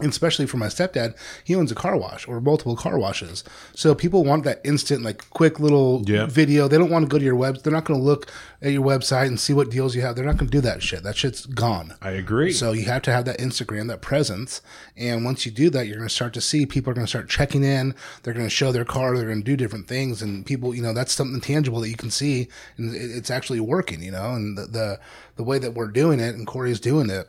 And 0.00 0.10
especially 0.10 0.46
for 0.46 0.56
my 0.56 0.66
stepdad, 0.66 1.14
he 1.44 1.54
owns 1.54 1.70
a 1.70 1.74
car 1.74 1.96
wash 1.96 2.26
or 2.26 2.40
multiple 2.40 2.76
car 2.76 2.98
washes. 2.98 3.44
So 3.74 3.94
people 3.94 4.24
want 4.24 4.44
that 4.44 4.60
instant, 4.64 5.02
like 5.02 5.28
quick 5.30 5.60
little 5.60 6.02
Yeah. 6.06 6.26
video. 6.26 6.68
They 6.68 6.78
don't 6.78 6.90
want 6.90 7.04
to 7.04 7.08
go 7.08 7.18
to 7.18 7.24
your 7.24 7.36
web. 7.36 7.62
They're 7.62 7.72
not 7.72 7.84
going 7.84 8.00
to 8.00 8.04
look 8.04 8.30
at 8.62 8.72
your 8.72 8.84
website 8.84 9.26
and 9.26 9.38
see 9.38 9.52
what 9.52 9.70
deals 9.70 9.94
you 9.94 10.02
have. 10.02 10.16
They're 10.16 10.24
not 10.24 10.36
going 10.38 10.50
to 10.50 10.56
do 10.56 10.60
that 10.62 10.82
shit. 10.82 11.02
That 11.02 11.16
shit's 11.16 11.46
gone. 11.46 11.94
I 12.00 12.10
agree. 12.12 12.52
So 12.52 12.72
you 12.72 12.84
have 12.86 13.02
to 13.02 13.12
have 13.12 13.24
that 13.26 13.38
Instagram, 13.38 13.88
that 13.88 14.00
presence. 14.02 14.60
And 14.96 15.24
once 15.24 15.44
you 15.46 15.52
do 15.52 15.70
that, 15.70 15.86
you're 15.86 15.96
going 15.96 16.08
to 16.08 16.14
start 16.14 16.32
to 16.34 16.40
see 16.40 16.66
people 16.66 16.90
are 16.90 16.94
going 16.94 17.06
to 17.06 17.10
start 17.10 17.28
checking 17.28 17.62
in. 17.64 17.94
They're 18.22 18.34
going 18.34 18.46
to 18.46 18.50
show 18.50 18.72
their 18.72 18.84
car. 18.84 19.16
They're 19.16 19.26
going 19.26 19.40
to 19.42 19.44
do 19.44 19.56
different 19.56 19.86
things. 19.88 20.22
And 20.22 20.44
people, 20.46 20.74
you 20.74 20.82
know, 20.82 20.92
that's 20.92 21.12
something 21.12 21.40
tangible 21.40 21.80
that 21.80 21.88
you 21.88 21.96
can 21.96 22.10
see 22.10 22.48
and 22.76 22.94
it's 22.94 23.30
actually 23.30 23.60
working, 23.60 24.02
you 24.02 24.10
know, 24.10 24.30
and 24.34 24.56
the, 24.56 24.66
the, 24.66 25.00
the 25.36 25.42
way 25.42 25.58
that 25.58 25.74
we're 25.74 25.88
doing 25.88 26.20
it 26.20 26.34
and 26.34 26.46
Corey's 26.46 26.80
doing 26.80 27.10
it, 27.10 27.28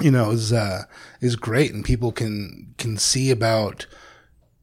you 0.00 0.10
know, 0.10 0.30
is, 0.30 0.52
uh, 0.52 0.84
is 1.20 1.36
great. 1.36 1.72
And 1.72 1.84
people 1.84 2.12
can, 2.12 2.74
can 2.78 2.96
see 2.96 3.30
about, 3.30 3.86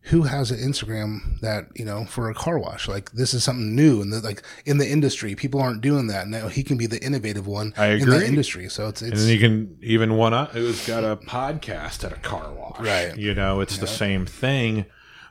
who 0.08 0.24
has 0.24 0.52
an 0.52 0.60
Instagram 0.60 1.40
that 1.40 1.64
you 1.76 1.86
know 1.86 2.04
for 2.04 2.30
a 2.30 2.34
car 2.34 2.60
wash? 2.60 2.90
Like 2.90 3.14
this 3.14 3.34
is 3.34 3.42
something 3.42 3.74
new, 3.74 4.02
and 4.02 4.12
the, 4.12 4.20
like 4.20 4.44
in 4.66 4.78
the 4.78 4.86
industry, 4.86 5.34
people 5.34 5.62
aren't 5.62 5.80
doing 5.80 6.08
that. 6.08 6.28
Now 6.28 6.50
he 6.50 6.62
can 6.62 6.76
be 6.76 6.88
the 6.88 7.02
innovative 7.02 7.48
one 7.48 7.74
I 7.78 7.92
in 7.92 8.00
the 8.00 8.16
agree. 8.18 8.28
industry. 8.28 8.68
So 8.68 8.90
it's 8.90 9.02
And 9.02 9.14
it's 9.14 9.22
then 9.22 9.32
you 9.32 9.40
can 9.40 9.78
even 9.82 10.18
one 10.18 10.34
up 10.34 10.52
who's 10.52 10.86
got 10.86 11.06
a 11.06 11.16
podcast 11.16 12.04
at 12.04 12.12
a 12.12 12.18
car 12.18 12.52
wash. 12.52 12.82
Right. 12.82 13.16
You 13.18 13.34
know, 13.34 13.62
it's 13.62 13.78
the 13.78 13.88
same 13.88 14.26
thing, 14.26 14.88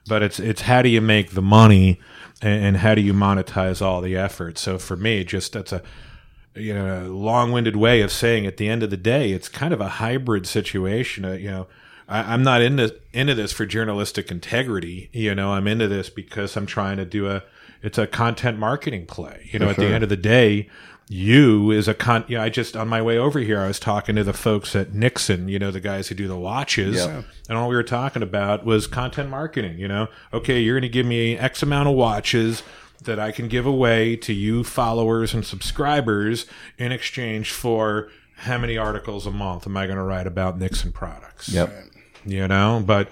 but 0.08 0.22
it's 0.22 0.40
it's 0.40 0.62
how 0.62 0.80
do 0.80 0.88
you 0.88 1.02
make 1.02 1.32
the 1.32 1.42
money 1.42 2.00
and, 2.40 2.64
and 2.64 2.76
how 2.78 2.94
do 2.94 3.02
you 3.02 3.12
monetize 3.12 3.82
all 3.82 4.00
the 4.00 4.16
effort? 4.16 4.56
So 4.56 4.78
for 4.78 4.96
me, 4.96 5.22
just 5.22 5.52
that's 5.52 5.72
a 5.72 5.82
you 6.54 6.74
know 6.74 7.06
long-winded 7.08 7.76
way 7.76 8.00
of 8.02 8.12
saying 8.12 8.46
at 8.46 8.56
the 8.56 8.68
end 8.68 8.82
of 8.82 8.90
the 8.90 8.96
day, 8.96 9.32
it's 9.32 9.48
kind 9.48 9.72
of 9.72 9.80
a 9.80 9.88
hybrid 9.88 10.46
situation. 10.46 11.24
Uh, 11.24 11.32
you 11.32 11.50
know, 11.50 11.66
I, 12.08 12.34
I'm 12.34 12.42
not 12.42 12.62
into 12.62 12.94
into 13.12 13.34
this 13.34 13.52
for 13.52 13.66
journalistic 13.66 14.30
integrity. 14.30 15.08
You 15.12 15.34
know, 15.34 15.52
I'm 15.52 15.66
into 15.66 15.88
this 15.88 16.10
because 16.10 16.56
I'm 16.56 16.66
trying 16.66 16.96
to 16.98 17.04
do 17.04 17.28
a 17.30 17.42
it's 17.82 17.98
a 17.98 18.06
content 18.06 18.58
marketing 18.58 19.06
play. 19.06 19.48
You 19.52 19.58
know, 19.58 19.68
at 19.68 19.76
the 19.76 19.86
end 19.86 20.04
of 20.04 20.08
the 20.10 20.16
day, 20.16 20.68
you 21.08 21.70
is 21.70 21.88
a 21.88 21.94
con. 21.94 22.24
You 22.28 22.38
know, 22.38 22.44
I 22.44 22.48
just 22.48 22.76
on 22.76 22.88
my 22.88 23.02
way 23.02 23.18
over 23.18 23.40
here, 23.40 23.60
I 23.60 23.66
was 23.66 23.80
talking 23.80 24.14
to 24.16 24.24
the 24.24 24.32
folks 24.32 24.76
at 24.76 24.94
Nixon. 24.94 25.48
You 25.48 25.58
know, 25.58 25.70
the 25.70 25.80
guys 25.80 26.08
who 26.08 26.14
do 26.14 26.28
the 26.28 26.36
watches, 26.36 26.96
Yeah. 26.96 27.22
and 27.48 27.58
all 27.58 27.68
we 27.68 27.74
were 27.74 27.82
talking 27.82 28.22
about 28.22 28.64
was 28.64 28.86
content 28.86 29.30
marketing. 29.30 29.78
You 29.78 29.88
know, 29.88 30.08
okay, 30.32 30.60
you're 30.60 30.74
going 30.76 30.82
to 30.82 30.88
give 30.88 31.06
me 31.06 31.36
X 31.36 31.62
amount 31.62 31.88
of 31.88 31.94
watches 31.94 32.62
that 33.04 33.18
I 33.18 33.32
can 33.32 33.48
give 33.48 33.66
away 33.66 34.16
to 34.16 34.32
you 34.32 34.64
followers 34.64 35.34
and 35.34 35.44
subscribers 35.44 36.46
in 36.78 36.92
exchange 36.92 37.52
for 37.52 38.08
how 38.36 38.58
many 38.58 38.76
articles 38.76 39.26
a 39.26 39.30
month 39.30 39.66
am 39.66 39.76
I 39.76 39.86
going 39.86 39.98
to 39.98 40.04
write 40.04 40.26
about 40.26 40.58
Nixon 40.58 40.92
products? 40.92 41.48
Yep. 41.48 41.72
You 42.24 42.48
know, 42.48 42.82
but 42.84 43.08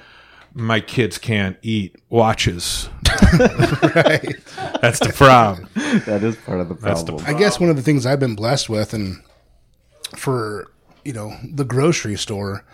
my 0.55 0.80
kids 0.80 1.18
can't 1.18 1.57
eat 1.62 1.97
watches. 2.09 2.88
right. 3.95 4.34
That's 4.80 4.99
the 4.99 5.12
problem. 5.14 5.68
That 6.07 6.22
is 6.22 6.36
part 6.36 6.61
of 6.61 6.68
the 6.68 6.74
That's 6.74 7.03
the 7.03 7.12
problem. 7.12 7.34
I 7.34 7.38
guess 7.38 7.61
one 7.61 7.70
of 7.70 7.76
the 7.76 7.82
things 7.82 8.07
I've 8.07 8.20
been 8.20 8.34
blessed 8.34 8.68
with, 8.68 8.93
and 8.95 9.22
for 10.16 10.70
you 11.05 11.12
know 11.12 11.36
the 11.45 11.64
grocery 11.64 12.16
store, 12.16 12.64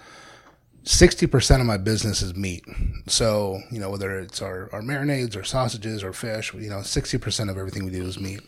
sixty 0.86 1.26
percent 1.26 1.60
of 1.60 1.66
my 1.66 1.76
business 1.76 2.22
is 2.22 2.34
meat. 2.34 2.64
So 3.06 3.60
you 3.70 3.78
know 3.78 3.90
whether 3.90 4.18
it's 4.18 4.40
our 4.40 4.70
our 4.72 4.80
marinades 4.80 5.36
or 5.36 5.44
sausages 5.44 6.02
or 6.02 6.12
fish, 6.12 6.54
you 6.54 6.70
know 6.70 6.82
sixty 6.82 7.18
percent 7.18 7.50
of 7.50 7.58
everything 7.58 7.84
we 7.84 7.90
do 7.90 8.04
is 8.04 8.18
meat. 8.18 8.40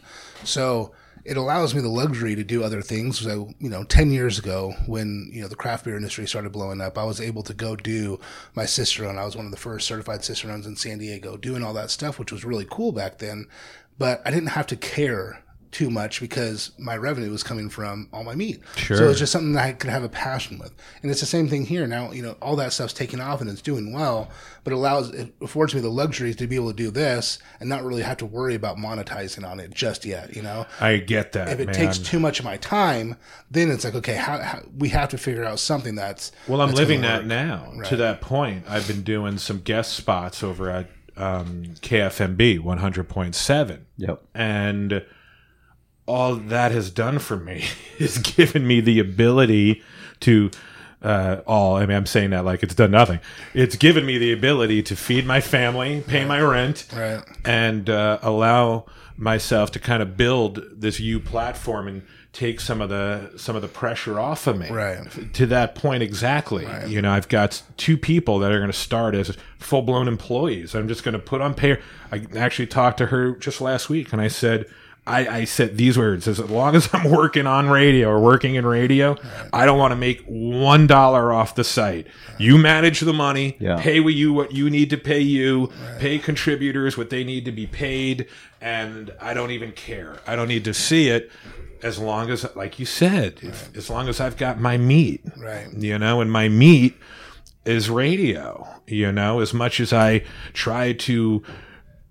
So 0.44 0.92
it 1.24 1.36
allows 1.36 1.74
me 1.74 1.82
the 1.82 1.88
luxury 1.88 2.34
to 2.34 2.44
do 2.44 2.64
other 2.64 2.80
things. 2.80 3.18
So, 3.18 3.52
you 3.58 3.68
know, 3.68 3.84
10 3.84 4.10
years 4.10 4.38
ago 4.38 4.74
when, 4.86 5.28
you 5.30 5.42
know, 5.42 5.48
the 5.48 5.56
craft 5.56 5.84
beer 5.84 5.96
industry 5.96 6.26
started 6.26 6.52
blowing 6.52 6.80
up, 6.80 6.96
I 6.96 7.04
was 7.04 7.20
able 7.20 7.42
to 7.42 7.52
go 7.52 7.76
do 7.76 8.18
my 8.54 8.66
run. 8.98 9.18
I 9.18 9.24
was 9.24 9.36
one 9.36 9.44
of 9.44 9.50
the 9.50 9.58
first 9.58 9.86
certified 9.86 10.20
runs 10.44 10.66
in 10.66 10.76
San 10.76 10.98
Diego 10.98 11.36
doing 11.36 11.62
all 11.62 11.74
that 11.74 11.90
stuff, 11.90 12.18
which 12.18 12.32
was 12.32 12.46
really 12.46 12.66
cool 12.70 12.92
back 12.92 13.18
then. 13.18 13.46
But 13.98 14.22
I 14.24 14.30
didn't 14.30 14.50
have 14.50 14.66
to 14.68 14.76
care 14.76 15.42
too 15.70 15.90
much 15.90 16.20
because 16.20 16.72
my 16.78 16.96
revenue 16.96 17.30
was 17.30 17.42
coming 17.42 17.68
from 17.68 18.08
all 18.12 18.24
my 18.24 18.34
meat. 18.34 18.60
Sure. 18.76 18.96
So 18.96 19.08
it's 19.10 19.18
just 19.18 19.32
something 19.32 19.52
that 19.52 19.64
I 19.64 19.72
could 19.72 19.90
have 19.90 20.02
a 20.02 20.08
passion 20.08 20.58
with. 20.58 20.72
And 21.02 21.10
it's 21.10 21.20
the 21.20 21.26
same 21.26 21.48
thing 21.48 21.66
here. 21.66 21.86
Now, 21.86 22.10
you 22.10 22.22
know, 22.22 22.36
all 22.40 22.56
that 22.56 22.72
stuff's 22.72 22.92
taking 22.92 23.20
off 23.20 23.40
and 23.40 23.50
it's 23.50 23.60
doing 23.60 23.92
well, 23.92 24.30
but 24.64 24.72
it 24.72 24.76
allows, 24.76 25.10
it 25.10 25.34
affords 25.40 25.74
me 25.74 25.80
the 25.80 25.88
luxuries 25.90 26.36
to 26.36 26.46
be 26.46 26.56
able 26.56 26.70
to 26.70 26.76
do 26.76 26.90
this 26.90 27.38
and 27.60 27.68
not 27.68 27.84
really 27.84 28.02
have 28.02 28.16
to 28.18 28.26
worry 28.26 28.54
about 28.54 28.76
monetizing 28.76 29.48
on 29.48 29.60
it 29.60 29.70
just 29.72 30.04
yet, 30.04 30.34
you 30.34 30.42
know? 30.42 30.66
I 30.80 30.98
get 30.98 31.32
that. 31.32 31.48
If 31.48 31.60
it 31.60 31.66
man. 31.66 31.74
takes 31.74 31.98
too 31.98 32.18
much 32.18 32.38
of 32.38 32.44
my 32.44 32.56
time, 32.56 33.16
then 33.50 33.70
it's 33.70 33.84
like, 33.84 33.94
okay, 33.94 34.14
how, 34.14 34.38
how 34.38 34.62
we 34.76 34.88
have 34.90 35.10
to 35.10 35.18
figure 35.18 35.44
out 35.44 35.58
something 35.58 35.94
that's, 35.94 36.32
Well, 36.46 36.60
I'm 36.60 36.68
that's 36.68 36.78
living 36.78 37.02
that 37.02 37.20
work. 37.20 37.26
now. 37.26 37.72
Right. 37.76 37.88
To 37.88 37.96
that 37.96 38.20
point, 38.20 38.64
I've 38.68 38.86
been 38.86 39.02
doing 39.02 39.38
some 39.38 39.60
guest 39.60 39.92
spots 39.92 40.42
over 40.42 40.70
at 40.70 40.86
um, 41.18 41.64
KFMB 41.82 42.60
100.7. 42.60 43.80
Yep. 43.96 44.22
And 44.34 45.04
all 46.08 46.34
that 46.36 46.72
has 46.72 46.90
done 46.90 47.18
for 47.18 47.36
me 47.36 47.64
is 47.98 48.18
given 48.18 48.66
me 48.66 48.80
the 48.80 48.98
ability 48.98 49.82
to. 50.20 50.50
Uh, 51.00 51.42
all 51.46 51.76
I 51.76 51.86
mean, 51.86 51.96
I'm 51.96 52.06
saying 52.06 52.30
that 52.30 52.44
like 52.44 52.64
it's 52.64 52.74
done 52.74 52.90
nothing. 52.90 53.20
It's 53.54 53.76
given 53.76 54.04
me 54.04 54.18
the 54.18 54.32
ability 54.32 54.82
to 54.82 54.96
feed 54.96 55.24
my 55.26 55.40
family, 55.40 56.02
pay 56.04 56.24
my 56.24 56.40
rent, 56.40 56.86
Right. 56.92 57.22
and 57.44 57.88
uh, 57.88 58.18
allow 58.20 58.86
myself 59.16 59.70
to 59.72 59.78
kind 59.78 60.02
of 60.02 60.16
build 60.16 60.60
this 60.74 60.98
YEW 60.98 61.20
platform 61.24 61.86
and 61.86 62.02
take 62.32 62.58
some 62.60 62.80
of 62.80 62.88
the 62.88 63.30
some 63.36 63.54
of 63.54 63.62
the 63.62 63.68
pressure 63.68 64.18
off 64.18 64.48
of 64.48 64.58
me. 64.58 64.68
Right. 64.70 64.98
To 65.34 65.46
that 65.46 65.76
point 65.76 66.02
exactly. 66.02 66.66
You 66.88 67.00
know, 67.00 67.12
I've 67.12 67.28
got 67.28 67.62
two 67.76 67.96
people 67.96 68.40
that 68.40 68.50
are 68.50 68.58
going 68.58 68.72
to 68.72 68.76
start 68.76 69.14
as 69.14 69.36
full 69.58 69.82
blown 69.82 70.08
employees. 70.08 70.74
I'm 70.74 70.88
just 70.88 71.04
going 71.04 71.12
to 71.12 71.20
put 71.20 71.40
on 71.40 71.54
pay. 71.54 71.78
I 72.10 72.26
actually 72.36 72.66
talked 72.66 72.98
to 72.98 73.06
her 73.06 73.36
just 73.36 73.60
last 73.60 73.88
week, 73.88 74.12
and 74.12 74.20
I 74.20 74.26
said. 74.28 74.66
I, 75.08 75.36
I 75.38 75.44
said 75.44 75.76
these 75.76 75.96
words 75.98 76.28
as 76.28 76.38
long 76.38 76.76
as 76.76 76.88
I'm 76.92 77.10
working 77.10 77.46
on 77.46 77.68
radio 77.70 78.08
or 78.10 78.20
working 78.20 78.54
in 78.56 78.66
radio, 78.66 79.16
I 79.52 79.64
don't 79.66 79.78
want 79.78 79.92
to 79.92 79.96
make 79.96 80.22
one 80.26 80.86
dollar 80.86 81.32
off 81.32 81.54
the 81.54 81.64
site. 81.64 82.06
You 82.38 82.58
manage 82.58 83.00
the 83.00 83.12
money, 83.12 83.56
Yeah. 83.58 83.80
pay 83.80 84.00
what 84.00 84.14
you 84.14 84.32
what 84.32 84.52
you 84.52 84.70
need 84.70 84.90
to 84.90 84.96
pay 84.96 85.20
you, 85.20 85.70
pay 85.98 86.18
contributors 86.18 86.96
what 86.96 87.10
they 87.10 87.24
need 87.24 87.44
to 87.46 87.52
be 87.52 87.66
paid, 87.66 88.26
and 88.60 89.12
I 89.20 89.34
don't 89.34 89.50
even 89.50 89.72
care. 89.72 90.18
I 90.26 90.36
don't 90.36 90.48
need 90.48 90.64
to 90.64 90.74
see 90.74 91.08
it 91.08 91.30
as 91.82 91.98
long 91.98 92.28
as, 92.30 92.44
like 92.56 92.78
you 92.80 92.86
said, 92.86 93.38
if, 93.40 93.76
as 93.76 93.88
long 93.88 94.08
as 94.08 94.20
I've 94.20 94.36
got 94.36 94.58
my 94.60 94.76
meat, 94.76 95.22
Right. 95.36 95.68
You 95.76 95.96
know, 95.98 96.20
and 96.20 96.30
my 96.30 96.48
meat 96.48 96.96
is 97.64 97.88
radio. 97.88 98.66
You 98.86 99.12
know, 99.12 99.40
as 99.40 99.52
much 99.54 99.78
as 99.80 99.92
I 99.92 100.24
try 100.54 100.92
to, 100.94 101.42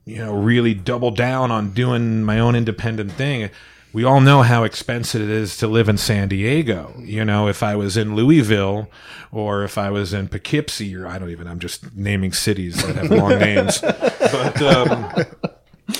you 0.08 0.24
know, 0.24 0.34
really 0.34 0.74
double 0.74 1.12
down 1.12 1.52
on 1.52 1.72
doing 1.72 2.24
my 2.24 2.40
own 2.40 2.56
independent 2.56 3.12
thing. 3.12 3.50
We 3.92 4.06
all 4.06 4.22
know 4.22 4.42
how 4.42 4.64
expensive 4.64 5.22
it 5.22 5.30
is 5.30 5.58
to 5.58 5.68
live 5.68 5.90
in 5.90 5.98
San 5.98 6.30
Diego. 6.30 6.94
You 7.00 7.26
know, 7.26 7.50
if 7.50 7.62
I 7.62 7.76
was 7.76 7.98
in 7.98 8.16
Louisville 8.16 8.90
or 9.34 9.66
if 9.66 9.78
I 9.78 9.90
was 9.90 10.14
in 10.14 10.30
Poughkeepsie, 10.30 10.96
or 10.96 11.08
I 11.08 11.20
don't 11.20 11.30
even, 11.30 11.46
I'm 11.46 11.60
just 11.60 11.94
naming 11.94 12.32
cities 12.32 12.82
that 12.86 12.96
have 12.96 13.12
long 13.12 13.30
names. 13.40 13.82
But, 13.82 14.62
um, 14.62 15.26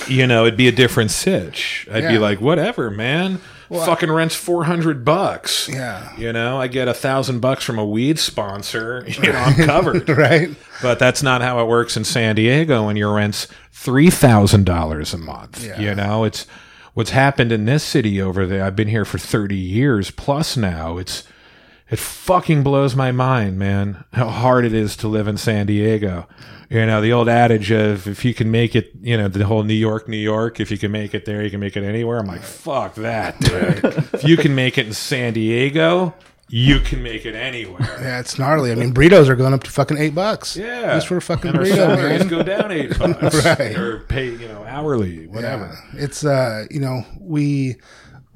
you 0.06 0.26
know, 0.26 0.46
it'd 0.46 0.56
be 0.56 0.68
a 0.68 0.72
different 0.72 1.10
sitch. 1.10 1.86
I'd 1.92 2.08
be 2.08 2.18
like, 2.18 2.40
whatever, 2.40 2.90
man. 2.90 3.40
Fucking 3.68 4.10
rent's 4.10 4.34
400 4.34 5.04
bucks. 5.04 5.68
Yeah. 5.68 6.16
You 6.16 6.32
know, 6.32 6.60
I 6.60 6.68
get 6.68 6.88
a 6.88 6.94
thousand 6.94 7.40
bucks 7.40 7.64
from 7.64 7.78
a 7.78 7.84
weed 7.84 8.18
sponsor. 8.18 9.04
You 9.22 9.32
know, 9.32 9.38
I'm 9.38 9.54
covered. 9.66 10.08
Right. 10.18 10.50
But 10.80 10.98
that's 10.98 11.22
not 11.22 11.42
how 11.42 11.60
it 11.60 11.66
works 11.66 11.96
in 11.96 12.04
San 12.04 12.36
Diego 12.36 12.86
when 12.86 12.96
your 12.96 13.14
rent's 13.14 13.48
three 13.72 14.10
thousand 14.10 14.64
dollars 14.64 15.12
a 15.12 15.18
month. 15.18 15.64
Yeah. 15.64 15.80
You 15.80 15.94
know, 15.94 16.24
it's 16.24 16.46
what's 16.94 17.10
happened 17.10 17.52
in 17.52 17.64
this 17.64 17.82
city 17.82 18.22
over 18.22 18.46
there. 18.46 18.64
I've 18.64 18.76
been 18.76 18.88
here 18.88 19.04
for 19.04 19.18
thirty 19.18 19.56
years 19.56 20.10
plus 20.10 20.56
now. 20.56 20.96
It's 20.98 21.24
it 21.90 21.98
fucking 21.98 22.62
blows 22.62 22.94
my 22.94 23.12
mind, 23.12 23.58
man, 23.58 24.04
how 24.12 24.28
hard 24.28 24.64
it 24.64 24.74
is 24.74 24.96
to 24.98 25.08
live 25.08 25.26
in 25.26 25.36
San 25.36 25.66
Diego. 25.66 26.28
You 26.70 26.84
know, 26.84 27.00
the 27.00 27.12
old 27.12 27.28
adage 27.30 27.70
of 27.70 28.06
if 28.06 28.24
you 28.26 28.34
can 28.34 28.50
make 28.50 28.76
it, 28.76 28.92
you 29.00 29.16
know, 29.16 29.28
the 29.28 29.46
whole 29.46 29.62
New 29.62 29.72
York, 29.72 30.06
New 30.06 30.18
York, 30.18 30.60
if 30.60 30.70
you 30.70 30.76
can 30.76 30.92
make 30.92 31.14
it 31.14 31.24
there, 31.24 31.42
you 31.42 31.50
can 31.50 31.60
make 31.60 31.76
it 31.78 31.82
anywhere. 31.82 32.18
I'm 32.18 32.26
like, 32.26 32.42
fuck 32.42 32.94
that, 32.96 33.40
dude. 33.40 33.84
if 34.12 34.24
you 34.24 34.36
can 34.36 34.54
make 34.54 34.76
it 34.76 34.86
in 34.86 34.92
San 34.92 35.32
Diego, 35.32 36.12
you 36.50 36.80
can 36.80 37.02
make 37.02 37.24
it 37.24 37.34
anywhere. 37.34 37.80
Yeah, 38.00 38.20
it's 38.20 38.38
gnarly. 38.38 38.70
I 38.70 38.74
mean, 38.74 38.92
burritos 38.92 39.28
are 39.30 39.36
going 39.36 39.54
up 39.54 39.64
to 39.64 39.70
fucking 39.70 39.96
eight 39.96 40.14
bucks. 40.14 40.56
Yeah, 40.58 40.94
Just 40.94 41.06
for 41.06 41.16
a 41.16 41.22
fucking 41.22 41.50
and 41.50 41.58
burrito, 41.58 41.96
man. 41.96 42.28
go 42.28 42.42
down 42.42 42.70
eight 42.70 42.98
bucks, 42.98 43.44
Right. 43.44 43.74
Or 43.76 44.00
pay, 44.00 44.30
you 44.30 44.48
know, 44.48 44.62
hourly, 44.64 45.26
whatever. 45.26 45.74
Yeah. 45.94 46.04
It's 46.04 46.24
uh, 46.24 46.66
you 46.70 46.80
know, 46.80 47.02
we 47.18 47.76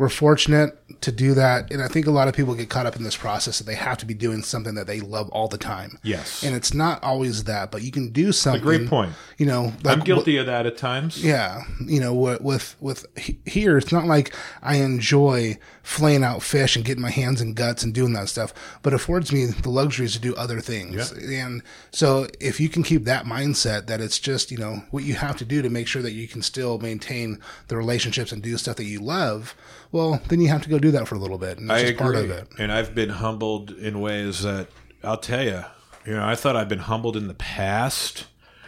we're 0.02 0.08
fortunate 0.08 0.76
to 1.00 1.12
do 1.12 1.32
that, 1.34 1.70
and 1.70 1.80
I 1.80 1.86
think 1.86 2.08
a 2.08 2.10
lot 2.10 2.26
of 2.26 2.34
people 2.34 2.56
get 2.56 2.68
caught 2.68 2.86
up 2.86 2.96
in 2.96 3.04
this 3.04 3.16
process 3.16 3.58
that 3.58 3.68
they 3.68 3.76
have 3.76 3.98
to 3.98 4.04
be 4.04 4.14
doing 4.14 4.42
something 4.42 4.74
that 4.74 4.88
they 4.88 4.98
love 4.98 5.28
all 5.28 5.46
the 5.46 5.56
time. 5.56 5.96
Yes. 6.02 6.42
and 6.42 6.56
it's 6.56 6.74
not 6.74 7.00
always 7.04 7.44
that, 7.44 7.70
but 7.70 7.82
you 7.82 7.92
can 7.92 8.08
do 8.10 8.32
something. 8.32 8.62
Great 8.62 8.88
point. 8.88 9.12
You 9.38 9.46
know, 9.46 9.72
I'm 9.84 9.98
like 9.98 10.04
guilty 10.04 10.38
of 10.38 10.46
that 10.46 10.66
at 10.66 10.76
times. 10.76 11.24
Yeah, 11.24 11.62
you 11.86 12.00
know, 12.00 12.12
with 12.12 12.40
with, 12.40 12.74
with 12.80 13.06
here, 13.46 13.78
it's 13.78 13.92
not 13.92 14.06
like 14.06 14.34
I 14.60 14.78
enjoy 14.78 15.56
flaying 15.82 16.24
out 16.24 16.42
fish 16.42 16.76
and 16.76 16.84
getting 16.84 17.02
my 17.02 17.10
hands 17.10 17.40
and 17.40 17.56
guts 17.56 17.82
and 17.82 17.92
doing 17.92 18.12
that 18.12 18.28
stuff, 18.28 18.52
but 18.82 18.94
affords 18.94 19.32
me 19.32 19.46
the 19.46 19.70
luxuries 19.70 20.12
to 20.12 20.18
do 20.18 20.34
other 20.36 20.60
things. 20.60 21.12
And 21.12 21.62
so, 21.90 22.28
if 22.40 22.60
you 22.60 22.68
can 22.68 22.82
keep 22.82 23.04
that 23.04 23.24
mindset 23.24 23.86
that 23.86 24.00
it's 24.00 24.18
just 24.18 24.50
you 24.50 24.58
know 24.58 24.82
what 24.90 25.04
you 25.04 25.14
have 25.14 25.36
to 25.38 25.44
do 25.44 25.62
to 25.62 25.70
make 25.70 25.86
sure 25.86 26.02
that 26.02 26.12
you 26.12 26.28
can 26.28 26.42
still 26.42 26.78
maintain 26.78 27.38
the 27.68 27.76
relationships 27.76 28.32
and 28.32 28.42
do 28.42 28.56
stuff 28.56 28.76
that 28.76 28.84
you 28.84 29.00
love, 29.00 29.54
well, 29.90 30.20
then 30.28 30.40
you 30.40 30.48
have 30.48 30.62
to 30.62 30.68
go 30.68 30.78
do 30.78 30.90
that 30.90 31.06
for 31.06 31.14
a 31.14 31.18
little 31.18 31.38
bit. 31.38 31.58
And 31.58 31.68
that's 31.68 31.82
I 31.82 31.86
just 31.86 31.98
part 31.98 32.16
agree. 32.16 32.30
of 32.30 32.38
it. 32.38 32.48
And 32.58 32.72
I've 32.72 32.94
been 32.94 33.10
humbled 33.10 33.70
in 33.70 34.00
ways 34.00 34.42
that 34.42 34.68
I'll 35.04 35.18
tell 35.18 35.44
you. 35.44 35.64
You 36.06 36.14
know, 36.14 36.24
I 36.24 36.34
thought 36.34 36.56
I'd 36.56 36.68
been 36.68 36.80
humbled 36.80 37.16
in 37.16 37.28
the 37.28 37.34
past, 37.34 38.26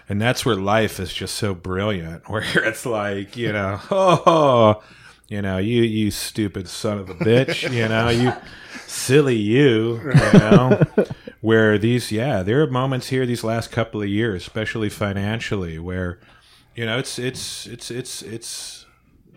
and 0.09 0.21
that's 0.21 0.47
where 0.47 0.55
life 0.55 1.01
is 1.01 1.13
just 1.13 1.35
so 1.35 1.55
brilliant. 1.55 2.29
Where 2.29 2.45
it's 2.65 2.87
like, 2.87 3.37
you 3.37 3.53
know, 3.53 3.81
oh, 3.91 4.83
you 5.29 5.43
know, 5.43 5.59
you 5.59 5.83
you 5.83 6.11
stupid 6.11 6.69
son 6.69 6.99
of 6.99 7.11
a 7.11 7.15
bitch, 7.15 7.71
you 7.73 7.89
know, 7.89 8.09
you 8.09 8.33
silly 8.87 9.37
you, 9.37 10.01
you 10.05 10.39
know. 10.39 10.83
Where 11.41 11.77
these, 11.77 12.11
yeah, 12.11 12.43
there 12.43 12.63
are 12.63 12.67
moments 12.67 13.09
here 13.09 13.27
these 13.27 13.45
last 13.45 13.71
couple 13.71 14.01
of 14.01 14.09
years, 14.09 14.43
especially 14.43 14.89
financially, 14.89 15.79
where 15.79 16.19
you 16.75 16.87
know 16.87 16.99
it's 16.99 17.19
it's 17.19 17.67
it's 17.67 17.91
it's 17.91 18.23
it's 18.23 18.87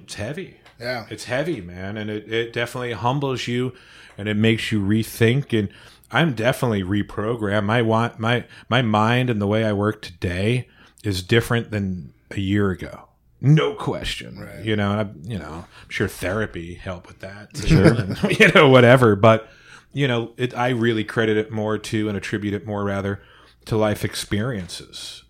it's 0.03 0.13
heavy. 0.13 0.57
Yeah. 0.79 1.05
It's 1.09 1.25
heavy, 1.25 1.59
man, 1.59 1.97
and 1.97 2.09
it, 2.09 2.31
it 2.31 2.53
definitely 2.53 2.93
humbles 2.93 3.47
you 3.47 3.73
and 4.17 4.27
it 4.27 4.35
makes 4.35 4.71
you 4.71 4.81
rethink 4.81 5.57
and 5.57 5.69
I'm 6.11 6.33
definitely 6.33 6.83
reprogrammed. 6.83 7.65
My 7.65 7.81
want 7.81 8.19
my 8.19 8.45
my 8.69 8.81
mind 8.81 9.29
and 9.29 9.41
the 9.41 9.47
way 9.47 9.65
I 9.65 9.73
work 9.73 10.01
today 10.01 10.67
is 11.03 11.21
different 11.21 11.71
than 11.71 12.13
a 12.31 12.39
year 12.39 12.71
ago. 12.71 13.06
No 13.39 13.73
question. 13.73 14.39
Right. 14.39 14.63
You 14.63 14.75
know, 14.75 14.91
and 14.91 15.01
I 15.01 15.29
you 15.29 15.37
know, 15.37 15.65
I'm 15.83 15.89
sure 15.89 16.07
therapy 16.07 16.75
helped 16.75 17.07
with 17.07 17.19
that. 17.19 17.53
too, 17.53 17.83
and, 17.83 18.21
you 18.39 18.51
know, 18.53 18.69
whatever. 18.69 19.15
But 19.15 19.47
you 19.93 20.07
know, 20.07 20.33
it 20.37 20.55
I 20.57 20.69
really 20.69 21.03
credit 21.03 21.37
it 21.37 21.51
more 21.51 21.77
to 21.77 22.07
and 22.07 22.17
attribute 22.17 22.53
it 22.53 22.65
more 22.65 22.83
rather 22.83 23.21
to 23.65 23.77
life 23.77 24.03
experiences. 24.03 25.23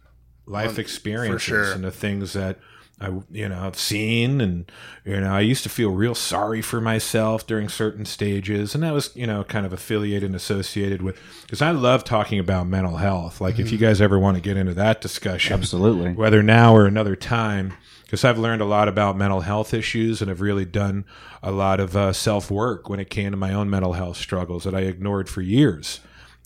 Life 0.46 0.80
experiences 0.80 1.42
sure. 1.42 1.72
and 1.74 1.84
the 1.84 1.92
things 1.92 2.32
that 2.32 2.58
I 3.00 3.12
you 3.30 3.48
know 3.48 3.60
I've 3.60 3.78
seen 3.78 4.42
and 4.42 4.72
you 5.06 5.20
know 5.20 5.32
I 5.32 5.42
used 5.42 5.64
to 5.64 5.70
feel 5.70 5.92
real 5.92 6.16
sorry 6.16 6.62
for 6.62 6.82
myself 6.82 7.46
during 7.46 7.70
certain 7.70 8.06
stages 8.06 8.74
and 8.74 8.84
that 8.84 8.94
was 8.94 9.16
you 9.16 9.28
know 9.28 9.44
kind 9.44 9.66
of 9.66 9.74
affiliated 9.74 10.24
and 10.24 10.36
associated 10.36 11.04
with 11.04 11.20
because 11.44 11.62
I 11.62 11.72
love 11.72 12.04
talking 12.04 12.40
about 12.40 12.66
mental 12.66 12.98
health 12.98 13.40
like 13.40 13.60
if 13.60 13.72
you 13.72 13.78
mm-hmm. 13.78 13.88
guys 13.88 14.02
ever 14.02 14.18
want 14.18 14.36
to 14.36 14.42
get 14.42 14.58
into 14.58 14.74
that 14.76 15.02
discussion 15.02 15.54
Absolutely. 15.54 16.14
whether 16.14 16.42
now 16.42 16.76
or 16.76 16.88
another 16.88 17.16
time 17.16 17.74
because 18.08 18.24
I've 18.24 18.40
learned 18.40 18.62
a 18.62 18.66
lot 18.66 18.88
about 18.88 19.16
mental 19.18 19.42
health 19.42 19.74
issues 19.74 20.22
and 20.22 20.30
have 20.30 20.42
really 20.42 20.66
done 20.66 21.06
a 21.44 21.52
lot 21.52 21.80
of 21.80 21.96
uh, 21.96 22.14
self 22.14 22.50
work 22.50 22.90
when 22.90 23.00
it 23.00 23.10
came 23.10 23.32
to 23.32 23.38
my 23.38 23.54
own 23.54 23.70
mental 23.70 23.94
health 23.94 24.18
struggles 24.18 24.64
that 24.64 24.74
I 24.74 24.82
ignored 24.82 25.30
for 25.30 25.42
years 25.42 26.00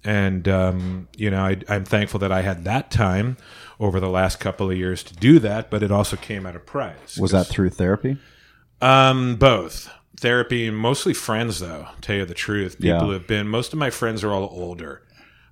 and 0.03 0.47
um, 0.47 1.07
you 1.15 1.29
know 1.29 1.43
I, 1.45 1.57
I'm 1.69 1.85
thankful 1.85 2.19
that 2.21 2.31
I 2.31 2.41
had 2.41 2.63
that 2.65 2.89
time 2.89 3.37
over 3.79 3.99
the 3.99 4.09
last 4.09 4.39
couple 4.39 4.69
of 4.71 4.77
years 4.77 5.03
to 5.03 5.13
do 5.15 5.39
that, 5.39 5.69
but 5.71 5.81
it 5.83 5.91
also 5.91 6.15
came 6.17 6.45
at 6.45 6.55
a 6.55 6.59
price. 6.59 7.17
Was 7.17 7.31
that 7.31 7.47
through 7.47 7.69
therapy? 7.71 8.17
Um, 8.79 9.35
both, 9.37 9.89
therapy, 10.19 10.69
mostly 10.69 11.13
friends, 11.13 11.59
though. 11.59 11.87
Tell 11.99 12.15
you 12.17 12.25
the 12.25 12.33
truth, 12.35 12.77
people 12.79 12.89
Yeah. 12.89 12.99
who 12.99 13.11
have 13.11 13.25
been. 13.27 13.47
Most 13.47 13.73
of 13.73 13.79
my 13.79 13.89
friends 13.89 14.23
are 14.23 14.31
all 14.31 14.49
older. 14.51 15.01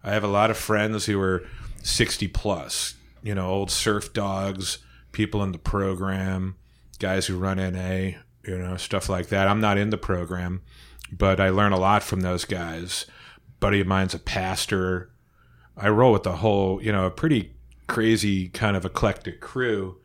I 0.03 0.11
have 0.11 0.23
a 0.23 0.27
lot 0.27 0.49
of 0.51 0.57
friends 0.57 1.05
who 1.05 1.19
are 1.21 1.43
sixty 1.83 2.27
plus. 2.27 2.95
You 3.21 3.35
know, 3.35 3.49
old 3.49 3.69
surf 3.71 4.13
dogs, 4.13 4.77
people 5.11 5.43
in 5.43 5.51
the 5.51 5.57
program, 5.57 6.55
guys 6.99 7.27
who 7.27 7.37
run 7.37 7.57
NA. 7.57 8.17
You 8.45 8.57
know, 8.57 8.77
stuff 8.77 9.09
like 9.09 9.27
that. 9.27 9.47
I'm 9.47 9.59
not 9.59 9.77
in 9.77 9.89
the 9.89 9.97
program, 9.97 10.61
but 11.11 11.39
I 11.39 11.49
learn 11.49 11.73
a 11.73 11.79
lot 11.79 12.03
from 12.03 12.21
those 12.21 12.45
guys. 12.45 13.05
Buddy 13.59 13.81
of 13.81 13.87
mine's 13.87 14.13
a 14.13 14.19
pastor. 14.19 15.11
I 15.75 15.89
roll 15.89 16.13
with 16.13 16.23
the 16.23 16.37
whole, 16.37 16.81
you 16.81 16.91
know, 16.91 17.05
a 17.05 17.11
pretty 17.11 17.53
crazy 17.87 18.47
kind 18.47 18.77
of 18.77 18.85
eclectic 18.85 19.41
crew 19.41 19.97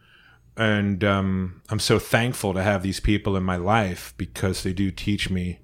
and 0.56 1.02
um, 1.02 1.62
I'm 1.68 1.80
so 1.80 1.98
thankful 1.98 2.54
to 2.54 2.62
have 2.62 2.82
these 2.82 3.00
people 3.00 3.36
in 3.36 3.42
my 3.42 3.56
life 3.56 4.14
because 4.16 4.62
they 4.62 4.72
do 4.72 4.90
teach 4.90 5.28
me 5.28 5.60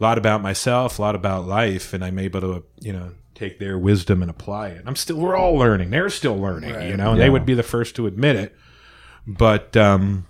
a 0.00 0.02
lot 0.02 0.18
about 0.18 0.40
myself, 0.40 0.98
a 0.98 1.02
lot 1.02 1.14
about 1.14 1.46
life, 1.46 1.92
and 1.92 2.04
I'm 2.04 2.18
able 2.18 2.40
to, 2.40 2.64
you 2.80 2.92
know, 2.92 3.12
take 3.34 3.58
their 3.58 3.78
wisdom 3.78 4.22
and 4.22 4.30
apply 4.30 4.68
it. 4.68 4.82
I'm 4.86 4.96
still, 4.96 5.16
we're 5.16 5.36
all 5.36 5.54
learning. 5.54 5.90
They're 5.90 6.08
still 6.08 6.38
learning, 6.38 6.88
you 6.88 6.96
know, 6.96 7.12
and 7.12 7.20
they 7.20 7.28
would 7.30 7.44
be 7.44 7.54
the 7.54 7.62
first 7.62 7.96
to 7.96 8.06
admit 8.06 8.36
it. 8.36 8.56
But 9.26 9.76
um, 9.76 10.26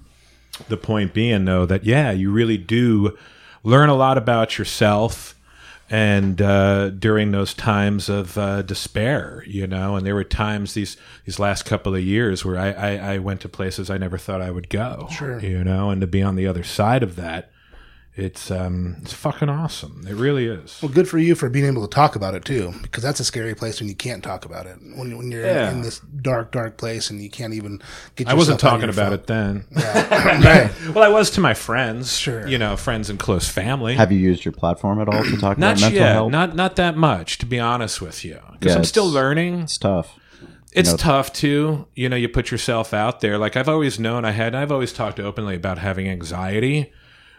the 0.68 0.76
point 0.76 1.14
being, 1.14 1.44
though, 1.44 1.66
that 1.66 1.84
yeah, 1.84 2.10
you 2.12 2.30
really 2.30 2.58
do 2.58 3.16
learn 3.62 3.88
a 3.88 3.94
lot 3.94 4.18
about 4.18 4.58
yourself. 4.58 5.32
And 5.90 6.40
uh, 6.40 6.90
during 6.90 7.30
those 7.32 7.52
times 7.52 8.08
of 8.08 8.38
uh, 8.38 8.62
despair, 8.62 9.44
you 9.46 9.66
know, 9.66 9.96
and 9.96 10.06
there 10.06 10.14
were 10.14 10.24
times 10.24 10.72
these 10.72 10.96
these 11.26 11.38
last 11.38 11.64
couple 11.66 11.94
of 11.94 12.00
years 12.02 12.42
where 12.44 12.58
I, 12.58 12.70
I, 12.72 13.14
I 13.14 13.18
went 13.18 13.42
to 13.42 13.50
places 13.50 13.90
I 13.90 13.98
never 13.98 14.16
thought 14.16 14.40
I 14.40 14.50
would 14.50 14.70
go, 14.70 15.08
Sure. 15.10 15.38
you 15.40 15.62
know, 15.62 15.90
and 15.90 16.00
to 16.00 16.06
be 16.06 16.22
on 16.22 16.36
the 16.36 16.46
other 16.46 16.64
side 16.64 17.02
of 17.02 17.16
that, 17.16 17.50
it's 18.16 18.48
um, 18.50 18.96
it's 19.02 19.12
fucking 19.12 19.48
awesome. 19.48 20.04
It 20.08 20.14
really 20.14 20.46
is. 20.46 20.78
Well, 20.80 20.92
good 20.92 21.08
for 21.08 21.18
you 21.18 21.34
for 21.34 21.48
being 21.50 21.64
able 21.66 21.82
to 21.86 21.92
talk 21.92 22.14
about 22.14 22.34
it 22.34 22.44
too, 22.44 22.72
because 22.82 23.02
that's 23.02 23.18
a 23.18 23.24
scary 23.24 23.54
place 23.56 23.80
when 23.80 23.88
you 23.88 23.96
can't 23.96 24.22
talk 24.22 24.44
about 24.44 24.66
it. 24.66 24.78
When, 24.94 25.16
when 25.16 25.32
you're 25.32 25.44
Yeah. 25.44 25.72
in 25.72 25.82
this 25.82 25.98
dark, 26.00 26.52
dark 26.52 26.76
place 26.76 27.10
and 27.10 27.20
you 27.20 27.28
can't 27.28 27.54
even 27.54 27.80
get. 28.14 28.28
I 28.28 28.34
wasn't 28.34 28.60
talking 28.60 28.82
your 28.82 28.90
about 28.90 29.06
phone. 29.10 29.12
it 29.14 29.26
then. 29.26 29.64
right. 29.74 30.70
well, 30.94 31.02
I 31.02 31.08
was 31.08 31.30
to 31.32 31.40
my 31.40 31.54
friends, 31.54 32.16
Sure. 32.16 32.46
you 32.46 32.56
know, 32.56 32.76
friends 32.76 33.10
and 33.10 33.18
close 33.18 33.48
family. 33.48 33.94
Have 33.96 34.12
you 34.12 34.18
used 34.18 34.44
your 34.44 34.52
platform 34.52 35.00
at 35.00 35.08
all 35.08 35.24
to 35.24 35.36
talk 35.36 35.58
not 35.58 35.72
about 35.78 35.80
mental 35.80 35.90
yet, 35.92 36.12
health? 36.12 36.30
not 36.32 36.54
not 36.54 36.76
that 36.76 36.96
much, 36.96 37.38
to 37.38 37.46
be 37.46 37.58
honest 37.58 38.00
with 38.00 38.24
you, 38.24 38.38
because 38.52 38.72
Yeah, 38.74 38.78
I'm 38.78 38.84
still 38.84 39.08
learning. 39.08 39.60
it's 39.62 39.76
tough. 39.78 40.18
It's 40.72 40.90
know- 40.92 40.96
tough 40.96 41.32
too. 41.32 41.86
You 41.94 42.08
know, 42.08 42.16
you 42.16 42.28
put 42.28 42.50
yourself 42.52 42.94
out 42.94 43.20
there. 43.20 43.38
Like 43.38 43.56
I've 43.56 43.68
always 43.68 43.98
known 43.98 44.24
I 44.24 44.30
had, 44.32 44.54
I've 44.54 44.70
always 44.72 44.92
talked 44.92 45.18
openly 45.18 45.56
about 45.56 45.78
having 45.78 46.08
anxiety, 46.08 46.92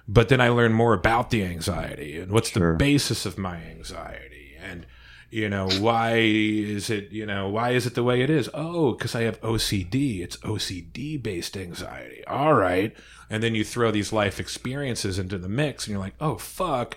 but 0.08 0.30
then 0.30 0.40
I 0.42 0.50
learned 0.50 0.76
more 0.76 0.94
about 0.94 1.30
the 1.32 1.44
anxiety 1.44 2.18
and 2.20 2.32
what's 2.32 2.50
Sure. 2.50 2.74
the 2.74 2.78
basis 2.78 3.26
of 3.26 3.38
my 3.38 3.58
anxiety 3.58 4.56
and 4.64 4.86
you 5.32 5.50
know 5.50 5.68
why 5.80 6.18
is 6.18 6.90
it 6.90 7.12
you 7.12 7.26
know 7.26 7.50
why 7.50 7.72
is 7.72 7.86
it 7.86 7.96
the 7.96 8.04
way 8.04 8.22
it 8.22 8.30
is 8.30 8.48
oh 8.54 8.94
because 8.94 9.16
i 9.16 9.24
have 9.24 9.42
ocd 9.42 10.22
it's 10.22 10.38
ocd 10.38 11.22
based 11.24 11.58
anxiety 11.58 12.24
all 12.28 12.54
right 12.54 12.96
and 13.30 13.42
then 13.44 13.54
you 13.56 13.64
throw 13.64 13.90
these 13.92 14.14
life 14.14 14.40
experiences 14.40 15.18
into 15.20 15.38
the 15.38 15.50
mix 15.50 15.86
and 15.88 15.92
you're 15.94 16.00
like 16.04 16.16
oh 16.22 16.36
fuck 16.38 16.96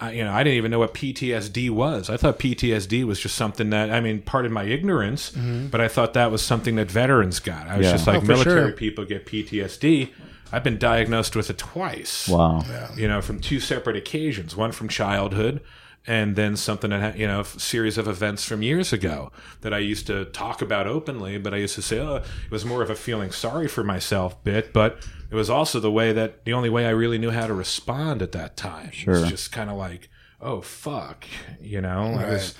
I, 0.00 0.12
you 0.12 0.22
know, 0.22 0.30
I 0.32 0.44
didn't 0.44 0.58
even 0.58 0.70
know 0.70 0.78
what 0.78 0.94
PTSD 0.94 1.70
was. 1.70 2.08
I 2.08 2.16
thought 2.16 2.38
PTSD 2.38 3.02
was 3.04 3.18
just 3.18 3.34
something 3.34 3.70
that, 3.70 3.90
I 3.90 3.98
mean, 4.00 4.22
part 4.22 4.46
of 4.46 4.52
my 4.52 4.62
ignorance, 4.62 5.32
mm-hmm. 5.32 5.66
but 5.68 5.80
I 5.80 5.88
thought 5.88 6.14
that 6.14 6.30
was 6.30 6.40
something 6.40 6.76
that 6.76 6.88
veterans 6.88 7.40
got. 7.40 7.66
I 7.66 7.76
was 7.78 7.86
Yeah. 7.86 7.92
just 7.94 8.06
like, 8.06 8.22
Oh, 8.22 8.24
military 8.24 8.68
sure. 8.68 8.72
people 8.76 9.04
get 9.04 9.26
PTSD. 9.26 10.10
I've 10.52 10.64
been 10.64 10.78
diagnosed 10.78 11.36
with 11.36 11.50
it 11.50 11.58
twice. 11.58 12.28
Wow. 12.28 12.64
You 12.96 13.08
know, 13.08 13.20
from 13.20 13.40
two 13.40 13.60
separate 13.60 13.96
occasions. 13.96 14.56
One 14.56 14.72
from 14.72 14.88
childhood, 14.88 15.60
and 16.06 16.36
then 16.36 16.56
something 16.56 16.90
that 16.90 17.00
ha- 17.14 17.18
you 17.18 17.26
know, 17.26 17.40
a 17.40 17.44
series 17.44 17.98
of 17.98 18.08
events 18.08 18.44
from 18.44 18.62
years 18.62 18.92
ago 18.92 19.30
that 19.60 19.74
I 19.74 19.78
used 19.78 20.06
to 20.06 20.24
talk 20.26 20.62
about 20.62 20.86
openly. 20.86 21.38
But 21.38 21.52
I 21.54 21.58
used 21.58 21.74
to 21.74 21.82
say, 21.82 21.98
oh, 22.00 22.16
it 22.16 22.50
was 22.50 22.64
more 22.64 22.82
of 22.82 22.90
a 22.90 22.94
feeling 22.94 23.30
sorry 23.30 23.68
for 23.68 23.84
myself 23.84 24.42
bit, 24.44 24.72
but 24.72 25.06
it 25.30 25.34
was 25.34 25.50
also 25.50 25.80
the 25.80 25.90
way 25.92 26.12
that 26.12 26.44
the 26.46 26.52
only 26.54 26.70
way 26.70 26.86
I 26.86 26.90
really 26.90 27.18
knew 27.18 27.30
how 27.30 27.46
to 27.46 27.54
respond 27.54 28.22
at 28.22 28.32
that 28.32 28.56
time. 28.56 28.88
It 28.88 28.94
Sure. 28.94 29.14
was 29.20 29.28
just 29.28 29.52
kind 29.52 29.68
of 29.68 29.76
like, 29.76 30.08
oh 30.40 30.60
fuck, 30.62 31.26
you 31.60 31.80
know, 31.82 32.14
I 32.14 32.30
was 32.30 32.54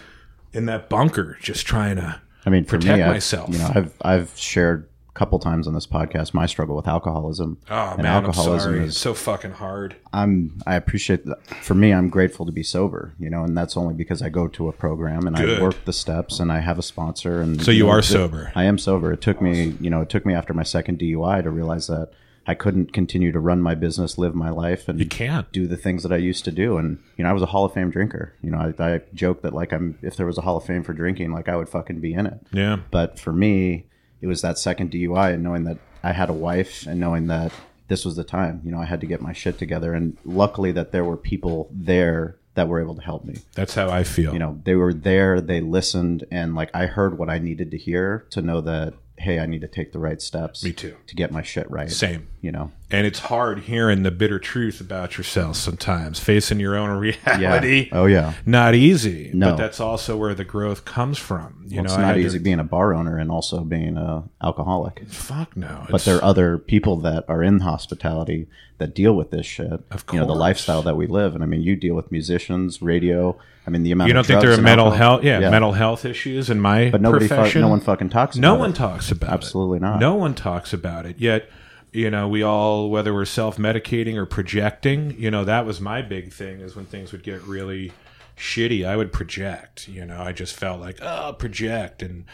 in 0.52 0.66
that 0.66 0.88
bunker 0.90 1.38
just 1.40 1.66
trying 1.66 1.96
to. 1.96 2.20
I 2.44 2.50
mean, 2.50 2.64
for 2.64 2.76
Protect 2.78 2.96
me, 2.98 3.02
I've- 3.02 3.12
myself. 3.12 3.48
you 3.50 3.58
know, 3.58 3.72
I've 3.74 3.92
I've 4.02 4.32
shared 4.36 4.84
a 4.84 4.97
couple 5.18 5.38
times 5.40 5.66
on 5.66 5.74
this 5.74 5.86
podcast 5.86 6.32
my 6.32 6.46
struggle 6.46 6.76
with 6.76 6.86
alcoholism. 6.86 7.58
Oh 7.68 7.90
and 7.94 8.02
man, 8.04 8.24
alcoholism 8.24 8.82
is 8.82 8.90
It's 8.90 8.98
so 8.98 9.14
fucking 9.14 9.52
hard. 9.52 9.96
I'm 10.12 10.60
I 10.66 10.76
appreciate 10.76 11.24
that. 11.26 11.44
For 11.62 11.74
me, 11.74 11.92
I'm 11.92 12.08
grateful 12.08 12.46
to 12.46 12.52
be 12.52 12.62
sober, 12.62 13.14
you 13.18 13.28
know, 13.28 13.42
and 13.42 13.56
that's 13.56 13.76
only 13.76 13.94
because 13.94 14.22
I 14.22 14.28
go 14.28 14.46
to 14.48 14.68
a 14.68 14.72
program 14.72 15.26
and 15.26 15.36
Good. 15.36 15.58
I 15.58 15.62
work 15.62 15.84
the 15.84 15.92
steps 15.92 16.38
and 16.38 16.52
I 16.52 16.60
have 16.60 16.78
a 16.78 16.82
sponsor. 16.82 17.40
And 17.40 17.60
So 17.62 17.70
you 17.72 17.84
know, 17.84 17.90
are 17.90 18.02
sober. 18.02 18.52
I 18.54 18.64
am 18.64 18.78
sober. 18.78 19.12
It 19.12 19.20
took 19.20 19.42
me, 19.42 19.74
you 19.80 19.90
know, 19.90 20.00
it 20.02 20.08
took 20.08 20.24
me 20.24 20.34
after 20.34 20.54
my 20.54 20.62
second 20.62 21.00
DUI 21.00 21.42
to 21.42 21.50
realize 21.50 21.88
that 21.88 22.10
I 22.46 22.54
couldn't 22.54 22.92
continue 22.94 23.30
to 23.32 23.40
run 23.40 23.60
my 23.60 23.74
business, 23.74 24.16
live 24.16 24.34
my 24.34 24.48
life, 24.50 24.88
and 24.88 24.98
You 24.98 25.06
can't. 25.06 25.50
do 25.52 25.66
the 25.66 25.76
things 25.76 26.02
that 26.02 26.12
I 26.12 26.16
used 26.16 26.44
to 26.46 26.50
do. 26.50 26.78
And 26.78 26.98
you 27.16 27.24
know, 27.24 27.28
I 27.30 27.32
was 27.34 27.42
a 27.42 27.46
Hall 27.46 27.64
of 27.66 27.74
Fame 27.74 27.90
drinker. 27.90 28.34
You 28.40 28.50
know, 28.52 28.72
I, 28.78 28.94
I 28.94 29.00
joke 29.12 29.42
that 29.42 29.52
like 29.52 29.72
I'm 29.72 29.98
if 30.00 30.16
there 30.16 30.26
was 30.26 30.38
a 30.38 30.42
Hall 30.42 30.56
of 30.56 30.64
Fame 30.64 30.82
for 30.82 30.94
drinking, 30.94 31.32
like 31.32 31.48
I 31.48 31.56
would 31.56 31.68
fucking 31.68 32.00
be 32.00 32.14
in 32.14 32.26
it. 32.26 32.38
Yeah. 32.52 32.78
But 32.90 33.18
for 33.18 33.32
me, 33.32 33.84
it 34.20 34.26
was 34.26 34.42
that 34.42 34.58
second 34.58 34.90
DUI 34.90 35.34
and 35.34 35.42
knowing 35.42 35.64
that 35.64 35.78
I 36.02 36.12
had 36.12 36.30
a 36.30 36.34
wife 36.34 36.86
and 36.86 37.00
knowing 37.00 37.26
that 37.28 37.52
this 37.88 38.04
was 38.04 38.16
the 38.16 38.24
time. 38.24 38.60
You 38.64 38.70
know, 38.70 38.78
I 38.78 38.84
had 38.84 39.00
to 39.00 39.06
get 39.06 39.20
my 39.20 39.32
shit 39.32 39.58
together. 39.58 39.94
And 39.94 40.16
luckily 40.24 40.72
that 40.72 40.92
there 40.92 41.04
were 41.04 41.16
people 41.16 41.68
there 41.72 42.36
that 42.54 42.68
were 42.68 42.80
able 42.80 42.96
to 42.96 43.02
help 43.02 43.24
me. 43.24 43.36
That's 43.54 43.74
how 43.74 43.88
I 43.88 44.02
feel. 44.02 44.32
You 44.32 44.38
know, 44.38 44.60
they 44.64 44.74
were 44.74 44.92
there, 44.92 45.40
they 45.40 45.60
listened, 45.60 46.24
and 46.30 46.54
like 46.54 46.70
I 46.74 46.86
heard 46.86 47.16
what 47.16 47.30
I 47.30 47.38
needed 47.38 47.70
to 47.70 47.78
hear 47.78 48.26
to 48.30 48.42
know 48.42 48.60
that, 48.62 48.94
hey, 49.16 49.38
I 49.38 49.46
need 49.46 49.60
to 49.60 49.68
take 49.68 49.92
the 49.92 49.98
right 49.98 50.20
steps. 50.20 50.64
Me 50.64 50.72
too. 50.72 50.96
To 51.06 51.14
get 51.14 51.30
my 51.30 51.42
shit 51.42 51.70
right. 51.70 51.90
Same. 51.90 52.28
You 52.40 52.52
know? 52.52 52.72
And 52.90 53.06
it's 53.06 53.18
hard 53.18 53.60
hearing 53.60 54.02
the 54.02 54.10
bitter 54.10 54.38
truth 54.38 54.80
about 54.80 55.18
yourself 55.18 55.56
sometimes, 55.56 56.18
facing 56.20 56.58
your 56.58 56.74
own 56.74 56.88
Yeah. 57.04 57.36
reality. 57.36 57.90
Oh, 57.92 58.06
yeah. 58.06 58.32
Not 58.46 58.74
easy. 58.74 59.30
No. 59.34 59.50
But 59.50 59.56
that's 59.58 59.78
also 59.78 60.16
where 60.16 60.34
the 60.34 60.44
growth 60.44 60.86
comes 60.86 61.18
from. 61.18 61.64
You 61.66 61.76
Well, 61.76 61.84
know, 61.84 61.90
it's 61.90 61.98
not 61.98 62.16
easy 62.16 62.38
to- 62.38 62.44
being 62.44 62.58
a 62.60 62.64
bar 62.64 62.94
owner 62.94 63.18
and 63.18 63.30
also 63.30 63.60
being 63.60 63.98
a 63.98 64.22
alcoholic. 64.42 65.02
fuck 65.08 65.54
no. 65.54 65.84
But 65.90 66.06
there 66.06 66.16
are 66.16 66.24
other 66.24 66.56
people 66.56 66.96
that 67.00 67.26
are 67.28 67.42
in 67.42 67.60
hospitality 67.60 68.46
that 68.78 68.94
deal 68.94 69.14
with 69.14 69.32
this 69.32 69.44
shit. 69.44 69.70
Of 69.90 70.04
You 70.10 70.20
know, 70.20 70.26
the 70.26 70.34
lifestyle 70.34 70.80
that 70.82 70.96
we 70.96 71.06
live. 71.06 71.34
And 71.34 71.42
I 71.44 71.46
mean, 71.46 71.60
you 71.60 71.76
deal 71.76 71.94
with 71.94 72.10
musicians, 72.10 72.80
radio. 72.80 73.36
I 73.66 73.70
mean, 73.70 73.82
the 73.82 73.92
amount 73.92 74.08
you 74.08 74.14
don't 74.14 74.24
think 74.26 74.40
there 74.40 74.52
are 74.52 74.56
mental 74.62 74.86
alcohol- 74.86 75.10
health 75.16 75.24
yeah, 75.24 75.40
mental 75.50 75.72
health 75.72 76.06
issues 76.06 76.48
in 76.48 76.58
my 76.58 76.88
But 76.90 77.02
nobody, 77.02 77.28
fu- 77.28 77.60
no 77.60 77.68
one 77.68 77.80
fucking 77.80 78.08
talks 78.08 78.36
No 78.36 78.54
one 78.54 78.70
it. 78.70 78.76
talks 78.76 79.10
about 79.10 79.28
it. 79.28 79.34
Absolutely 79.34 79.76
it. 79.76 79.82
not. 79.82 80.00
No 80.00 80.14
one 80.14 80.32
talks 80.32 80.72
about 80.72 81.04
it. 81.04 81.16
Yet, 81.18 81.50
you 81.92 82.10
know, 82.10 82.28
we 82.28 82.42
all, 82.42 82.90
whether 82.90 83.12
we're 83.14 83.24
self 83.24 83.56
medicating 83.56 84.14
or 84.16 84.26
projecting, 84.26 85.18
you 85.18 85.30
know, 85.30 85.44
that 85.44 85.66
was 85.66 85.80
my 85.80 86.02
big 86.02 86.32
thing 86.32 86.60
is 86.60 86.76
when 86.76 86.86
things 86.86 87.12
would 87.12 87.22
get 87.22 87.42
really 87.42 87.92
shitty, 88.36 88.86
I 88.86 88.96
would 88.96 89.12
project. 89.12 89.88
You 89.88 90.04
know, 90.04 90.20
I 90.20 90.32
just 90.32 90.54
felt 90.54 90.80
like, 90.80 90.98
oh, 91.02 91.34
project. 91.38 92.02
And 92.02 92.24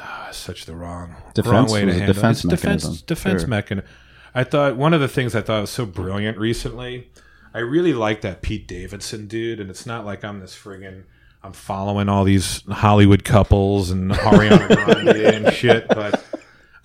ah, 0.00 0.28
such 0.32 0.66
the 0.66 0.74
wrong, 0.74 1.16
Defense 1.34 1.52
wrong 1.52 1.70
way 1.70 1.84
to 1.84 1.92
handle 1.92 2.14
defense 2.14 2.44
it. 2.44 2.52
It's 2.52 2.60
defense, 2.62 2.84
mechanism. 2.84 3.06
defense 3.06 3.42
Sure. 3.42 3.48
mechanism. 3.48 3.90
I 4.34 4.44
thought 4.44 4.76
one 4.76 4.92
of 4.92 5.00
the 5.00 5.08
things 5.08 5.34
I 5.34 5.40
thought 5.40 5.62
was 5.62 5.70
so 5.70 5.86
brilliant 5.86 6.36
recently. 6.38 7.10
I 7.54 7.60
really 7.60 7.94
like 7.94 8.20
that 8.20 8.42
Pete 8.42 8.68
Davidson 8.68 9.28
dude, 9.28 9.60
and 9.60 9.70
it's 9.70 9.86
not 9.86 10.04
like 10.04 10.22
I'm 10.24 10.40
this 10.40 10.54
friggin' 10.54 11.04
I'm 11.42 11.52
following 11.52 12.08
all 12.08 12.24
these 12.24 12.62
Hollywood 12.68 13.24
couples 13.24 13.90
and 13.90 14.10
Ariana 14.12 14.84
Grande 14.84 15.16
and 15.16 15.54
shit, 15.54 15.86
but 15.88 16.22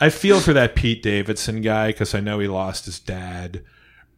I 0.02 0.10
feel 0.10 0.40
for 0.40 0.52
that 0.54 0.76
Pete 0.76 1.02
Davidson 1.04 1.62
guy 1.62 1.88
because 1.90 2.14
I 2.14 2.20
know 2.20 2.40
he 2.40 2.48
lost 2.48 2.86
his 2.86 3.00
dad 3.00 3.64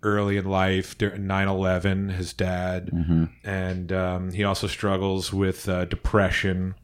early 0.01 0.38
in 0.38 0.45
life 0.45 0.97
during 0.97 1.23
9-11 1.23 2.11
his 2.13 2.34
dad. 2.34 2.89
And 3.43 3.91
um, 3.91 4.31
he 4.31 4.43
also 4.43 4.67
struggles 4.67 5.31
with 5.31 5.69
uh, 5.69 5.86
depression 5.86 6.75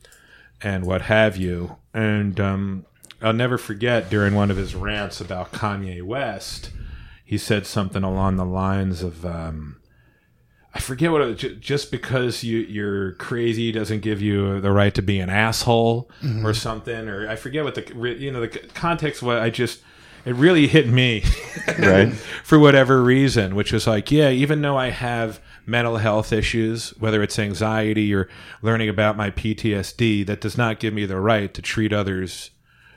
and 0.61 0.85
what 0.85 1.03
have 1.03 1.37
you. 1.37 1.77
And 1.93 2.39
um, 2.39 2.85
i'll 3.21 3.33
never 3.33 3.57
forget 3.57 4.09
during 4.09 4.33
one 4.33 4.49
of 4.49 4.57
his 4.57 4.75
rants 4.75 5.19
about 5.19 5.51
kanye 5.51 6.01
west 6.01 6.71
he 7.25 7.37
said 7.37 7.65
something 7.65 8.03
along 8.03 8.37
the 8.37 8.45
lines 8.45 9.03
of 9.03 9.25
um, 9.25 9.75
I 10.73 10.79
forget 10.79 11.11
what 11.11 11.21
it, 11.21 11.37
ju- 11.37 11.55
just 11.55 11.91
because 11.91 12.43
you 12.43 12.59
you're 12.59 13.13
crazy 13.13 13.71
doesn't 13.71 14.01
give 14.01 14.21
you 14.21 14.61
the 14.61 14.71
right 14.71 14.93
to 14.95 15.01
be 15.01 15.19
an 15.19 15.29
asshole 15.29 16.09
mm-hmm. 16.21 16.45
or 16.45 16.53
something 16.53 17.07
or 17.09 17.27
I 17.27 17.35
forget 17.35 17.63
what 17.63 17.75
the 17.75 18.15
you 18.19 18.31
know 18.31 18.41
the 18.41 18.47
context 18.73 19.23
what 19.23 19.39
I 19.39 19.49
just 19.49 19.81
it 20.25 20.35
really 20.35 20.67
hit 20.67 20.87
me 20.87 21.23
Right. 21.79 22.13
for 22.43 22.59
whatever 22.59 23.01
reason 23.03 23.55
which 23.55 23.71
was 23.73 23.87
like 23.87 24.11
yeah 24.11 24.29
even 24.29 24.61
though 24.61 24.77
I 24.77 24.89
have 24.91 25.39
mental 25.65 25.97
health 25.97 26.31
issues 26.31 26.89
whether 26.99 27.23
it's 27.23 27.39
anxiety 27.39 28.13
or 28.13 28.29
learning 28.61 28.89
about 28.89 29.17
my 29.17 29.31
PTSD 29.31 30.25
that 30.27 30.41
does 30.41 30.57
not 30.57 30.79
give 30.79 30.93
me 30.93 31.05
the 31.05 31.19
right 31.19 31.51
to 31.53 31.61
treat 31.63 31.91
others 31.93 32.51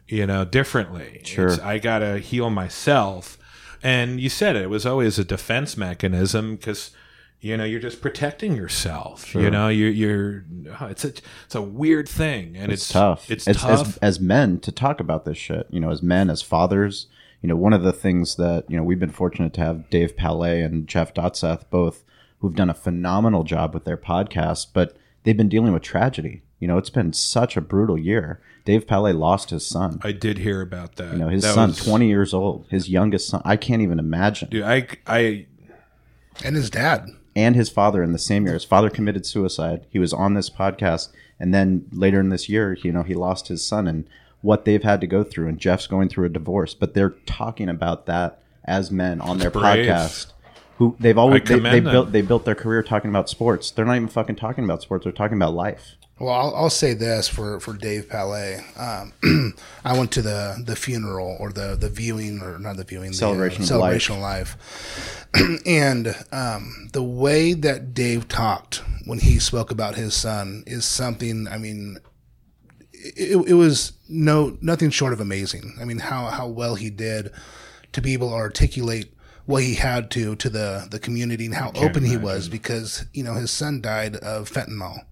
you 0.08 0.26
know 0.26 0.44
differently 0.44 1.22
Sure. 1.24 1.46
It's- 1.48 1.60
I 1.60 1.78
got 1.78 2.00
to 2.00 2.18
heal 2.18 2.50
myself 2.50 3.38
And 3.82 4.20
you 4.20 4.28
said 4.28 4.56
it, 4.56 4.62
it 4.62 4.70
was 4.70 4.84
always 4.84 5.18
a 5.18 5.24
defense 5.24 5.76
mechanism 5.76 6.56
because 6.56 6.90
you 7.42 7.56
know 7.56 7.64
you're 7.64 7.80
just 7.80 8.00
protecting 8.00 8.54
yourself. 8.56 9.34
You 9.34 9.50
know, 9.50 9.68
you're 9.68 9.90
you're 9.90 10.44
oh, 10.80 10.86
it's 10.86 11.04
a 11.04 11.08
it's 11.08 11.54
a 11.54 11.60
weird 11.60 12.08
thing, 12.08 12.56
and 12.56 12.72
it's, 12.72 12.82
it's 12.84 12.92
tough. 12.92 13.30
It's 13.30 13.48
as, 13.48 13.56
tough. 13.58 13.80
As, 13.88 13.96
as 13.98 14.20
men 14.20 14.60
to 14.60 14.72
talk 14.72 15.00
about 15.00 15.24
this 15.24 15.36
shit. 15.36 15.66
You 15.70 15.80
know, 15.80 15.90
as 15.90 16.02
men, 16.02 16.30
as 16.30 16.40
fathers. 16.40 17.08
You 17.42 17.48
know, 17.48 17.56
one 17.56 17.72
of 17.72 17.82
the 17.82 17.92
things 17.92 18.36
that 18.36 18.64
you 18.70 18.76
know 18.76 18.84
we've 18.84 19.00
been 19.00 19.10
fortunate 19.10 19.52
to 19.54 19.60
have 19.60 19.90
Dave 19.90 20.16
Palet 20.16 20.62
and 20.62 20.86
Jeff 20.86 21.12
Dotseth 21.12 21.64
both 21.68 22.04
who've 22.38 22.54
done 22.54 22.70
a 22.70 22.74
phenomenal 22.74 23.44
job 23.44 23.74
with 23.74 23.84
their 23.84 23.96
podcast, 23.96 24.68
but 24.72 24.96
they've 25.22 25.36
been 25.36 25.48
dealing 25.48 25.72
with 25.72 25.82
tragedy. 25.82 26.42
You 26.58 26.68
know, 26.68 26.76
it's 26.78 26.90
been 26.90 27.12
such 27.12 27.56
a 27.56 27.60
brutal 27.60 27.98
year. 27.98 28.40
Dave 28.64 28.86
Palet 28.86 29.14
lost 29.14 29.50
his 29.50 29.66
son. 29.66 30.00
I 30.02 30.12
did 30.12 30.38
hear 30.38 30.60
about 30.60 30.94
that. 30.96 31.12
You 31.12 31.18
know, 31.18 31.28
his 31.28 31.42
That 31.42 31.54
son, 31.54 31.70
was- 31.70 31.84
twenty 31.84 32.06
years 32.06 32.32
old, 32.32 32.66
his 32.68 32.88
youngest 32.88 33.28
son. 33.28 33.42
I 33.44 33.56
can't 33.56 33.82
even 33.82 33.98
imagine. 33.98 34.48
Dude, 34.50 34.62
I 34.62 34.86
I 35.08 35.46
and 36.44 36.54
his 36.54 36.70
dad. 36.70 37.08
And 37.34 37.56
his 37.56 37.70
father 37.70 38.02
in 38.02 38.12
the 38.12 38.18
same 38.18 38.44
year. 38.44 38.54
His 38.54 38.64
father 38.64 38.90
committed 38.90 39.26
suicide. 39.26 39.86
He 39.90 39.98
was 39.98 40.12
on 40.12 40.34
this 40.34 40.50
podcast, 40.50 41.08
and 41.40 41.52
then 41.54 41.86
later 41.92 42.20
in 42.20 42.28
this 42.28 42.48
year, 42.48 42.74
you 42.82 42.92
know, 42.92 43.02
he 43.02 43.14
lost 43.14 43.48
his 43.48 43.64
son 43.64 43.86
and 43.86 44.08
what 44.42 44.64
they've 44.64 44.82
had 44.82 45.00
to 45.00 45.06
go 45.06 45.22
through. 45.24 45.48
And 45.48 45.58
Jeff's 45.58 45.86
going 45.86 46.08
through 46.08 46.26
a 46.26 46.30
divorce, 46.30 46.74
but 46.74 46.94
they're 46.94 47.14
talking 47.26 47.68
about 47.68 48.06
that 48.06 48.42
as 48.64 48.90
men 48.90 49.20
on 49.20 49.38
their 49.38 49.50
brave. 49.50 49.86
podcast. 49.86 50.32
Who 50.78 50.96
they've 50.98 51.18
always 51.18 51.42
they, 51.44 51.58
they 51.58 51.80
built 51.80 52.12
they 52.12 52.22
built 52.22 52.44
their 52.44 52.54
career 52.54 52.82
talking 52.82 53.10
about 53.10 53.28
sports. 53.28 53.70
They're 53.70 53.84
not 53.84 53.96
even 53.96 54.08
fucking 54.08 54.36
talking 54.36 54.64
about 54.64 54.82
sports. 54.82 55.04
They're 55.04 55.12
talking 55.12 55.36
about 55.36 55.54
life. 55.54 55.96
Well, 56.18 56.34
I'll, 56.34 56.54
I'll 56.54 56.70
say 56.70 56.94
this 56.94 57.28
for, 57.28 57.58
for 57.58 57.72
Dave 57.72 58.08
Palet. 58.08 58.62
Um, 58.76 59.12
I 59.84 59.98
went 59.98 60.12
to 60.12 60.22
the, 60.22 60.62
the 60.64 60.76
funeral 60.76 61.36
or 61.40 61.52
the, 61.52 61.74
the 61.74 61.88
viewing 61.88 62.40
or 62.40 62.58
not 62.58 62.76
the 62.76 62.84
viewing, 62.84 63.12
Celebration 63.12 63.62
the 63.62 63.64
uh, 63.64 63.68
celebration 63.68 64.16
of 64.16 64.22
life. 64.22 65.26
and 65.66 66.14
um, 66.30 66.88
the 66.92 67.02
way 67.02 67.54
that 67.54 67.94
Dave 67.94 68.28
talked 68.28 68.82
when 69.06 69.18
he 69.18 69.38
spoke 69.38 69.70
about 69.70 69.94
his 69.96 70.14
son 70.14 70.62
is 70.66 70.84
something. 70.84 71.48
I 71.48 71.58
mean, 71.58 71.98
it, 72.92 73.36
it 73.48 73.54
was 73.54 73.92
no 74.08 74.56
nothing 74.60 74.90
short 74.90 75.12
of 75.12 75.20
amazing. 75.20 75.76
I 75.80 75.84
mean, 75.84 75.98
how 75.98 76.26
how 76.26 76.46
well 76.48 76.74
he 76.74 76.90
did 76.90 77.32
to 77.92 78.00
be 78.00 78.12
able 78.12 78.30
to 78.30 78.36
articulate 78.36 79.12
what 79.46 79.62
he 79.62 79.74
had 79.74 80.10
to 80.12 80.36
to 80.36 80.48
the 80.48 80.86
the 80.90 80.98
community 80.98 81.46
and 81.46 81.54
how 81.54 81.72
open 81.74 82.04
he 82.04 82.16
was 82.16 82.48
because 82.48 83.06
you 83.12 83.24
know 83.24 83.34
his 83.34 83.50
son 83.50 83.80
died 83.80 84.16
of 84.16 84.50
fentanyl, 84.50 85.04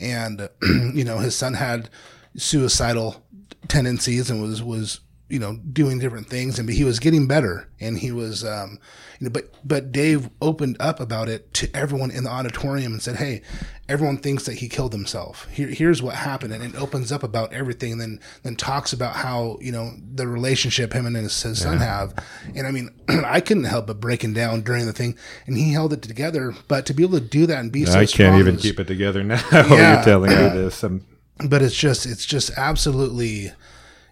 and 0.00 0.48
you 0.94 1.04
know 1.04 1.18
his 1.18 1.34
son 1.36 1.54
had 1.54 1.88
suicidal 2.36 3.22
tendencies 3.68 4.30
and 4.30 4.40
was 4.42 4.62
was 4.62 5.00
you 5.28 5.38
know 5.38 5.56
doing 5.72 5.98
different 5.98 6.26
things 6.28 6.58
and 6.58 6.68
he 6.70 6.84
was 6.84 6.98
getting 6.98 7.26
better 7.26 7.68
and 7.80 7.98
he 7.98 8.10
was 8.10 8.44
um 8.44 8.78
you 9.20 9.26
know 9.26 9.30
but 9.30 9.52
but 9.62 9.92
Dave 9.92 10.30
opened 10.40 10.76
up 10.80 11.00
about 11.00 11.28
it 11.28 11.52
to 11.54 11.68
everyone 11.74 12.10
in 12.10 12.24
the 12.24 12.30
auditorium 12.30 12.92
and 12.92 13.02
said 13.02 13.16
hey 13.16 13.42
everyone 13.90 14.16
thinks 14.16 14.44
that 14.46 14.54
he 14.54 14.68
killed 14.68 14.92
himself 14.92 15.46
Here, 15.50 15.68
here's 15.68 16.00
what 16.00 16.14
happened 16.14 16.54
and 16.54 16.62
it 16.62 16.74
opens 16.80 17.12
up 17.12 17.22
about 17.22 17.52
everything 17.52 17.92
and 17.92 18.00
then 18.00 18.20
then 18.42 18.56
talks 18.56 18.92
about 18.94 19.16
how 19.16 19.58
you 19.60 19.70
know 19.70 19.92
the 20.14 20.26
relationship 20.26 20.94
him 20.94 21.04
and 21.04 21.14
his, 21.16 21.42
his 21.42 21.60
son 21.60 21.78
have 21.78 22.14
and 22.54 22.66
I 22.66 22.70
mean 22.70 22.90
I 23.08 23.40
couldn't 23.40 23.64
help 23.64 23.86
but 23.86 24.00
breaking 24.00 24.32
down 24.32 24.62
during 24.62 24.86
the 24.86 24.92
thing 24.94 25.14
and 25.46 25.58
he 25.58 25.72
held 25.72 25.92
it 25.92 26.00
together 26.02 26.54
but 26.68 26.86
to 26.86 26.94
be 26.94 27.02
able 27.02 27.18
to 27.18 27.24
do 27.24 27.44
that 27.46 27.58
and 27.58 27.70
be 27.70 27.84
so 27.84 27.98
I 27.98 28.06
can't 28.06 28.38
even 28.40 28.54
is- 28.56 28.62
keep 28.62 28.80
it 28.80 28.86
together 28.86 29.22
now. 29.24 29.42
Yeah. 29.52 29.94
You're 29.96 30.04
telling 30.04 30.30
me 30.30 30.36
this. 30.58 30.82
I'm, 30.82 31.04
but 31.48 31.60
it's 31.62 31.76
just 31.76 32.06
it's 32.06 32.24
just 32.26 32.50
absolutely 32.56 33.52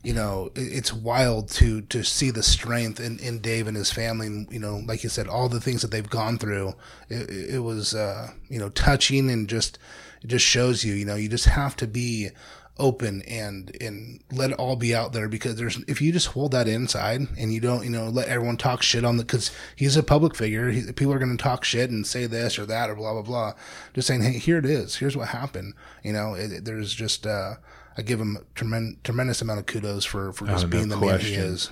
you 0.06 0.14
know 0.14 0.52
it's 0.54 0.92
wild 0.92 1.48
to 1.48 1.80
to 1.82 2.04
see 2.04 2.30
the 2.30 2.42
strength 2.42 3.00
in, 3.00 3.18
in 3.18 3.40
Dave 3.40 3.66
and 3.66 3.76
his 3.76 3.90
family. 3.90 4.28
And 4.28 4.50
you 4.52 4.60
know 4.60 4.80
like 4.86 5.02
you 5.02 5.08
said 5.08 5.26
all 5.26 5.48
the 5.48 5.60
things 5.60 5.82
that 5.82 5.90
they've 5.90 6.08
gone 6.08 6.38
through 6.38 6.74
it, 7.08 7.28
it 7.28 7.58
was 7.58 7.92
uh 7.92 8.30
you 8.48 8.60
know 8.60 8.68
touching 8.68 9.28
and 9.28 9.48
just 9.48 9.80
it 10.22 10.28
just 10.28 10.46
shows 10.46 10.84
you 10.84 10.94
you 10.94 11.04
know 11.04 11.16
you 11.16 11.28
just 11.28 11.46
have 11.46 11.74
to 11.76 11.88
be 11.88 12.30
open 12.78 13.22
and 13.22 13.76
and 13.80 14.20
let 14.30 14.50
it 14.50 14.58
all 14.58 14.76
be 14.76 14.94
out 14.94 15.12
there 15.12 15.28
because 15.28 15.56
there's 15.56 15.82
if 15.88 16.00
you 16.00 16.12
just 16.12 16.28
hold 16.28 16.52
that 16.52 16.68
inside 16.68 17.22
and 17.36 17.52
you 17.52 17.58
don't 17.58 17.82
you 17.82 17.90
know 17.90 18.08
let 18.08 18.28
everyone 18.28 18.56
talk 18.56 18.82
shit 18.82 19.04
on 19.04 19.16
the 19.16 19.24
because 19.24 19.50
he's 19.74 19.96
a 19.96 20.04
public 20.04 20.36
figure. 20.36 20.70
He, 20.70 20.92
people 20.92 21.12
are 21.12 21.18
going 21.18 21.36
to 21.36 21.42
talk 21.42 21.64
shit 21.64 21.90
and 21.90 22.06
say 22.06 22.26
this 22.26 22.60
or 22.60 22.66
that 22.66 22.90
or 22.90 22.94
blah 22.94 23.12
blah 23.14 23.22
blah. 23.22 23.52
Just 23.92 24.06
saying 24.06 24.22
hey 24.22 24.38
here 24.38 24.58
it 24.58 24.66
is. 24.66 24.96
Here's 24.96 25.16
what 25.16 25.28
happened. 25.28 25.74
You 26.04 26.12
know 26.12 26.34
it, 26.34 26.64
there's 26.64 26.94
just 26.94 27.26
uh 27.26 27.54
I 27.96 28.02
give 28.02 28.20
him 28.20 28.38
tremendous 28.54 28.98
tremendous 29.04 29.42
amount 29.42 29.60
of 29.60 29.66
kudos 29.66 30.04
for 30.04 30.32
for 30.32 30.46
just 30.46 30.64
Oh, 30.64 30.66
no 30.66 30.70
being 30.70 30.88
the 30.88 30.96
man 30.96 31.20
he 31.20 31.34
is 31.34 31.70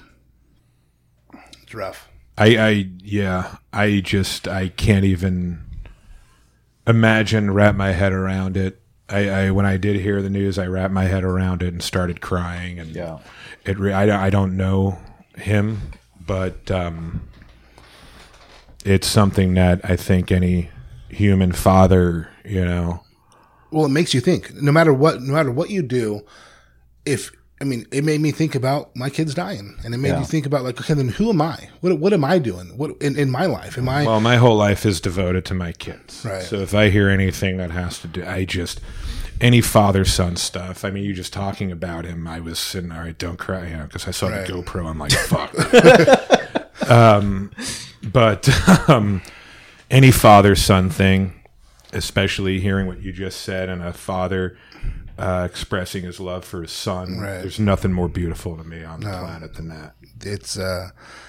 it's 1.62 1.74
rough 1.74 2.08
I, 2.36 2.56
I, 2.56 2.88
yeah, 3.00 3.58
I 3.72 4.00
just, 4.00 4.48
I 4.48 4.68
can't 4.68 5.04
even 5.04 5.62
imagine, 6.84 7.52
wrap 7.52 7.76
my 7.76 7.92
head 7.92 8.12
around 8.12 8.56
it. 8.56 8.80
I, 9.08 9.28
I, 9.28 9.50
when 9.52 9.66
I 9.66 9.76
did 9.76 10.00
hear 10.00 10.20
the 10.20 10.30
news, 10.30 10.58
I 10.58 10.66
wrapped 10.66 10.92
my 10.92 11.04
head 11.04 11.22
around 11.22 11.62
it 11.62 11.68
and 11.72 11.80
started 11.80 12.20
crying. 12.20 12.80
And 12.80 12.90
Yeah. 12.90 13.18
it, 13.64 13.78
re- 13.78 13.92
I, 13.92 14.26
I 14.26 14.30
don't 14.30 14.56
know 14.56 14.98
him, 15.36 15.92
but 16.26 16.68
um, 16.72 17.28
it's 18.84 19.06
something 19.06 19.54
that 19.54 19.80
I 19.84 19.94
think 19.94 20.32
any 20.32 20.70
human 21.08 21.52
father, 21.52 22.30
you 22.44 22.64
know, 22.64 23.04
well 23.74 23.84
it 23.84 23.90
makes 23.90 24.14
you 24.14 24.20
think 24.20 24.54
no 24.54 24.72
matter 24.72 24.92
what 24.92 25.20
no 25.20 25.32
matter 25.34 25.50
what 25.50 25.68
you 25.70 25.82
do 25.82 26.24
if 27.04 27.30
I 27.60 27.64
mean, 27.66 27.86
it 27.92 28.02
made 28.04 28.20
me 28.20 28.32
think 28.32 28.56
about 28.56 28.94
my 28.96 29.08
kids 29.08 29.32
dying, 29.32 29.76
and 29.84 29.94
it 29.94 29.98
made 29.98 30.08
Yeah. 30.08 30.18
me 30.18 30.24
think 30.26 30.44
about 30.44 30.64
like, 30.64 30.78
okay, 30.80 30.92
then 30.92 31.08
who 31.08 31.30
am 31.30 31.40
I? 31.40 31.68
What 31.80 31.98
what 32.00 32.12
am 32.12 32.24
I 32.24 32.38
doing? 32.38 32.76
What 32.76 32.90
in, 33.00 33.16
in 33.16 33.30
my 33.30 33.46
life? 33.46 33.78
Am 33.78 33.88
I? 33.88 34.04
Well, 34.04 34.20
my 34.20 34.36
whole 34.36 34.56
life 34.56 34.84
is 34.84 35.00
devoted 35.00 35.44
to 35.46 35.54
my 35.54 35.70
kids. 35.72 36.24
Right. 36.24 36.42
So 36.42 36.56
if 36.56 36.74
I 36.74 36.90
hear 36.90 37.08
anything 37.08 37.56
that 37.58 37.70
has 37.70 38.00
to 38.00 38.08
do, 38.08 38.24
I 38.26 38.44
just 38.44 38.80
any 39.40 39.60
father 39.60 40.04
son 40.04 40.34
stuff. 40.36 40.84
I 40.84 40.90
mean, 40.90 41.04
you 41.04 41.14
just 41.14 41.32
talking 41.32 41.70
about 41.70 42.04
him. 42.04 42.26
I 42.26 42.40
was 42.40 42.58
sitting. 42.58 42.90
All 42.90 42.98
right, 43.00 43.16
don't 43.16 43.38
cry, 43.38 43.68
you 43.68 43.76
know, 43.76 43.84
because 43.84 44.08
I 44.08 44.10
saw 44.10 44.26
Right. 44.28 44.46
the 44.46 44.52
GoPro. 44.52 44.86
I'm 44.90 44.98
like, 44.98 45.12
fuck. 45.30 46.90
um, 46.90 47.50
but 48.02 48.48
um, 48.88 49.22
any 49.90 50.10
father 50.10 50.56
son 50.56 50.90
thing, 50.90 51.32
especially 51.94 52.60
hearing 52.60 52.86
what 52.86 53.00
you 53.02 53.12
just 53.12 53.40
said, 53.40 53.68
and 53.68 53.82
a 53.82 53.92
father. 53.92 54.56
Uh, 55.16 55.46
expressing 55.48 56.02
his 56.02 56.18
love 56.18 56.44
for 56.44 56.62
his 56.62 56.72
son. 56.72 57.18
Right. 57.18 57.38
There's 57.38 57.60
nothing 57.60 57.92
more 57.92 58.08
beautiful 58.08 58.56
to 58.56 58.64
me 58.64 58.82
on 58.82 58.98
the 58.98 59.10
planet 59.10 59.54
than 59.54 59.68
that. 59.68 59.94
it's 60.22 60.58
uh, 60.58 60.88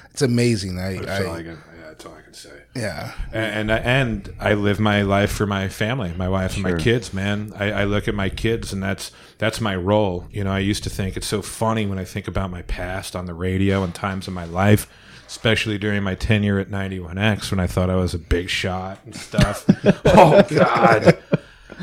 it's 0.09 0.23
amazing. 0.23 0.79
I, 0.79 0.97
That's 0.97 1.23
all 1.23 1.33
I 1.33 1.37
I 1.37 1.43
can, 1.43 1.61
yeah, 1.77 1.83
that's 1.83 2.03
all 2.03 2.15
I 2.15 2.21
can 2.23 2.33
say. 2.33 2.63
yeah, 2.75 3.11
and 3.31 3.69
and 3.69 4.33
I 4.39 4.55
live 4.55 4.79
my 4.79 5.03
life 5.03 5.31
for 5.31 5.45
my 5.45 5.69
family, 5.69 6.15
my 6.17 6.27
wife 6.27 6.55
and 6.55 6.63
my 6.63 6.73
kids. 6.73 7.13
Man, 7.13 7.53
I, 7.55 7.71
I 7.71 7.83
look 7.83 8.07
at 8.07 8.15
my 8.15 8.29
kids, 8.29 8.73
and 8.73 8.81
that's 8.81 9.11
that's 9.37 9.61
my 9.61 9.75
role. 9.75 10.25
You 10.31 10.45
know, 10.45 10.51
I 10.51 10.59
used 10.59 10.83
to 10.85 10.89
think 10.89 11.15
it's 11.15 11.27
so 11.27 11.43
funny 11.43 11.85
when 11.85 11.99
I 11.99 12.05
think 12.05 12.27
about 12.27 12.49
my 12.49 12.63
past 12.63 13.15
on 13.15 13.27
the 13.27 13.35
radio 13.35 13.83
and 13.83 13.93
times 13.93 14.27
in 14.27 14.33
my 14.33 14.45
life, 14.45 14.87
especially 15.27 15.77
during 15.77 16.03
my 16.03 16.15
tenure 16.15 16.59
at 16.59 16.69
91X 16.69 17.51
when 17.51 17.59
I 17.59 17.67
thought 17.67 17.89
I 17.89 17.95
was 17.95 18.13
a 18.13 18.19
big 18.19 18.49
shot 18.49 18.99
and 19.05 19.15
stuff. 19.15 19.65
oh 20.05 20.43
God. 20.49 21.17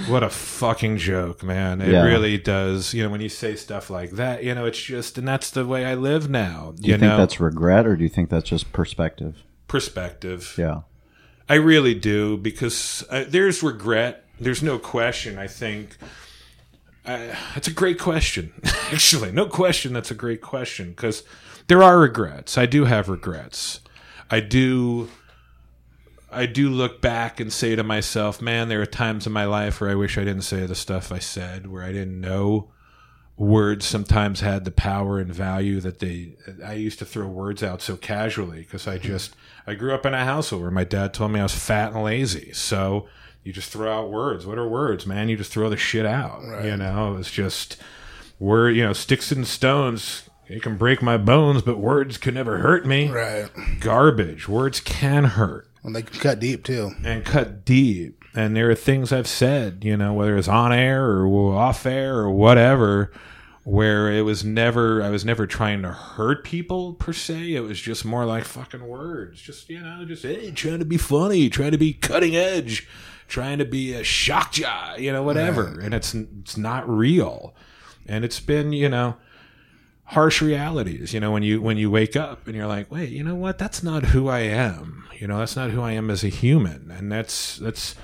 What 0.08 0.22
a 0.22 0.30
fucking 0.30 0.96
joke, 0.98 1.42
man. 1.42 1.82
It 1.82 1.90
Yeah. 1.90 2.04
really 2.04 2.38
does. 2.38 2.94
You 2.94 3.02
know, 3.04 3.10
when 3.10 3.20
you 3.20 3.28
say 3.28 3.56
stuff 3.56 3.90
like 3.90 4.12
that, 4.12 4.42
you 4.42 4.54
know, 4.54 4.64
it's 4.64 4.80
just, 4.80 5.18
and 5.18 5.28
that's 5.28 5.50
the 5.50 5.66
way 5.66 5.84
I 5.84 5.94
live 5.94 6.30
now. 6.30 6.72
Do 6.76 6.86
you, 6.86 6.94
you 6.94 6.98
think 6.98 7.10
know, 7.10 7.16
that's 7.18 7.38
regret, 7.40 7.86
or 7.86 7.96
do 7.96 8.02
you 8.02 8.08
think 8.08 8.30
that's 8.30 8.48
just 8.48 8.72
perspective? 8.72 9.42
perspective. 9.68 10.54
Yeah. 10.58 10.82
I 11.48 11.54
really 11.54 11.94
do 11.94 12.36
because 12.36 13.04
uh, 13.10 13.24
there's 13.28 13.62
regret. 13.62 14.24
There's 14.40 14.62
no 14.62 14.78
question. 14.78 15.38
I 15.38 15.46
think 15.46 15.96
uh, 17.04 17.34
it's 17.56 17.68
a 17.68 17.72
great 17.72 17.98
question. 17.98 18.52
Actually, 18.92 19.32
no 19.32 19.46
question. 19.46 19.92
That's 19.92 20.10
a 20.10 20.14
great 20.14 20.40
question 20.40 20.90
because 20.90 21.24
there 21.66 21.82
are 21.82 21.98
regrets. 21.98 22.56
I 22.56 22.66
do 22.66 22.84
have 22.84 23.08
regrets. 23.08 23.80
I 24.30 24.40
do. 24.40 25.08
I 26.30 26.46
do 26.46 26.70
look 26.70 27.02
back 27.02 27.40
and 27.40 27.52
say 27.52 27.76
to 27.76 27.82
myself, 27.82 28.40
"Man, 28.40 28.68
there 28.68 28.80
are 28.80 28.86
times 28.86 29.26
in 29.26 29.32
my 29.32 29.44
life 29.44 29.80
where 29.80 29.90
I 29.90 29.94
wish 29.94 30.16
I 30.16 30.24
didn't 30.24 30.42
say 30.42 30.64
the 30.66 30.74
stuff 30.74 31.12
I 31.12 31.18
said, 31.18 31.66
where 31.66 31.82
I 31.82 31.92
didn't 31.92 32.20
know." 32.20 32.70
words 33.36 33.86
sometimes 33.86 34.40
had 34.40 34.64
the 34.64 34.70
power 34.70 35.18
and 35.18 35.34
value 35.34 35.80
that 35.80 35.98
they 35.98 36.34
I 36.64 36.74
used 36.74 36.98
to 36.98 37.04
throw 37.04 37.26
words 37.26 37.62
out 37.62 37.80
so 37.80 37.96
casually 37.96 38.60
because 38.60 38.86
I 38.86 38.98
just 38.98 39.34
I 39.66 39.74
grew 39.74 39.94
up 39.94 40.06
in 40.06 40.14
a 40.14 40.24
household 40.24 40.62
where 40.62 40.70
my 40.70 40.84
dad 40.84 41.14
told 41.14 41.32
me 41.32 41.40
I 41.40 41.44
was 41.44 41.54
fat 41.54 41.92
and 41.92 42.04
lazy. 42.04 42.52
So 42.52 43.08
you 43.44 43.52
just 43.52 43.70
throw 43.70 43.92
out 43.92 44.10
words. 44.10 44.46
What 44.46 44.58
are 44.58 44.68
words, 44.68 45.06
man? 45.06 45.28
You 45.28 45.36
just 45.36 45.52
throw 45.52 45.68
the 45.70 45.76
shit 45.76 46.06
out. 46.06 46.42
You 46.64 46.76
know, 46.76 47.16
it's 47.16 47.30
just 47.30 47.76
word, 48.38 48.76
you 48.76 48.84
know, 48.84 48.92
sticks 48.92 49.32
and 49.32 49.46
stones 49.46 50.28
it 50.52 50.62
can 50.62 50.76
break 50.76 51.00
my 51.00 51.16
bones, 51.16 51.62
but 51.62 51.78
words 51.78 52.18
can 52.18 52.34
never 52.34 52.58
hurt 52.58 52.84
me. 52.84 53.08
right. 53.08 53.48
Garbage. 53.80 54.48
Words 54.48 54.80
can 54.80 55.24
hurt 55.24 55.66
And 55.82 55.96
they 55.96 56.02
can 56.02 56.18
cut 56.20 56.40
deep 56.40 56.62
too. 56.64 56.92
and 57.04 57.24
cut 57.24 57.64
deep. 57.64 58.22
And 58.34 58.56
there 58.56 58.70
are 58.70 58.74
things 58.74 59.12
I've 59.12 59.28
said, 59.28 59.82
you 59.84 59.96
know, 59.96 60.12
whether 60.12 60.36
it's 60.36 60.48
on 60.48 60.72
air 60.72 61.10
or 61.10 61.54
off 61.54 61.86
air 61.86 62.18
or 62.18 62.30
whatever, 62.30 63.12
where 63.64 64.10
it 64.12 64.22
was 64.22 64.44
never 64.44 65.02
I 65.02 65.10
was 65.10 65.24
never 65.24 65.46
trying 65.46 65.82
to 65.82 65.90
hurt 65.92 66.44
people 66.44 66.94
per 66.94 67.12
se. 67.12 67.54
It 67.54 67.60
was 67.60 67.80
just 67.80 68.04
more 68.04 68.24
like 68.26 68.44
fucking 68.44 68.86
words. 68.86 69.40
Just 69.40 69.70
you 69.70 69.80
know, 69.80 70.04
just 70.06 70.22
hey, 70.22 70.50
trying 70.50 70.80
to 70.80 70.84
be 70.84 70.96
funny, 70.98 71.48
trying 71.48 71.72
to 71.72 71.78
be 71.78 71.92
cutting 71.92 72.34
edge, 72.34 72.88
trying 73.32 73.58
to 73.58 73.64
be 73.64 73.94
a 73.94 74.04
shock 74.04 74.52
jaw, 74.52 74.94
you 74.96 75.10
know, 75.10 75.22
whatever. 75.22 75.80
And 75.80 75.94
it's 75.94 76.14
it's 76.14 76.58
not 76.58 76.88
real. 76.88 77.54
And 78.06 78.24
it's 78.24 78.40
been, 78.40 78.72
you 78.72 78.90
know, 78.90 79.16
harsh 80.04 80.42
realities, 80.42 81.14
you 81.14 81.20
know, 81.20 81.32
when 81.32 81.42
you 81.42 81.62
when 81.62 81.78
you 81.78 81.90
wake 81.90 82.14
up 82.14 82.46
and 82.46 82.54
you're 82.54 82.66
like, 82.66 82.90
"Wait, 82.90 83.08
you 83.08 83.24
know 83.24 83.34
what? 83.34 83.58
That's 83.58 83.82
not 83.82 84.06
who 84.06 84.28
I 84.28 84.40
am." 84.40 85.04
You 85.18 85.26
know, 85.26 85.38
that's 85.38 85.56
not 85.56 85.70
who 85.70 85.80
I 85.80 85.92
am 85.92 86.10
as 86.10 86.22
a 86.22 86.28
human. 86.28 86.90
And 86.90 87.10
that's 87.10 87.56
that's 87.56 87.94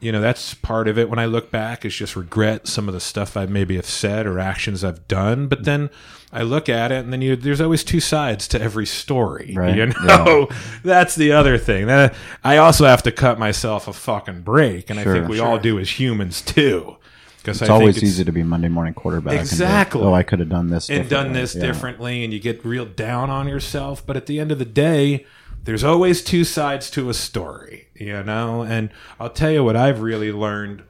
you 0.00 0.12
know 0.12 0.20
that's 0.20 0.54
part 0.54 0.86
of 0.86 0.96
it 0.96 1.10
when 1.10 1.18
i 1.18 1.26
look 1.26 1.50
back 1.50 1.84
is 1.84 1.92
just 1.92 2.14
regret 2.14 2.68
some 2.68 2.86
of 2.86 2.94
the 2.94 3.00
stuff 3.00 3.36
i 3.36 3.46
maybe 3.46 3.74
have 3.74 3.84
said 3.84 4.26
or 4.26 4.38
actions 4.38 4.84
i've 4.84 5.08
done 5.08 5.48
but 5.48 5.64
then 5.64 5.90
i 6.32 6.42
look 6.42 6.68
at 6.68 6.92
it 6.92 7.02
and 7.04 7.12
then 7.12 7.22
you, 7.22 7.34
there's 7.36 7.60
always 7.60 7.82
two 7.82 8.00
sides 8.00 8.46
to 8.48 8.60
every 8.60 8.84
story 8.86 9.54
Right. 9.56 9.76
you 9.76 9.86
know 9.86 10.48
that's 10.84 11.14
the 11.14 11.32
other 11.32 11.56
thing 11.58 11.86
that 11.86 12.14
i 12.44 12.56
also 12.58 12.84
have 12.86 13.02
to 13.04 13.12
cut 13.12 13.38
myself 13.38 13.88
a 13.88 13.92
fucking 13.92 14.42
break 14.42 14.90
and 14.90 15.00
i 15.00 15.04
think 15.04 15.28
we 15.28 15.38
sure. 15.38 15.46
all 15.46 15.58
do 15.58 15.78
as 15.78 15.98
humans 15.98 16.42
too 16.42 16.96
because 17.38 17.62
It's 17.62 17.70
always 17.70 18.02
easy 18.02 18.24
to 18.24 18.32
be 18.32 18.42
Monday 18.42 18.68
morning 18.68 18.92
quarterback. 18.92 19.32
like, 19.32 19.40
Exactly. 19.40 20.02
oh, 20.02 20.12
I 20.12 20.22
could 20.22 20.40
have 20.40 20.50
done 20.50 20.68
this. 20.68 20.90
and 20.90 21.08
done 21.08 21.32
differently." 21.32 21.40
this 21.40 21.54
Yeah. 21.54 21.62
differently 21.62 22.24
and 22.24 22.32
you 22.32 22.40
get 22.40 22.62
real 22.64 22.84
down 22.84 23.30
on 23.30 23.48
yourself 23.48 24.04
but 24.04 24.16
at 24.16 24.26
the 24.26 24.38
end 24.38 24.52
of 24.52 24.58
the 24.58 24.64
day 24.66 25.24
there's 25.64 25.84
always 25.84 26.20
two 26.22 26.44
sides 26.44 26.90
to 26.90 27.08
a 27.08 27.14
story 27.14 27.88
you 27.94 28.22
know 28.22 28.62
and 28.62 28.90
i'll 29.18 29.30
tell 29.30 29.50
you 29.50 29.64
what 29.64 29.76
i've 29.76 30.00
really 30.02 30.30
learned 30.32 30.82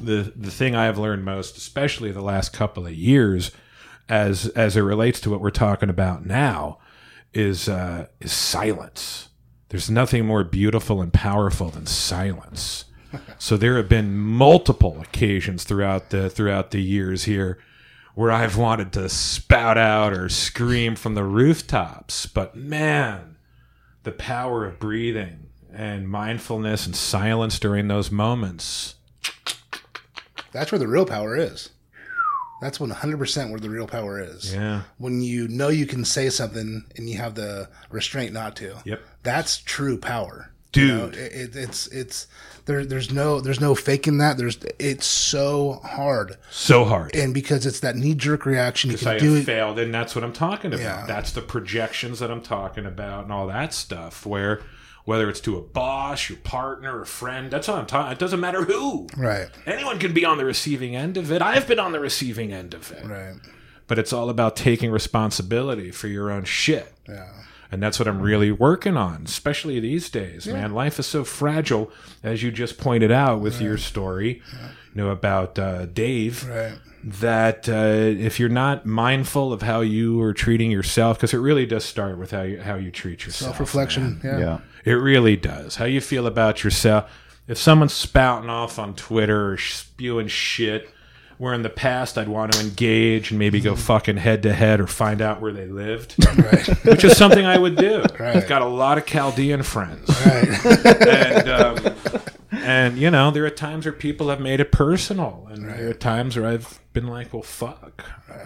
the 0.00 0.32
the 0.36 0.50
thing 0.50 0.76
i've 0.76 0.98
learned 0.98 1.24
most 1.24 1.56
especially 1.56 2.12
the 2.12 2.20
last 2.22 2.52
couple 2.52 2.86
of 2.86 2.92
years 2.94 3.50
as 4.08 4.46
as 4.48 4.76
it 4.76 4.82
relates 4.82 5.20
to 5.20 5.30
what 5.30 5.40
we're 5.40 5.50
talking 5.50 5.90
about 5.90 6.24
now 6.24 6.78
is 7.34 7.68
uh 7.68 8.06
is 8.20 8.32
silence 8.32 9.28
there's 9.68 9.90
nothing 9.90 10.24
more 10.24 10.44
beautiful 10.44 11.02
and 11.02 11.12
powerful 11.12 11.70
than 11.70 11.86
silence 11.86 12.84
so 13.38 13.56
there 13.56 13.76
have 13.76 13.88
been 13.88 14.16
multiple 14.16 15.00
occasions 15.00 15.64
throughout 15.64 16.10
the 16.10 16.30
throughout 16.30 16.70
the 16.70 16.82
years 16.82 17.24
here 17.24 17.58
where 18.16 18.32
I've 18.32 18.56
wanted 18.56 18.94
to 18.94 19.10
spout 19.10 19.76
out 19.76 20.14
or 20.14 20.30
scream 20.30 20.96
from 20.96 21.14
the 21.14 21.22
rooftops, 21.22 22.24
but 22.24 22.56
man, 22.56 23.36
the 24.04 24.10
power 24.10 24.64
of 24.64 24.78
breathing 24.78 25.48
and 25.70 26.08
mindfulness 26.08 26.86
and 26.86 26.96
silence 26.96 27.58
during 27.58 27.88
those 27.88 28.10
moments. 28.10 28.94
That's 30.50 30.72
where 30.72 30.78
the 30.78 30.88
real 30.88 31.04
power 31.04 31.36
is. 31.36 31.68
That's 32.60 32.80
when 32.80 32.90
100% 32.90 33.50
where 33.50 33.60
the 33.60 33.68
real 33.70 33.86
power 33.86 34.20
is. 34.20 34.54
Yeah. 34.54 34.82
When 34.98 35.20
you 35.22 35.46
know 35.48 35.68
you 35.68 35.86
can 35.86 36.04
say 36.04 36.30
something 36.30 36.84
and 36.96 37.08
you 37.08 37.18
have 37.18 37.34
the 37.34 37.68
restraint 37.90 38.32
not 38.32 38.56
to. 38.56 38.76
Yep. 38.84 39.02
That's 39.22 39.58
true 39.58 39.98
power. 39.98 40.50
Dude. 40.72 40.88
You 40.88 40.96
know, 40.96 41.06
it, 41.08 41.32
it, 41.32 41.56
it's 41.56 41.86
it's 41.88 42.26
there. 42.66 42.84
There's 42.84 43.10
no 43.10 43.40
there's 43.40 43.60
no 43.60 43.74
faking 43.74 44.18
that. 44.18 44.36
There's 44.36 44.58
it's 44.78 45.06
so 45.06 45.80
hard, 45.84 46.36
So 46.50 46.84
hard. 46.84 47.14
and 47.14 47.32
because 47.32 47.64
it's 47.64 47.80
that 47.80 47.96
knee 47.96 48.14
jerk 48.14 48.44
reaction, 48.44 48.90
you 48.90 48.96
Because 48.96 49.06
I 49.06 49.18
do 49.18 49.32
have 49.34 49.42
it. 49.42 49.46
failed, 49.46 49.78
and 49.78 49.94
that's 49.94 50.14
what 50.14 50.22
I'm 50.22 50.34
talking 50.34 50.72
about. 50.74 50.82
Yeah. 50.82 51.04
That's 51.06 51.32
the 51.32 51.40
projections 51.40 52.18
that 52.18 52.30
I'm 52.30 52.42
talking 52.42 52.84
about, 52.84 53.24
and 53.24 53.32
all 53.32 53.46
that 53.46 53.72
stuff. 53.72 54.26
Where, 54.26 54.60
whether 55.06 55.30
it's 55.30 55.40
to 55.40 55.56
a 55.56 55.62
boss, 55.62 56.28
your 56.28 56.38
partner, 56.40 57.00
a 57.00 57.06
friend, 57.06 57.50
that's 57.50 57.68
all 57.68 57.76
I'm 57.78 57.86
talking. 57.86 58.12
It 58.12 58.18
doesn't 58.18 58.40
matter 58.40 58.64
who. 58.64 59.06
Right, 59.16 59.48
Anyone 59.66 59.98
can 59.98 60.12
be 60.12 60.24
on 60.26 60.36
the 60.36 60.44
receiving 60.44 60.94
end 60.94 61.16
of 61.16 61.32
it. 61.32 61.40
I've 61.40 61.66
been 61.66 61.78
on 61.78 61.92
the 61.92 62.00
receiving 62.00 62.52
end 62.52 62.74
of 62.74 62.92
it. 62.92 63.06
right, 63.06 63.34
But 63.86 63.98
it's 63.98 64.12
all 64.12 64.28
about 64.28 64.54
taking 64.56 64.90
responsibility 64.90 65.90
for 65.90 66.08
your 66.08 66.30
own 66.30 66.44
shit. 66.44 66.92
yeah, 67.08 67.28
And 67.72 67.82
that's 67.82 67.98
what 67.98 68.06
I'm 68.08 68.20
really 68.20 68.50
working 68.52 68.96
on, 68.96 69.22
especially 69.24 69.80
these 69.80 70.10
days, 70.10 70.46
man. 70.46 70.72
Life 70.74 70.98
is 70.98 71.06
so 71.06 71.24
fragile, 71.24 71.90
as 72.22 72.42
you 72.42 72.50
just 72.50 72.76
pointed 72.78 73.10
out 73.12 73.40
with 73.40 73.60
your 73.60 73.78
story, 73.78 74.42
you 74.94 75.02
know, 75.02 75.10
about 75.10 75.58
uh, 75.58 75.86
Dave, 75.86 76.48
right, 76.48 76.78
that 77.04 77.68
uh, 77.68 77.72
if 78.20 78.40
you're 78.40 78.48
not 78.48 78.84
mindful 78.86 79.52
of 79.52 79.62
how 79.62 79.80
you 79.82 80.20
are 80.22 80.32
treating 80.34 80.70
yourself, 80.72 81.18
because 81.18 81.32
it 81.32 81.38
really 81.38 81.64
does 81.66 81.84
start 81.84 82.18
with 82.18 82.32
how 82.32 82.42
you, 82.42 82.60
how 82.60 82.74
you 82.74 82.90
treat 82.90 83.24
yourself. 83.24 83.50
self 83.50 83.60
reflection. 83.60 84.20
Yeah. 84.24 84.38
Yeah. 84.38 84.58
It 84.86 84.92
really 84.94 85.36
does. 85.36 85.76
How 85.76 85.84
you 85.84 86.00
feel 86.00 86.26
about 86.26 86.64
yourself. 86.64 87.10
If 87.48 87.58
someone's 87.58 87.92
spouting 87.92 88.48
off 88.48 88.78
on 88.78 88.94
Twitter 88.94 89.52
or 89.52 89.58
spewing 89.58 90.28
shit, 90.28 90.88
where 91.38 91.52
in 91.52 91.62
the 91.62 91.68
past 91.68 92.16
I'd 92.16 92.28
want 92.28 92.52
to 92.52 92.60
engage 92.60 93.30
and 93.30 93.38
maybe 93.38 93.60
go 93.60 93.74
fucking 93.76 94.16
head 94.16 94.44
to 94.44 94.52
head 94.52 94.80
or 94.80 94.86
find 94.86 95.20
out 95.20 95.40
where 95.40 95.52
they 95.52 95.66
lived, 95.66 96.14
right, 96.38 96.66
which 96.84 97.04
is 97.04 97.16
something 97.16 97.44
I 97.44 97.58
would 97.58 97.76
do. 97.76 98.04
Right. 98.18 98.36
I've 98.36 98.48
got 98.48 98.62
a 98.62 98.66
lot 98.66 98.96
of 98.96 99.04
Chaldean 99.04 99.62
friends. 99.62 100.08
right, 100.24 100.66
and 101.06 101.48
um, 101.48 101.94
and 102.52 102.96
you 102.96 103.10
know 103.10 103.30
there 103.30 103.44
are 103.44 103.50
times 103.50 103.84
where 103.84 103.92
people 103.92 104.30
have 104.30 104.40
made 104.40 104.60
it 104.60 104.72
personal 104.72 105.46
and 105.50 105.68
there 105.68 105.90
are 105.90 105.92
times 105.92 106.36
where 106.36 106.46
i've 106.46 106.80
been 106.92 107.06
like 107.06 107.32
well 107.32 107.42
fuck 107.42 108.04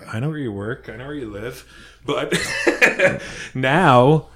i 0.08 0.18
know 0.18 0.28
where 0.30 0.38
you 0.38 0.50
work 0.50 0.88
i 0.88 0.96
know 0.96 1.06
where 1.06 1.14
you 1.14 1.30
live 1.30 1.64
but 2.04 2.34
now 3.54 4.26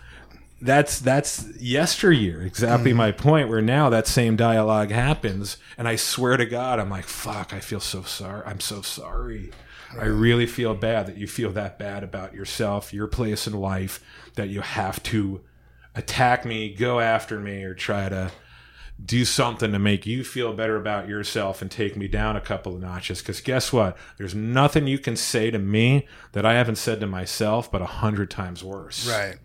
that's 0.60 1.00
that's 1.00 1.46
yesteryear 1.60 2.42
exactly 2.42 2.92
mm. 2.92 2.96
my 2.96 3.12
point 3.12 3.48
where 3.48 3.60
now 3.60 3.90
that 3.90 4.06
same 4.06 4.36
dialogue 4.36 4.90
happens 4.90 5.56
and 5.76 5.88
i 5.88 5.96
swear 5.96 6.36
to 6.36 6.46
god 6.46 6.78
i'm 6.78 6.90
like 6.90 7.04
fuck 7.04 7.52
i 7.52 7.60
feel 7.60 7.80
so 7.80 8.02
sorry 8.02 8.42
i'm 8.46 8.60
so 8.60 8.80
sorry 8.80 9.50
i 10.00 10.04
really 10.04 10.46
feel 10.46 10.74
bad 10.74 11.06
that 11.06 11.16
you 11.16 11.26
feel 11.26 11.50
that 11.50 11.78
bad 11.78 12.02
about 12.02 12.34
yourself 12.34 12.94
your 12.94 13.06
place 13.06 13.46
in 13.46 13.52
life 13.52 14.00
that 14.36 14.48
you 14.48 14.60
have 14.60 15.02
to 15.02 15.40
attack 15.94 16.44
me 16.44 16.72
go 16.72 17.00
after 17.00 17.38
me 17.38 17.62
or 17.64 17.74
try 17.74 18.08
to 18.08 18.30
do 19.02 19.24
something 19.24 19.72
to 19.72 19.78
make 19.78 20.06
you 20.06 20.22
feel 20.22 20.52
better 20.52 20.76
about 20.76 21.08
yourself 21.08 21.60
and 21.60 21.70
take 21.70 21.96
me 21.96 22.06
down 22.06 22.36
a 22.36 22.40
couple 22.40 22.74
of 22.74 22.80
notches. 22.80 23.20
Because 23.20 23.40
guess 23.40 23.72
what? 23.72 23.96
There's 24.18 24.34
nothing 24.34 24.86
you 24.86 24.98
can 24.98 25.16
say 25.16 25.50
to 25.50 25.58
me 25.58 26.06
that 26.32 26.46
I 26.46 26.54
haven't 26.54 26.76
said 26.76 27.00
to 27.00 27.06
myself, 27.06 27.70
but 27.70 27.82
a 27.82 27.86
hundred 27.86 28.30
times 28.30 28.62
worse. 28.62 29.08
right. 29.08 29.36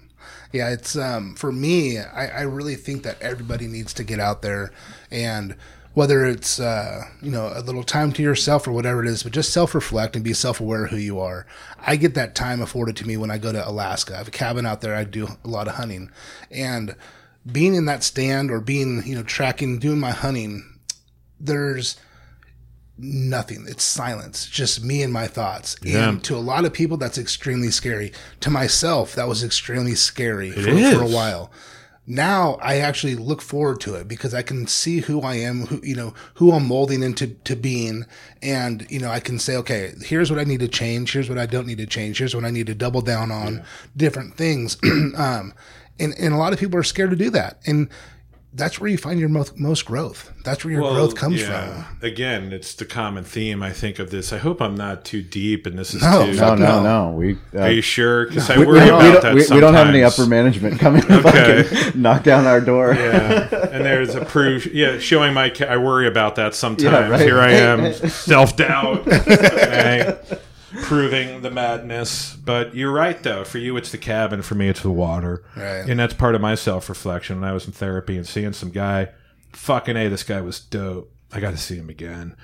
Yeah, 0.52 0.70
it's 0.70 0.96
um 0.96 1.36
for 1.36 1.52
me. 1.52 2.00
I, 2.00 2.28
I 2.28 2.42
really 2.42 2.76
think 2.76 3.04
that 3.04 3.22
everybody 3.22 3.68
needs 3.68 3.94
to 3.96 4.04
get 4.04 4.20
out 4.20 4.42
there 4.42 4.72
and. 5.12 5.56
Whether 5.96 6.24
it's 6.24 6.60
uh, 6.60 7.02
you 7.22 7.32
know 7.32 7.52
a 7.54 7.62
little 7.62 7.84
time 7.84 8.14
to 8.14 8.22
yourself 8.22 8.68
or 8.68 8.72
whatever 8.72 9.04
it 9.04 9.10
is, 9.10 9.24
but 9.24 9.34
just 9.34 9.52
self 9.52 9.74
reflect 9.74 10.16
and 10.16 10.24
be 10.24 10.34
self 10.34 10.62
aware 10.62 10.86
of 10.86 10.92
who 10.92 10.98
you 10.98 11.20
are. 11.20 11.48
I 11.80 11.96
get 11.96 12.14
that 12.14 12.36
time 12.36 12.62
afforded 12.62 12.96
to 12.98 13.08
me 13.08 13.18
when 13.18 13.32
I 13.32 13.40
go 13.40 13.52
to 13.52 13.68
Alaska. 13.68 14.14
I 14.14 14.18
have 14.20 14.28
a 14.28 14.32
cabin 14.32 14.68
out 14.68 14.82
there. 14.82 14.96
I 14.96 15.04
do 15.04 15.28
a 15.44 15.48
lot 15.48 15.68
of 15.68 15.76
hunting, 15.76 16.12
and 16.52 16.96
being 17.52 17.74
in 17.74 17.86
that 17.86 18.04
stand 18.04 18.52
or 18.52 18.62
being 18.62 19.02
you 19.06 19.16
know 19.16 19.24
tracking 19.24 19.80
doing 19.80 20.00
my 20.00 20.12
hunting 20.12 20.80
there's 21.40 21.98
nothing. 23.00 23.66
It's 23.68 23.84
silence. 23.84 24.48
Just 24.48 24.84
me 24.84 25.04
and 25.04 25.12
my 25.12 25.28
thoughts. 25.28 25.76
Yeah. 25.82 26.10
and 26.10 26.24
to 26.26 26.36
a 26.36 26.38
lot 26.38 26.66
of 26.66 26.74
people 26.74 26.98
that's 26.98 27.18
extremely 27.18 27.72
scary. 27.72 28.12
To 28.42 28.50
myself 28.50 29.16
that 29.16 29.28
was 29.28 29.44
extremely 29.44 29.96
scary 29.96 30.52
for, 30.52 30.62
for 30.62 31.04
a 31.04 31.08
while. 31.08 31.52
Now 32.06 32.58
I 32.60 32.78
actually 32.78 33.14
look 33.16 33.40
forward 33.40 33.80
to 33.82 33.94
it 33.94 34.08
because 34.08 34.34
I 34.34 34.42
can 34.42 34.66
see 34.66 35.02
who 35.02 35.22
I 35.22 35.36
am, 35.36 35.68
who 35.68 35.80
you 35.84 35.96
know, 35.96 36.16
who 36.36 36.52
I'm 36.52 36.68
molding 36.68 37.04
into 37.04 37.28
to 37.28 37.56
being, 37.56 38.08
and 38.42 38.90
you 38.90 39.00
know, 39.00 39.12
I 39.12 39.20
can 39.20 39.38
say, 39.38 39.56
okay, 39.58 39.94
here's 40.02 40.32
what 40.32 40.40
I 40.40 40.44
need 40.44 40.60
to 40.62 40.68
change, 40.68 41.14
here's 41.14 41.30
what 41.30 41.38
I 41.38 41.46
don't 41.46 41.68
need 41.68 41.78
to 41.78 41.86
change, 41.86 42.18
here's 42.18 42.34
what 42.34 42.46
I 42.46 42.50
need 42.50 42.66
to 42.66 42.74
double 42.74 43.02
down 43.02 43.32
on, 43.32 43.64
different 43.96 44.34
things. 44.36 44.76
um, 44.84 45.54
and 46.00 46.16
and 46.18 46.34
a 46.34 46.38
lot 46.38 46.52
of 46.52 46.60
people 46.60 46.80
are 46.80 46.84
scared 46.84 47.12
to 47.12 47.16
do 47.16 47.30
that, 47.30 47.60
and 47.68 47.90
that's 48.52 48.80
where 48.80 48.90
you 48.90 48.98
find 48.98 49.20
your 49.20 49.30
most 49.30 49.60
most 49.60 49.86
growth. 49.86 50.34
That's 50.44 50.66
where 50.66 50.74
your 50.74 50.82
growth 50.82 51.16
comes 51.16 51.42
yeah. 51.42 51.84
from. 51.84 51.98
Again, 52.02 52.52
it's 52.52 52.74
the 52.74 52.86
common 52.86 53.24
theme 53.24 53.62
I 53.62 53.72
think 53.72 54.00
of 54.00 54.10
this. 54.10 54.34
I 54.34 54.38
hope 54.40 54.60
I'm 54.62 54.74
not 54.76 55.06
too 55.06 55.22
deep, 55.22 55.68
and 55.68 55.78
this 55.78 55.94
is 55.94 56.02
No, 56.02 56.26
too. 56.26 56.34
No, 56.34 56.56
no, 56.56 56.82
no. 56.82 56.84
no. 56.84 57.12
We 57.12 57.38
uh, 57.54 57.60
Are 57.60 57.72
you 57.72 57.82
sure? 57.82 58.26
Because 58.26 58.50
I 58.50 58.58
we, 58.58 58.66
we 58.66 58.72
worry 58.74 58.80
don't, 58.88 59.04
we, 59.04 59.10
about 59.10 59.22
don't, 59.22 59.36
that. 59.36 59.50
we, 59.50 59.56
we 59.56 59.62
don't 59.62 59.74
have 59.76 59.88
any 59.88 60.04
upper 60.04 60.26
management 60.26 60.80
coming 60.80 61.02
to 61.04 61.20
Okay. 61.20 61.64
fucking 61.64 62.02
knock 62.02 62.24
down 62.24 62.48
our 62.48 62.60
door. 62.62 62.94
Yeah, 62.96 63.50
and 63.72 63.86
there's 63.86 64.16
a 64.16 64.26
proof. 64.26 64.66
Yeah, 64.66 64.98
showing 64.98 65.34
my. 65.34 65.50
Ca- 65.52 65.66
I 65.66 65.78
worry 65.78 66.08
about 66.08 66.36
that 66.36 66.56
sometimes. 66.56 66.84
Yeah, 66.84 67.08
right. 67.10 67.22
Here 67.22 67.40
I 67.40 67.52
am, 67.52 67.94
self 68.10 68.56
doubt, 68.58 69.06
proving 70.84 71.42
the 71.42 71.52
madness. 71.52 72.36
But 72.36 72.76
you're 72.76 72.92
right, 72.92 73.22
though. 73.22 73.44
For 73.44 73.58
you, 73.58 73.78
it's 73.78 73.92
the 73.92 73.98
cabin. 73.98 74.42
For 74.42 74.56
me, 74.56 74.70
it's 74.70 74.82
the 74.82 74.92
water. 74.92 75.44
Right. 75.56 75.88
And 75.88 76.00
that's 76.00 76.14
part 76.14 76.36
of 76.36 76.42
my 76.42 76.56
self 76.56 76.90
reflection. 76.90 77.42
When 77.42 77.50
I 77.50 77.54
was 77.54 77.66
in 77.66 77.74
therapy 77.74 78.18
and 78.18 78.28
seeing 78.28 78.54
some 78.54 78.72
guy, 78.72 79.10
fucking 79.54 79.98
a, 79.98 80.08
this 80.08 80.24
guy 80.24 80.42
was 80.42 80.60
dope. 80.60 81.14
I 81.32 81.40
got 81.40 81.52
to 81.52 81.58
see 81.58 81.76
him 81.76 81.90
again. 81.90 82.36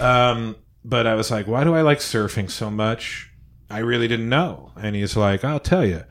Um, 0.00 0.56
but 0.84 1.06
I 1.06 1.14
was 1.14 1.30
like, 1.30 1.46
why 1.46 1.64
do 1.64 1.74
I 1.74 1.82
like 1.82 1.98
surfing 1.98 2.50
so 2.50 2.70
much? 2.70 3.30
I 3.70 3.78
really 3.78 4.08
didn't 4.08 4.28
know. 4.28 4.72
And 4.76 4.96
he's 4.96 5.16
like, 5.16 5.44
I'll 5.44 5.60
tell 5.60 5.86
you. 5.86 6.04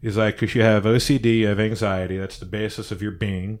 He's 0.00 0.16
like, 0.16 0.36
because 0.36 0.54
you 0.54 0.62
have 0.62 0.84
OCD, 0.84 1.38
you 1.38 1.46
have 1.48 1.60
anxiety. 1.60 2.18
That's 2.18 2.38
the 2.38 2.46
basis 2.46 2.90
of 2.90 3.02
your 3.02 3.10
being. 3.10 3.58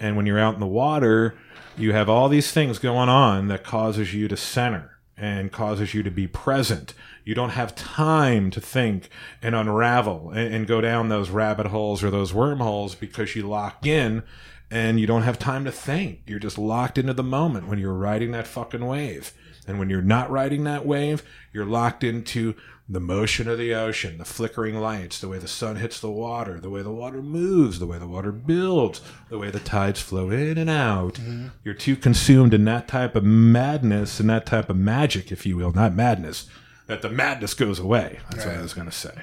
And 0.00 0.16
when 0.16 0.26
you're 0.26 0.38
out 0.38 0.54
in 0.54 0.60
the 0.60 0.66
water, 0.66 1.36
you 1.76 1.92
have 1.92 2.08
all 2.08 2.28
these 2.28 2.52
things 2.52 2.78
going 2.78 3.08
on 3.08 3.48
that 3.48 3.64
causes 3.64 4.14
you 4.14 4.28
to 4.28 4.36
center. 4.36 4.95
And 5.16 5.50
causes 5.50 5.94
you 5.94 6.02
to 6.02 6.10
be 6.10 6.26
present. 6.26 6.92
You 7.24 7.34
don't 7.34 7.50
have 7.50 7.74
time 7.74 8.50
to 8.50 8.60
think 8.60 9.08
and 9.40 9.54
unravel 9.54 10.30
and, 10.30 10.54
and 10.54 10.66
go 10.66 10.80
down 10.80 11.08
those 11.08 11.30
rabbit 11.30 11.66
holes 11.66 12.04
or 12.04 12.10
those 12.10 12.34
wormholes 12.34 12.94
because 12.94 13.34
you 13.34 13.48
lock 13.48 13.86
in 13.86 14.22
and 14.70 15.00
you 15.00 15.06
don't 15.06 15.22
have 15.22 15.38
time 15.38 15.64
to 15.64 15.72
think. 15.72 16.20
You're 16.26 16.38
just 16.38 16.58
locked 16.58 16.98
into 16.98 17.14
the 17.14 17.22
moment 17.22 17.68
when 17.68 17.78
you're 17.78 17.94
riding 17.94 18.32
that 18.32 18.46
fucking 18.46 18.84
wave. 18.84 19.32
And 19.66 19.78
when 19.78 19.90
you're 19.90 20.02
not 20.02 20.30
riding 20.30 20.64
that 20.64 20.86
wave, 20.86 21.22
you're 21.52 21.64
locked 21.66 22.04
into 22.04 22.54
the 22.88 23.00
motion 23.00 23.48
of 23.48 23.58
the 23.58 23.74
ocean, 23.74 24.18
the 24.18 24.24
flickering 24.24 24.76
lights, 24.76 25.20
the 25.20 25.28
way 25.28 25.38
the 25.38 25.48
sun 25.48 25.76
hits 25.76 25.98
the 25.98 26.10
water, 26.10 26.60
the 26.60 26.70
way 26.70 26.82
the 26.82 26.92
water 26.92 27.20
moves, 27.20 27.80
the 27.80 27.86
way 27.86 27.98
the 27.98 28.06
water 28.06 28.30
builds, 28.30 29.00
the 29.28 29.38
way 29.38 29.50
the 29.50 29.58
tides 29.58 30.00
flow 30.00 30.30
in 30.30 30.56
and 30.56 30.70
out. 30.70 31.14
Mm-hmm. 31.14 31.48
You're 31.64 31.74
too 31.74 31.96
consumed 31.96 32.54
in 32.54 32.64
that 32.66 32.86
type 32.86 33.16
of 33.16 33.24
madness 33.24 34.20
and 34.20 34.30
that 34.30 34.46
type 34.46 34.70
of 34.70 34.76
magic, 34.76 35.32
if 35.32 35.44
you 35.44 35.56
will, 35.56 35.72
not 35.72 35.94
madness, 35.94 36.48
that 36.86 37.02
the 37.02 37.10
madness 37.10 37.54
goes 37.54 37.80
away. 37.80 38.20
That's 38.30 38.46
right. 38.46 38.52
what 38.52 38.58
I 38.60 38.62
was 38.62 38.74
going 38.74 38.88
to 38.88 38.96
say. 38.96 39.20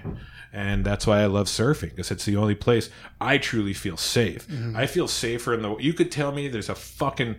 And 0.51 0.85
that's 0.85 1.07
why 1.07 1.21
I 1.21 1.25
love 1.27 1.47
surfing 1.47 1.91
because 1.91 2.11
it's 2.11 2.25
the 2.25 2.35
only 2.35 2.55
place 2.55 2.89
I 3.21 3.37
truly 3.37 3.73
feel 3.73 3.97
safe. 3.97 4.45
Mm-hmm. 4.47 4.75
I 4.75 4.87
feel 4.87 5.07
safer 5.07 5.53
in 5.53 5.61
the. 5.61 5.77
You 5.77 5.93
could 5.93 6.11
tell 6.11 6.31
me 6.31 6.47
there's 6.47 6.69
a 6.69 6.75
fucking 6.75 7.37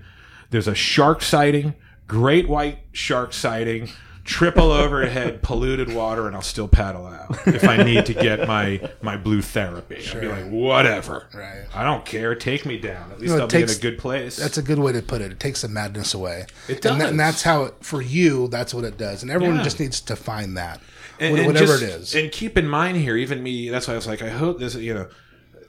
there's 0.51 0.67
a 0.67 0.75
shark 0.75 1.23
sighting, 1.23 1.75
great 2.09 2.49
white 2.49 2.79
shark 2.93 3.33
sighting 3.33 3.91
triple 4.25 4.73
overhead 4.73 5.43
polluted 5.43 5.93
water 5.93 6.27
and 6.27 6.35
I'll 6.35 6.43
still 6.43 6.67
paddle 6.67 7.07
out 7.07 7.47
if 7.47 7.69
I 7.69 7.83
need 7.83 8.07
to 8.07 8.15
get 8.15 8.49
my 8.49 8.81
my 9.03 9.17
blue 9.17 9.43
therapy. 9.43 10.01
Sure. 10.01 10.23
I'll 10.23 10.37
be 10.37 10.43
like, 10.43 10.51
whatever. 10.51 11.29
Right. 11.35 11.67
I 11.75 11.85
don't 11.85 12.05
care. 12.05 12.35
Take 12.35 12.65
me 12.65 12.79
down. 12.79 13.13
At 13.13 13.21
least 13.21 13.33
you 13.33 13.37
know, 13.37 13.43
I'll 13.43 13.49
takes, 13.49 13.77
be 13.77 13.87
in 13.87 13.93
a 13.93 13.93
good 13.93 14.01
place. 14.01 14.37
That's 14.37 14.59
a 14.59 14.63
good 14.63 14.79
way 14.79 14.93
to 14.93 15.03
put 15.03 15.21
it. 15.21 15.31
It 15.31 15.41
takes 15.41 15.63
the 15.63 15.69
madness 15.69 16.15
away. 16.15 16.47
It 16.69 16.81
does. 16.81 16.93
And, 16.93 17.01
that, 17.01 17.11
and 17.11 17.21
that's 17.21 17.43
how 17.43 17.65
it, 17.65 17.75
for 17.81 18.01
you, 18.01 18.49
that's 18.49 18.73
what 18.73 18.85
it 18.85 18.97
does. 18.97 19.23
And 19.23 19.31
everyone 19.31 19.59
yeah. 19.59 19.65
just 19.65 19.79
needs 19.79 20.01
to 20.01 20.17
find 20.17 20.57
that. 20.57 20.81
And, 21.21 21.37
and 21.37 21.47
whatever 21.47 21.79
just, 21.79 21.83
it 21.83 21.89
is. 21.91 22.15
And 22.15 22.33
keep 22.33 22.57
in 22.57 22.67
mind 22.67 22.97
here, 22.97 23.17
even 23.17 23.43
me, 23.43 23.69
that's 23.69 23.87
why 23.87 23.95
I 23.95 23.97
was 23.97 24.07
like, 24.07 24.23
I 24.23 24.31
hope 24.31 24.59
this, 24.59 24.75
you 24.75 24.95
know, 24.95 25.09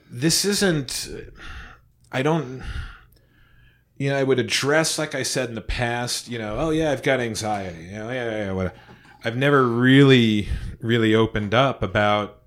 this 0.09 0.45
isn't, 0.45 1.09
I 2.11 2.21
don't, 2.21 2.63
you 3.97 4.09
know, 4.09 4.17
I 4.17 4.23
would 4.23 4.39
address, 4.39 4.99
like 4.99 5.15
I 5.15 5.23
said 5.23 5.49
in 5.49 5.55
the 5.55 5.61
past, 5.61 6.27
you 6.27 6.37
know, 6.37 6.57
oh 6.57 6.69
yeah, 6.69 6.91
I've 6.91 7.03
got 7.03 7.19
anxiety. 7.19 7.85
You 7.85 7.99
know, 7.99 8.11
yeah, 8.11 8.29
yeah, 8.31 8.53
yeah. 8.53 8.69
I've 9.23 9.37
never 9.37 9.67
really, 9.67 10.49
really 10.81 11.15
opened 11.15 11.53
up 11.53 11.81
about 11.81 12.43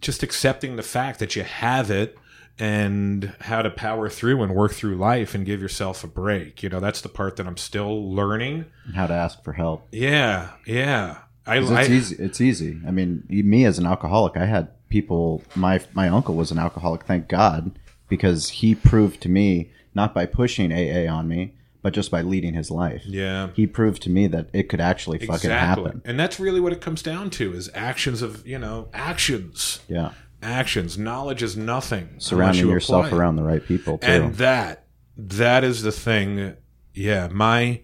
just 0.00 0.22
accepting 0.22 0.76
the 0.76 0.82
fact 0.82 1.18
that 1.20 1.36
you 1.36 1.44
have 1.44 1.90
it 1.90 2.18
and 2.58 3.32
how 3.40 3.62
to 3.62 3.70
power 3.70 4.10
through 4.10 4.42
and 4.42 4.54
work 4.54 4.72
through 4.72 4.96
life 4.96 5.34
and 5.34 5.46
give 5.46 5.62
yourself 5.62 6.04
a 6.04 6.06
break. 6.06 6.62
You 6.62 6.68
know, 6.68 6.80
that's 6.80 7.00
the 7.00 7.08
part 7.08 7.36
that 7.36 7.46
I'm 7.46 7.56
still 7.56 8.12
learning. 8.12 8.66
How 8.94 9.06
to 9.06 9.14
ask 9.14 9.42
for 9.42 9.54
help. 9.54 9.88
Yeah, 9.92 10.50
yeah. 10.66 11.18
I, 11.46 11.58
it's 11.58 11.70
I, 11.70 11.84
easy. 11.84 12.16
It's 12.16 12.40
easy. 12.40 12.80
I 12.86 12.90
mean, 12.90 13.24
me 13.28 13.64
as 13.64 13.78
an 13.78 13.86
alcoholic, 13.86 14.36
I 14.36 14.44
had 14.44 14.68
people. 14.88 15.42
My 15.54 15.80
my 15.94 16.08
uncle 16.08 16.34
was 16.34 16.50
an 16.50 16.58
alcoholic. 16.58 17.04
Thank 17.04 17.28
God, 17.28 17.78
because 18.08 18.48
he 18.48 18.74
proved 18.74 19.20
to 19.22 19.28
me 19.28 19.70
not 19.94 20.14
by 20.14 20.26
pushing 20.26 20.72
AA 20.72 21.12
on 21.12 21.28
me, 21.28 21.54
but 21.82 21.92
just 21.92 22.10
by 22.10 22.22
leading 22.22 22.54
his 22.54 22.70
life. 22.70 23.02
Yeah. 23.04 23.48
He 23.54 23.66
proved 23.66 24.02
to 24.02 24.10
me 24.10 24.26
that 24.28 24.48
it 24.52 24.68
could 24.68 24.80
actually 24.80 25.18
fucking 25.18 25.34
exactly. 25.34 25.84
happen. 25.84 26.02
And 26.04 26.18
that's 26.18 26.38
really 26.38 26.60
what 26.60 26.72
it 26.72 26.80
comes 26.80 27.02
down 27.02 27.30
to 27.30 27.52
is 27.52 27.70
actions 27.74 28.22
of, 28.22 28.46
you 28.46 28.58
know, 28.58 28.88
actions. 28.94 29.80
Yeah. 29.88 30.12
Actions. 30.42 30.96
Knowledge 30.96 31.42
is 31.42 31.56
nothing. 31.56 32.14
Surrounding 32.18 32.66
you 32.66 32.70
yourself 32.70 33.12
around 33.12 33.36
the 33.36 33.42
right 33.42 33.64
people 33.64 33.98
too. 33.98 34.06
And 34.06 34.34
that 34.36 34.86
that 35.16 35.62
is 35.64 35.82
the 35.82 35.92
thing. 35.92 36.56
Yeah, 36.94 37.28
my 37.28 37.82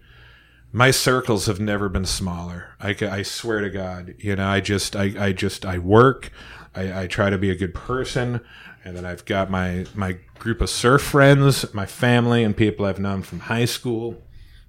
my 0.71 0.91
circles 0.91 1.45
have 1.47 1.59
never 1.59 1.89
been 1.89 2.05
smaller. 2.05 2.75
I, 2.79 2.95
I 3.01 3.21
swear 3.23 3.61
to 3.61 3.69
God, 3.69 4.15
you 4.19 4.35
know, 4.35 4.47
I 4.47 4.59
just, 4.59 4.95
I, 4.95 5.13
I 5.17 5.31
just, 5.31 5.65
I 5.65 5.79
work. 5.79 6.31
I, 6.75 7.03
I 7.03 7.07
try 7.07 7.29
to 7.29 7.37
be 7.37 7.49
a 7.49 7.55
good 7.55 7.73
person 7.73 8.41
and 8.83 8.95
then 8.95 9.05
I've 9.05 9.25
got 9.25 9.49
my 9.49 9.85
my 9.93 10.17
group 10.37 10.61
of 10.61 10.69
surf 10.69 11.01
friends, 11.01 11.73
my 11.73 11.85
family, 11.85 12.43
and 12.43 12.55
people 12.55 12.85
I've 12.85 12.99
known 12.99 13.21
from 13.21 13.41
high 13.41 13.65
school, 13.65 14.21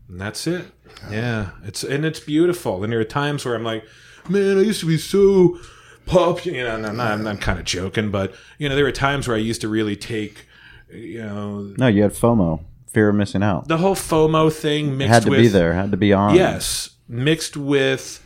and 0.09 0.21
that's 0.21 0.47
it. 0.47 0.67
Yeah, 1.11 1.51
it's 1.65 1.85
and 1.85 2.05
it's 2.05 2.21
beautiful. 2.21 2.83
And 2.83 2.93
there 2.93 3.01
are 3.01 3.05
times 3.05 3.45
where 3.45 3.55
I'm 3.55 3.65
like, 3.65 3.85
man, 4.29 4.59
I 4.59 4.63
used 4.63 4.81
to 4.81 4.87
be 4.87 4.99
so 4.99 5.59
popular. 6.07 6.59
You 6.59 6.65
know, 6.65 6.89
I'm, 6.89 7.01
I'm, 7.01 7.27
I'm 7.27 7.39
kind 7.39 7.59
of 7.59 7.65
joking, 7.65 8.11
but 8.11 8.35
you 8.59 8.69
know, 8.69 8.75
there 8.75 8.85
were 8.85 8.93
times 8.93 9.29
where 9.29 9.37
I 9.37 9.41
used 9.41 9.61
to 9.61 9.69
really 9.69 9.97
take, 9.97 10.47
you 10.93 11.23
know, 11.23 11.75
no, 11.79 11.87
you 11.87 12.03
had 12.03 12.13
FOMO, 12.13 12.65
fear 12.89 13.11
of 13.11 13.15
missing 13.15 13.43
out. 13.43 13.69
The 13.69 13.79
whole 13.79 13.95
FOMO 13.95 14.53
thing 14.53 14.99
mixed 14.99 15.13
had 15.13 15.23
to 15.25 15.31
with, 15.31 15.41
be 15.41 15.49
there, 15.49 15.75
had 15.75 15.93
to 15.93 15.97
be 15.97 16.13
on. 16.13 16.35
Yes, 16.35 16.91
mixed 17.09 17.57
with 17.57 18.23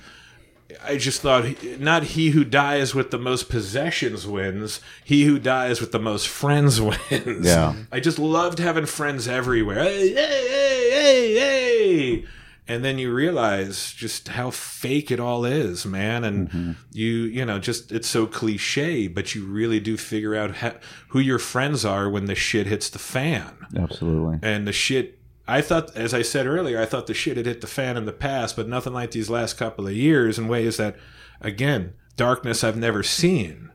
I 0.82 0.96
just 0.96 1.20
thought 1.20 1.44
not 1.78 2.02
he 2.04 2.30
who 2.30 2.44
dies 2.44 2.94
with 2.94 3.10
the 3.10 3.18
most 3.18 3.48
possessions 3.48 4.26
wins, 4.26 4.80
he 5.04 5.24
who 5.24 5.38
dies 5.38 5.80
with 5.80 5.92
the 5.92 5.98
most 5.98 6.28
friends 6.28 6.80
wins. 6.80 7.46
Yeah. 7.46 7.74
I 7.92 8.00
just 8.00 8.18
loved 8.18 8.58
having 8.58 8.86
friends 8.86 9.28
everywhere. 9.28 9.84
Hey, 9.84 10.14
hey, 10.14 10.48
hey, 10.48 10.90
hey, 10.90 11.34
hey. 11.34 12.24
And 12.66 12.82
then 12.82 12.98
you 12.98 13.12
realize 13.12 13.92
just 13.92 14.28
how 14.28 14.50
fake 14.50 15.10
it 15.10 15.20
all 15.20 15.44
is, 15.44 15.84
man. 15.84 16.24
And 16.24 16.48
mm-hmm. 16.48 16.72
you, 16.92 17.08
you 17.24 17.44
know, 17.44 17.58
just 17.58 17.92
it's 17.92 18.08
so 18.08 18.26
cliche, 18.26 19.06
but 19.06 19.34
you 19.34 19.44
really 19.44 19.80
do 19.80 19.98
figure 19.98 20.34
out 20.34 20.56
how, 20.56 20.74
who 21.08 21.18
your 21.18 21.38
friends 21.38 21.84
are 21.84 22.08
when 22.08 22.24
the 22.24 22.34
shit 22.34 22.66
hits 22.66 22.88
the 22.88 22.98
fan. 22.98 23.52
Absolutely. 23.76 24.38
And 24.42 24.66
the 24.66 24.72
shit 24.72 25.18
I 25.46 25.60
thought, 25.60 25.94
as 25.96 26.14
I 26.14 26.22
said 26.22 26.46
earlier, 26.46 26.80
I 26.80 26.86
thought 26.86 27.06
the 27.06 27.14
shit 27.14 27.36
had 27.36 27.46
hit 27.46 27.60
the 27.60 27.66
fan 27.66 27.96
in 27.96 28.06
the 28.06 28.12
past, 28.12 28.56
but 28.56 28.68
nothing 28.68 28.94
like 28.94 29.10
these 29.10 29.28
last 29.28 29.54
couple 29.58 29.86
of 29.86 29.92
years 29.92 30.38
in 30.38 30.48
ways 30.48 30.78
that, 30.78 30.96
again, 31.40 31.92
darkness 32.16 32.64
I've 32.64 32.78
never 32.78 33.02
seen. 33.02 33.70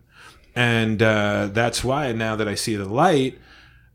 And 0.56 1.02
uh, 1.02 1.50
that's 1.52 1.84
why 1.84 2.12
now 2.12 2.36
that 2.36 2.48
I 2.48 2.56
see 2.56 2.76
the 2.76 2.90
light, 2.90 3.38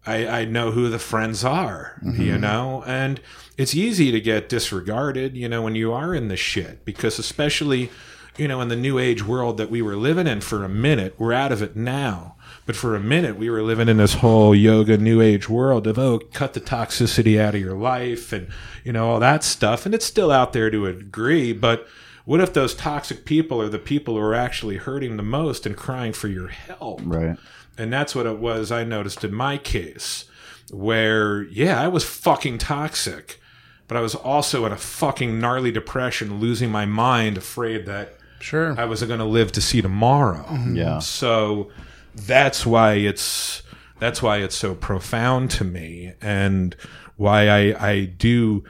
I, 0.06 0.26
I 0.26 0.44
know 0.44 0.70
who 0.70 0.88
the 0.88 1.00
friends 1.00 1.44
are, 1.44 2.00
mm-hmm. 2.04 2.22
you 2.22 2.38
know? 2.38 2.84
And 2.86 3.20
it's 3.56 3.74
easy 3.74 4.12
to 4.12 4.20
get 4.20 4.48
disregarded, 4.48 5.36
you 5.36 5.48
know, 5.48 5.62
when 5.62 5.74
you 5.74 5.92
are 5.92 6.14
in 6.14 6.28
the 6.28 6.36
shit, 6.36 6.84
because 6.84 7.18
especially, 7.18 7.90
you 8.36 8.46
know, 8.46 8.60
in 8.60 8.68
the 8.68 8.76
new 8.76 9.00
age 9.00 9.26
world 9.26 9.56
that 9.56 9.70
we 9.70 9.82
were 9.82 9.96
living 9.96 10.28
in 10.28 10.40
for 10.40 10.62
a 10.62 10.68
minute, 10.68 11.14
we're 11.18 11.32
out 11.32 11.50
of 11.50 11.60
it 11.60 11.74
now 11.74 12.36
but 12.66 12.76
for 12.76 12.94
a 12.96 13.00
minute, 13.00 13.36
we 13.36 13.50
were 13.50 13.62
living 13.62 13.88
in 13.88 13.98
this 13.98 14.14
whole 14.14 14.54
yoga 14.54 14.96
new 14.96 15.20
age 15.20 15.48
world 15.48 15.86
of, 15.86 15.98
oh, 15.98 16.18
cut 16.18 16.54
the 16.54 16.60
toxicity 16.60 17.38
out 17.38 17.54
of 17.54 17.60
your 17.60 17.76
life 17.76 18.32
and, 18.32 18.48
you 18.84 18.92
know, 18.92 19.10
all 19.10 19.20
that 19.20 19.44
stuff. 19.44 19.84
And 19.84 19.94
it's 19.94 20.06
still 20.06 20.30
out 20.30 20.52
there 20.52 20.70
to 20.70 20.86
a 20.86 20.94
degree. 20.94 21.52
But 21.52 21.86
what 22.24 22.40
if 22.40 22.54
those 22.54 22.74
toxic 22.74 23.26
people 23.26 23.60
are 23.60 23.68
the 23.68 23.78
people 23.78 24.14
who 24.14 24.20
are 24.20 24.34
actually 24.34 24.78
hurting 24.78 25.16
the 25.16 25.22
most 25.22 25.66
and 25.66 25.76
crying 25.76 26.14
for 26.14 26.28
your 26.28 26.48
help? 26.48 27.02
Right. 27.04 27.36
And 27.76 27.92
that's 27.92 28.14
what 28.14 28.26
it 28.26 28.38
was 28.38 28.72
I 28.72 28.84
noticed 28.84 29.24
in 29.24 29.34
my 29.34 29.58
case, 29.58 30.24
where, 30.70 31.42
yeah, 31.42 31.80
I 31.80 31.88
was 31.88 32.04
fucking 32.04 32.58
toxic, 32.58 33.40
but 33.88 33.98
I 33.98 34.00
was 34.00 34.14
also 34.14 34.64
in 34.64 34.72
a 34.72 34.78
fucking 34.78 35.38
gnarly 35.38 35.70
depression, 35.70 36.40
losing 36.40 36.70
my 36.70 36.86
mind, 36.86 37.36
afraid 37.36 37.84
that 37.84 38.14
sure 38.40 38.78
I 38.80 38.86
wasn't 38.86 39.08
going 39.08 39.20
to 39.20 39.26
live 39.26 39.52
to 39.52 39.60
see 39.60 39.82
tomorrow. 39.82 40.44
Mm-hmm. 40.44 40.76
Yeah. 40.76 40.98
So 41.00 41.70
that's 42.14 42.64
why 42.64 42.94
it's 42.94 43.62
that's 43.98 44.22
why 44.22 44.38
it's 44.38 44.56
so 44.56 44.74
profound 44.74 45.50
to 45.52 45.64
me 45.64 46.14
and 46.20 46.76
why 47.16 47.48
I 47.48 47.88
I 47.90 48.04
do 48.04 48.64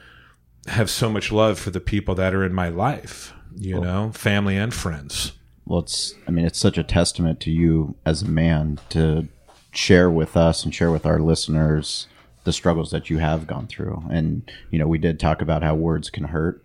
have 0.66 0.88
so 0.88 1.10
much 1.10 1.30
love 1.30 1.58
for 1.58 1.70
the 1.70 1.80
people 1.80 2.14
that 2.14 2.34
are 2.34 2.44
in 2.44 2.54
my 2.54 2.68
life, 2.68 3.32
you 3.56 3.80
well, 3.80 3.84
know, 3.84 4.12
family 4.12 4.56
and 4.56 4.72
friends. 4.72 5.32
Well, 5.66 5.80
it's 5.80 6.14
I 6.26 6.30
mean, 6.30 6.46
it's 6.46 6.58
such 6.58 6.78
a 6.78 6.84
testament 6.84 7.40
to 7.40 7.50
you 7.50 7.96
as 8.04 8.22
a 8.22 8.28
man 8.28 8.78
to 8.90 9.28
share 9.72 10.10
with 10.10 10.36
us 10.36 10.64
and 10.64 10.74
share 10.74 10.90
with 10.90 11.04
our 11.04 11.18
listeners 11.18 12.06
the 12.44 12.52
struggles 12.52 12.90
that 12.90 13.10
you 13.10 13.18
have 13.18 13.46
gone 13.46 13.66
through. 13.66 14.04
And 14.10 14.50
you 14.70 14.78
know, 14.78 14.86
we 14.86 14.98
did 14.98 15.18
talk 15.18 15.42
about 15.42 15.62
how 15.62 15.74
words 15.74 16.10
can 16.10 16.24
hurt. 16.24 16.64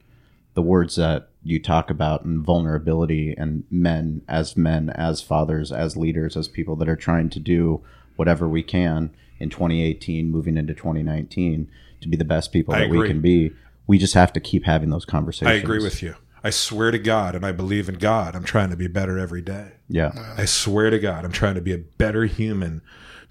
The 0.53 0.61
words 0.61 0.95
that 0.97 1.28
you 1.43 1.61
talk 1.61 1.89
about 1.89 2.25
and 2.25 2.45
vulnerability 2.45 3.33
and 3.37 3.63
men 3.69 4.21
as 4.27 4.57
men, 4.57 4.89
as 4.89 5.21
fathers, 5.21 5.71
as 5.71 5.95
leaders, 5.95 6.35
as 6.35 6.47
people 6.47 6.75
that 6.75 6.89
are 6.89 6.95
trying 6.95 7.29
to 7.29 7.39
do 7.39 7.81
whatever 8.15 8.47
we 8.47 8.61
can 8.61 9.11
in 9.39 9.49
2018, 9.49 10.29
moving 10.29 10.57
into 10.57 10.73
2019 10.73 11.69
to 12.01 12.07
be 12.07 12.17
the 12.17 12.25
best 12.25 12.51
people 12.51 12.73
that 12.73 12.89
we 12.89 13.07
can 13.07 13.21
be. 13.21 13.51
We 13.87 13.97
just 13.97 14.13
have 14.13 14.33
to 14.33 14.39
keep 14.39 14.65
having 14.65 14.89
those 14.89 15.05
conversations. 15.05 15.49
I 15.49 15.53
agree 15.53 15.81
with 15.81 16.03
you. 16.03 16.15
I 16.43 16.51
swear 16.51 16.91
to 16.91 16.99
God, 16.99 17.35
and 17.35 17.45
I 17.45 17.51
believe 17.51 17.89
in 17.89 17.95
God, 17.95 18.35
I'm 18.35 18.43
trying 18.43 18.69
to 18.69 18.77
be 18.77 18.87
better 18.87 19.17
every 19.17 19.41
day. 19.41 19.73
Yeah. 19.89 20.33
I 20.37 20.45
swear 20.45 20.89
to 20.89 20.99
God, 20.99 21.25
I'm 21.25 21.31
trying 21.31 21.55
to 21.55 21.61
be 21.61 21.73
a 21.73 21.77
better 21.77 22.25
human 22.25 22.81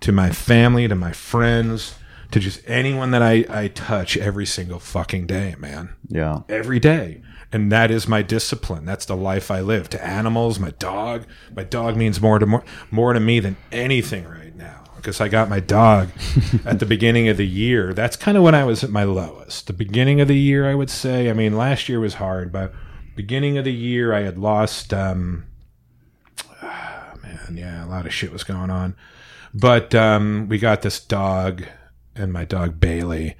to 0.01 0.13
my 0.13 0.31
family, 0.31 0.89
to 0.89 0.95
my 0.95 1.13
friends, 1.13 1.95
to 2.33 2.41
just 2.41 2.61
anyone 2.67 3.11
that 3.13 3.23
I, 3.23 3.47
I 3.49 3.69
touch 3.69 4.17
every 4.17 4.45
single 4.45 4.79
fucking 4.79 5.27
day, 5.27 5.55
man. 5.59 5.95
Yeah. 6.09 6.41
Every 6.49 6.81
day 6.81 7.23
and 7.53 7.73
that 7.73 7.91
is 7.91 8.07
my 8.07 8.23
discipline. 8.23 8.85
That's 8.85 9.07
the 9.07 9.17
life 9.17 9.51
I 9.51 9.61
live. 9.61 9.89
To 9.91 10.05
animals, 10.05 10.59
my 10.59 10.71
dog, 10.73 11.27
my 11.55 11.65
dog 11.65 11.97
means 11.97 12.21
more 12.21 12.39
to 12.39 12.47
more, 12.47 12.65
more 12.91 13.13
to 13.13 13.21
me 13.21 13.41
than 13.41 13.57
anything 13.73 14.27
right 14.27 14.55
now. 14.55 14.85
because 14.97 15.21
I 15.21 15.29
got 15.29 15.49
my 15.49 15.61
dog 15.61 16.11
at 16.65 16.81
the 16.81 16.87
beginning 16.87 17.29
of 17.29 17.37
the 17.37 17.47
year. 17.47 17.95
That's 17.95 18.17
kind 18.17 18.37
of 18.37 18.43
when 18.43 18.55
I 18.55 18.65
was 18.65 18.85
at 18.85 18.91
my 18.91 19.05
lowest. 19.05 19.67
The 19.69 19.73
beginning 19.73 20.21
of 20.21 20.29
the 20.29 20.39
year, 20.39 20.69
I 20.69 20.75
would 20.75 20.91
say. 20.91 21.31
I 21.31 21.33
mean, 21.33 21.57
last 21.57 21.89
year 21.89 22.01
was 22.01 22.15
hard, 22.15 22.53
but 22.53 22.73
beginning 23.17 23.57
of 23.57 23.65
the 23.65 23.73
year, 23.73 24.13
I 24.13 24.21
had 24.21 24.39
lost. 24.39 24.93
Um, 24.93 25.47
ah, 26.63 27.15
man, 27.23 27.55
yeah, 27.57 27.85
a 27.85 27.89
lot 27.89 28.07
of 28.07 28.13
shit 28.13 28.33
was 28.33 28.45
going 28.45 28.71
on. 28.71 28.95
But 29.55 29.95
um, 29.95 30.47
we 30.49 30.59
got 30.59 30.83
this 30.83 31.01
dog 31.01 31.65
and 32.15 32.33
my 32.33 32.45
dog 32.45 32.79
Bailey, 32.81 33.37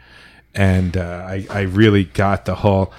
and 0.55 0.97
uh, 0.97 1.27
I 1.29 1.47
I 1.51 1.61
really 1.63 2.05
got 2.05 2.45
the 2.47 2.57
whole. 2.57 2.93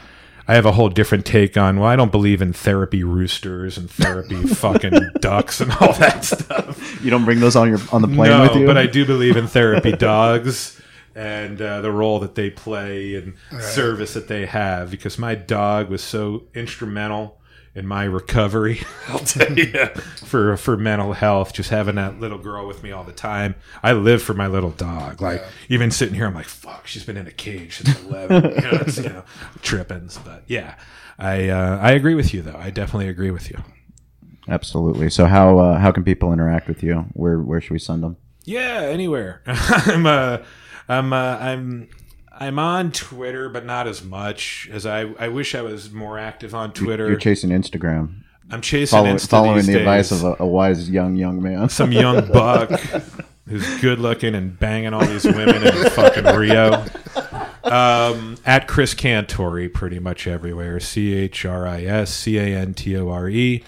I 0.50 0.56
have 0.56 0.66
a 0.66 0.72
whole 0.72 0.90
different 0.90 1.28
take 1.28 1.58
on. 1.58 1.80
Well, 1.80 1.88
I 1.88 1.96
don't 1.96 2.12
believe 2.12 2.42
in 2.42 2.54
therapy 2.54 3.04
roosters 3.04 3.78
and 3.78 3.88
therapy 3.88 4.42
fucking 4.48 5.12
ducks 5.20 5.62
and 5.62 5.72
all 5.74 5.94
that 5.94 6.26
stuff. 6.26 7.04
You 7.04 7.12
don't 7.12 7.24
bring 7.24 7.40
those 7.40 7.56
on 7.56 7.70
your 7.70 7.78
on 7.92 8.02
the 8.02 8.08
plane 8.08 8.32
no, 8.32 8.42
with 8.42 8.56
you, 8.56 8.66
but 8.66 8.76
I 8.76 8.88
do 8.88 9.06
believe 9.06 9.38
in 9.38 9.46
therapy 9.46 9.92
dogs 9.92 10.82
and 11.14 11.62
uh, 11.62 11.82
the 11.82 11.92
role 11.92 12.18
that 12.22 12.34
they 12.34 12.50
play 12.50 13.14
and 13.14 13.36
service 13.62 14.16
that 14.16 14.28
they 14.28 14.48
have. 14.48 14.90
Because 14.90 15.20
my 15.20 15.36
dog 15.36 15.88
was 15.88 16.04
so 16.04 16.46
instrumental 16.56 17.39
in 17.80 17.88
my 17.88 18.04
recovery. 18.04 18.82
I'll 19.08 19.20
tell 19.20 19.58
you 19.58 19.72
for 20.26 20.58
for 20.58 20.76
mental 20.78 21.14
health. 21.14 21.54
Just 21.54 21.70
having 21.70 21.96
that 21.96 22.20
little 22.20 22.38
girl 22.38 22.68
with 22.68 22.84
me 22.84 22.92
all 22.92 23.06
the 23.06 23.14
time. 23.14 23.56
I 23.82 23.94
live 23.94 24.22
for 24.22 24.34
my 24.34 24.48
little 24.48 24.72
dog. 24.72 25.22
Like 25.22 25.44
even 25.70 25.90
sitting 25.90 26.14
here, 26.14 26.26
I'm 26.28 26.36
like, 26.36 26.46
fuck. 26.46 26.86
She's 26.86 27.06
been 27.06 27.18
in 27.18 27.26
a 27.26 27.32
cage 27.32 27.78
since 27.78 28.04
11. 28.04 28.44
you 28.44 28.62
know, 28.62 28.78
it's, 28.82 28.98
you 28.98 29.04
know, 29.10 29.24
tripping. 29.62 30.10
But 30.26 30.44
yeah, 30.48 30.76
I 31.18 31.48
uh, 31.50 31.80
I 31.82 31.92
agree 31.94 32.16
with 32.16 32.34
you 32.34 32.42
though. 32.42 32.58
I 32.58 32.70
definitely 32.70 33.08
agree 33.08 33.32
with 33.32 33.50
you. 33.50 33.64
Absolutely. 34.50 35.10
So 35.10 35.26
how 35.26 35.58
uh, 35.60 35.80
how 35.80 35.92
can 35.92 36.04
people 36.04 36.34
interact 36.34 36.68
with 36.68 36.84
you? 36.84 37.06
Where 37.14 37.40
where 37.40 37.62
should 37.62 37.72
we 37.72 37.80
send 37.80 38.04
them? 38.04 38.18
Yeah, 38.44 38.82
anywhere. 38.82 39.42
I'm 39.48 40.06
uh, 40.06 40.40
I'm 40.90 41.14
uh, 41.14 41.38
I'm 41.38 41.90
I'm 42.40 42.58
on 42.58 42.92
Twitter, 42.94 43.50
but 43.50 43.66
not 43.66 43.86
as 43.86 44.02
much 44.02 44.70
as 44.72 44.86
I. 44.86 45.02
I 45.20 45.28
wish 45.28 45.54
I 45.54 45.62
was 45.62 45.92
more 45.92 46.18
active 46.18 46.56
on 46.56 46.72
Twitter. 46.72 47.10
You're 47.10 47.18
chasing 47.18 47.50
Instagram, 47.50 48.24
I'm 48.50 48.62
chasing 48.62 48.98
following, 48.98 49.16
Insta 49.18 49.30
following 49.30 49.66
the 49.66 49.74
days. 49.74 49.76
advice 49.76 50.12
of 50.12 50.24
a, 50.24 50.36
a 50.40 50.48
wise 50.48 50.90
young 50.90 51.16
young 51.16 51.42
man. 51.42 51.70
some 51.70 51.92
young 51.92 52.28
buck 52.32 52.72
who's 53.46 53.82
good 53.82 54.00
looking 54.00 54.36
and 54.36 54.58
banging 54.58 54.94
all 54.94 55.06
these 55.06 55.26
women 55.26 55.68
in 55.68 55.90
fucking 55.90 56.26
Rio. 56.26 56.86
Um, 57.64 58.38
at 58.46 58.68
Chris 58.68 58.96
Cantore, 58.96 59.72
pretty 59.72 60.00
much 60.00 60.26
everywhere. 60.26 60.80
C 60.80 61.14
H 61.14 61.46
R 61.46 61.68
I 61.68 61.84
S 61.84 62.12
C 62.12 62.38
A 62.38 62.58
N 62.58 62.74
T 62.74 62.98
O 62.98 63.10
R 63.10 63.30
E, 63.30 63.64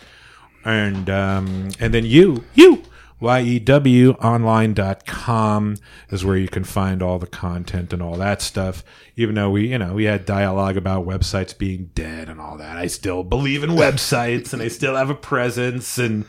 and 0.64 1.10
um, 1.10 1.70
and 1.80 1.94
then 1.94 2.06
you 2.06 2.46
you. 2.56 2.84
YEWonline.com 3.22 5.76
is 6.10 6.26
where 6.26 6.38
you 6.38 6.48
can 6.48 6.64
find 6.64 7.04
all 7.04 7.20
the 7.20 7.28
content 7.28 7.94
and 7.94 8.02
all 8.02 8.16
that 8.18 8.42
stuff. 8.42 8.84
Even 9.16 9.36
though 9.36 9.52
we, 9.52 9.70
you 9.70 9.78
know, 9.78 9.94
we 9.94 10.06
had 10.06 10.26
dialogue 10.26 10.78
about 10.78 11.06
websites 11.06 11.58
being 11.58 11.92
dead 11.94 12.30
and 12.30 12.42
all 12.42 12.58
that, 12.58 12.78
I 12.78 12.88
still 12.88 13.24
believe 13.24 13.64
in 13.64 13.72
websites 13.72 14.54
and 14.54 14.62
I 14.62 14.68
still 14.68 14.96
have 14.96 15.10
a 15.10 15.16
presence. 15.16 15.98
And 15.98 16.26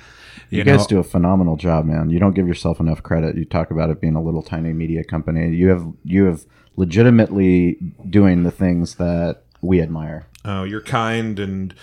you, 0.51 0.59
You 0.59 0.65
know, 0.65 0.77
guys 0.77 0.87
do 0.87 0.99
a 0.99 1.05
phenomenal 1.05 1.57
job, 1.57 1.87
man. 1.87 2.11
You 2.11 2.19
don't 2.19 2.35
give 2.35 2.47
yourself 2.47 2.81
enough 2.81 3.03
credit. 3.03 3.37
You 3.37 3.45
talk 3.45 3.71
about 3.71 3.91
it 3.91 4.01
being 4.01 4.17
a 4.17 4.23
little 4.23 4.43
tiny 4.43 4.73
media 4.73 5.05
company. 5.05 5.55
You 5.55 5.69
have 5.69 5.87
you 6.05 6.25
have 6.27 6.45
legitimately 6.77 7.79
doing 8.09 8.43
the 8.43 8.51
things 8.51 8.97
that 8.97 9.43
we 9.61 9.81
admire. 9.81 10.27
Oh, 10.45 10.65
you're 10.65 10.83
kind 10.83 11.39
and 11.39 11.75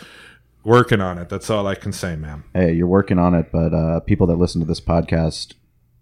working 0.64 1.01
on 1.01 1.18
it. 1.18 1.30
That's 1.30 1.49
all 1.49 1.68
I 1.68 1.76
can 1.76 1.91
say, 1.91 2.16
ma'am. 2.16 2.43
Hey, 2.53 2.74
you're 2.74 2.88
working 2.88 3.20
on 3.20 3.34
it, 3.34 3.51
but 3.51 3.74
uh, 3.74 3.99
people 4.01 4.28
that 4.28 4.36
listen 4.38 4.62
to 4.62 4.68
this 4.68 4.82
podcast, 4.82 5.53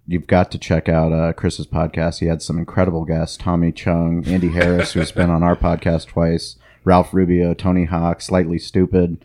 you've 0.07 0.27
got 0.27 0.51
to 0.51 0.57
check 0.57 0.89
out 0.89 1.11
uh, 1.11 1.33
Chris's 1.33 1.67
podcast. 1.67 2.19
He 2.19 2.27
had 2.27 2.41
some 2.41 2.57
incredible 2.57 3.05
guests: 3.05 3.37
Tommy 3.37 3.71
Chong, 3.71 4.25
Andy 4.27 4.49
Harris, 4.49 4.93
who's 4.93 5.11
been 5.11 5.29
on 5.29 5.43
our 5.43 5.55
podcast 5.55 6.07
twice, 6.07 6.57
Ralph 6.83 7.13
Rubio, 7.13 7.53
Tony 7.53 7.85
Hawk, 7.85 8.21
Slightly 8.21 8.57
Stoopid. 8.57 9.17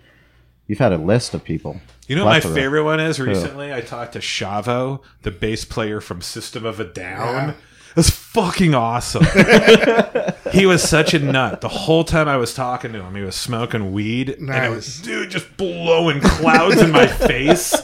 You've 0.67 0.79
had 0.79 0.93
a 0.93 0.99
list 0.99 1.35
of 1.35 1.45
people. 1.45 1.81
You 2.09 2.17
know 2.17 2.25
what 2.25 2.45
my 2.45 2.55
favorite 2.55 2.85
one 2.85 3.01
is 3.01 3.21
recently? 3.21 3.73
I 3.73 3.81
talked 3.81 4.15
to 4.15 4.19
Shavo, 4.19 5.01
the 5.23 5.31
bass 5.31 5.65
player 5.65 6.01
from 6.01 6.21
System 6.21 6.65
of 6.65 6.81
a 6.81 6.85
Down. 6.85 7.55
That's 7.95 8.11
fucking 8.11 8.75
awesome. 8.75 9.25
he 10.53 10.67
was 10.67 10.83
such 10.83 11.15
a 11.15 11.19
nut. 11.19 11.61
The 11.61 11.69
whole 11.69 12.05
time 12.05 12.29
I 12.29 12.37
was 12.37 12.55
talking 12.55 12.93
to 12.93 13.03
him, 13.03 13.15
he 13.15 13.23
was 13.23 13.35
smoking 13.37 13.93
weed. 13.93 14.31
And 14.31 14.51
it 14.51 14.71
was, 14.71 15.01
dude, 15.01 15.31
just 15.31 15.57
blowing 15.57 16.21
clouds 16.21 16.81
in 16.81 16.91
my 16.91 17.07
face. 17.07 17.75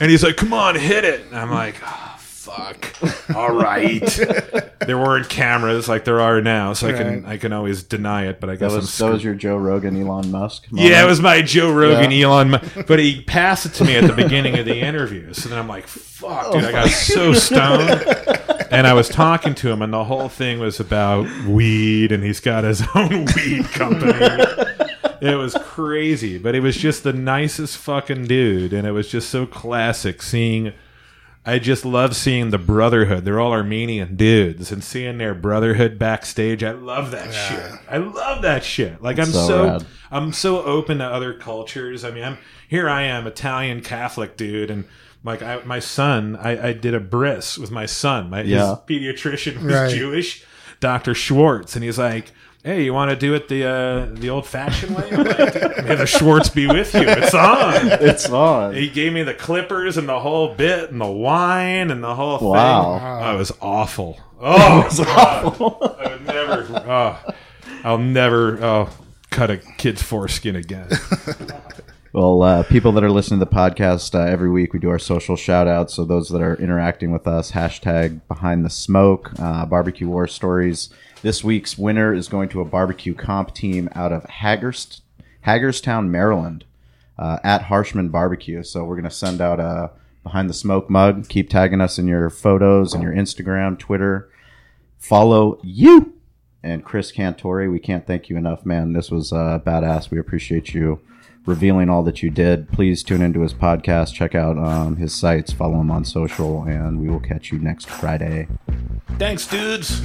And 0.00 0.10
he's 0.10 0.22
like, 0.24 0.36
come 0.36 0.52
on, 0.52 0.74
hit 0.76 1.04
it. 1.04 1.26
And 1.26 1.36
I'm 1.36 1.50
like, 1.50 1.76
oh, 1.84 2.14
fuck. 2.18 2.94
All 3.34 3.52
right. 3.54 4.00
there 4.86 4.96
weren't 4.96 5.28
cameras 5.28 5.88
like 5.88 6.04
there 6.04 6.20
are 6.20 6.40
now, 6.40 6.72
so 6.72 6.88
I 6.88 6.92
can 6.92 7.22
Right. 7.24 7.32
I 7.32 7.36
can 7.36 7.52
always 7.52 7.82
deny 7.82 8.26
it, 8.28 8.40
but 8.40 8.48
I 8.48 8.54
That 8.54 8.60
guess 8.60 8.72
I'm 8.72 8.78
was 8.78 8.98
that 8.98 9.12
was 9.12 9.22
your 9.24 9.34
Joe 9.34 9.56
Rogan, 9.58 10.00
Elon 10.00 10.30
Musk. 10.30 10.66
yeah, 10.72 11.02
it 11.02 11.06
was 11.06 11.20
my 11.20 11.42
Joe 11.42 11.72
Rogan, 11.72 12.10
Elon, 12.12 12.50
Mu- 12.52 12.82
but 12.86 12.98
he 12.98 13.22
passed 13.22 13.66
it 13.66 13.74
to 13.74 13.84
me 13.84 13.96
at 13.96 14.06
the 14.06 14.14
beginning 14.14 14.58
of 14.58 14.64
the 14.64 14.76
interview. 14.80 15.34
So 15.34 15.48
then 15.50 15.58
I'm 15.58 15.68
like, 15.68 15.86
"Fuck, 15.86 16.52
dude!" 16.52 16.64
I 16.64 16.72
got 16.72 16.88
so 16.88 17.32
stoned, 17.34 17.90
and 18.70 18.86
I 18.86 18.92
was 18.92 19.08
talking 19.08 19.54
to 19.56 19.70
him, 19.70 19.82
and 19.82 19.92
the 19.92 20.04
whole 20.04 20.28
thing 20.28 20.58
was 20.58 20.80
about 20.80 21.26
weed, 21.46 22.12
and 22.12 22.22
he's 22.22 22.40
got 22.40 22.64
his 22.64 22.82
own 22.94 23.26
weed 23.36 23.64
company. 23.66 24.12
It 25.20 25.36
was 25.36 25.56
crazy, 25.62 26.38
but 26.38 26.54
it 26.54 26.60
was 26.60 26.76
just 26.76 27.02
the 27.02 27.12
nicest 27.12 27.76
fucking 27.78 28.26
dude, 28.26 28.72
and 28.72 28.86
it 28.86 28.92
was 28.92 29.08
just 29.08 29.30
so 29.30 29.46
classic 29.46 30.22
seeing. 30.22 30.72
I 31.44 31.58
just 31.58 31.84
love 31.84 32.14
seeing 32.14 32.50
the 32.50 32.58
brotherhood. 32.58 33.24
They're 33.24 33.40
all 33.40 33.52
Armenian 33.52 34.16
dudes, 34.16 34.70
and 34.70 34.84
seeing 34.84 35.18
their 35.18 35.34
brotherhood 35.34 35.98
backstage. 35.98 36.62
I 36.62 36.72
love 36.72 37.10
that 37.12 37.32
shit. 37.32 37.80
I 37.88 37.96
love 37.98 38.42
that 38.42 38.62
shit. 38.64 39.02
Like 39.02 39.18
I'm 39.18 39.26
so 39.26 39.78
so. 39.78 39.86
I'm 40.10 40.32
so 40.32 40.62
open 40.62 40.98
to 40.98 41.04
other 41.04 41.34
cultures. 41.34 42.04
I 42.04 42.10
mean, 42.10 42.24
I'm 42.24 42.38
here. 42.68 42.88
I 42.88 43.02
am 43.02 43.26
Italian 43.26 43.80
Catholic 43.80 44.36
dude, 44.36 44.70
and 44.70 44.84
like 45.24 45.42
I, 45.42 45.60
my 45.64 45.80
son, 45.80 46.36
I, 46.36 46.68
I 46.68 46.72
did 46.74 46.94
a 46.94 47.00
bris 47.00 47.58
with 47.58 47.70
my 47.72 47.86
son. 47.86 48.30
My 48.30 48.42
Yeah. 48.42 48.68
his 48.70 48.78
pediatrician 48.86 49.56
was 49.64 49.74
Right. 49.74 49.90
Jewish, 49.90 50.44
Doctor 50.78 51.14
Schwartz, 51.14 51.74
and 51.74 51.84
he's 51.84 51.98
like. 51.98 52.32
Hey, 52.64 52.82
you 52.82 52.92
want 52.92 53.08
to 53.10 53.16
do 53.16 53.34
it 53.34 53.46
the 53.48 53.64
uh, 53.64 54.06
the 54.10 54.28
old 54.30 54.44
fashioned 54.44 54.94
way? 54.96 55.08
I'm 55.12 55.24
like, 55.24 55.84
May 55.84 55.94
the 55.94 56.06
Schwartz 56.06 56.48
be 56.50 56.66
with 56.66 56.92
you. 56.92 57.02
It's 57.06 57.32
on. 57.32 57.86
It's 58.04 58.28
on. 58.28 58.74
He 58.74 58.88
gave 58.90 59.12
me 59.12 59.22
the 59.22 59.32
clippers 59.32 59.96
and 59.96 60.08
the 60.08 60.18
whole 60.18 60.54
bit 60.56 60.90
and 60.90 61.00
the 61.00 61.06
wine 61.06 61.92
and 61.92 62.02
the 62.02 62.16
whole 62.16 62.50
Wow. 62.50 62.98
thing. 62.98 63.06
Oh, 63.28 63.34
it 63.34 63.38
was 63.38 63.52
awful. 63.62 64.18
Oh, 64.40 64.80
it 64.82 64.84
was 64.86 65.00
awful. 65.00 65.96
I 66.00 66.08
would 66.10 66.26
never. 66.26 66.66
Oh, 66.90 67.32
I'll 67.84 67.96
never. 67.98 68.62
Oh, 68.62 68.90
cut 69.30 69.50
a 69.52 69.58
kid's 69.58 70.02
foreskin 70.02 70.56
again. 70.56 70.88
Well, 72.18 72.42
uh, 72.42 72.62
people 72.64 72.90
that 72.92 73.04
are 73.04 73.12
listening 73.12 73.38
to 73.38 73.44
the 73.44 73.54
podcast 73.54 74.12
uh, 74.12 74.28
every 74.28 74.50
week, 74.50 74.72
we 74.72 74.80
do 74.80 74.90
our 74.90 74.98
social 74.98 75.36
shout 75.36 75.68
outs. 75.68 75.94
So 75.94 76.04
those 76.04 76.28
that 76.30 76.42
are 76.42 76.56
interacting 76.56 77.12
with 77.12 77.28
us, 77.28 77.52
hashtag 77.52 78.22
behind 78.26 78.64
the 78.64 78.70
smoke, 78.70 79.30
uh, 79.38 79.64
barbecue 79.66 80.08
war 80.08 80.26
stories. 80.26 80.90
This 81.22 81.44
week's 81.44 81.78
winner 81.78 82.12
is 82.12 82.26
going 82.26 82.48
to 82.48 82.60
a 82.60 82.64
barbecue 82.64 83.14
comp 83.14 83.54
team 83.54 83.88
out 83.94 84.10
of 84.10 84.24
Hagerst, 84.24 85.02
Hagerstown, 85.42 86.10
Maryland, 86.10 86.64
uh, 87.16 87.38
at 87.44 87.66
Harshman 87.66 88.08
Barbecue. 88.08 88.64
So 88.64 88.82
we're 88.82 88.96
going 88.96 89.04
to 89.04 89.10
send 89.12 89.40
out 89.40 89.60
a 89.60 89.92
behind 90.24 90.50
the 90.50 90.54
smoke 90.54 90.90
mug. 90.90 91.28
Keep 91.28 91.50
tagging 91.50 91.80
us 91.80 92.00
in 92.00 92.08
your 92.08 92.30
photos 92.30 92.94
and 92.94 93.02
your 93.04 93.12
Instagram, 93.12 93.78
Twitter. 93.78 94.28
Follow 94.98 95.60
YEW 95.62 96.10
and 96.64 96.84
Chris 96.84 97.12
Cantore. 97.12 97.70
We 97.70 97.78
can't 97.78 98.08
thank 98.08 98.28
you 98.28 98.36
enough, 98.36 98.66
man. 98.66 98.92
This 98.92 99.08
was 99.08 99.32
uh, 99.32 99.60
badass. 99.64 100.10
We 100.10 100.18
appreciate 100.18 100.74
you 100.74 101.00
revealing 101.48 101.88
all 101.88 102.02
that 102.02 102.22
you 102.22 102.28
did. 102.28 102.70
Please 102.70 103.02
tune 103.02 103.22
into 103.22 103.40
his 103.40 103.54
podcast, 103.54 104.12
check 104.12 104.34
out 104.34 104.58
um, 104.58 104.96
his 104.96 105.14
sites, 105.14 105.50
follow 105.50 105.80
him 105.80 105.90
on 105.90 106.04
social, 106.04 106.62
and 106.64 107.00
we 107.00 107.08
will 107.08 107.20
catch 107.20 107.50
you 107.50 107.58
next 107.58 107.88
Friday. 107.88 108.46
Thanks, 109.18 109.46
dudes. 109.46 110.02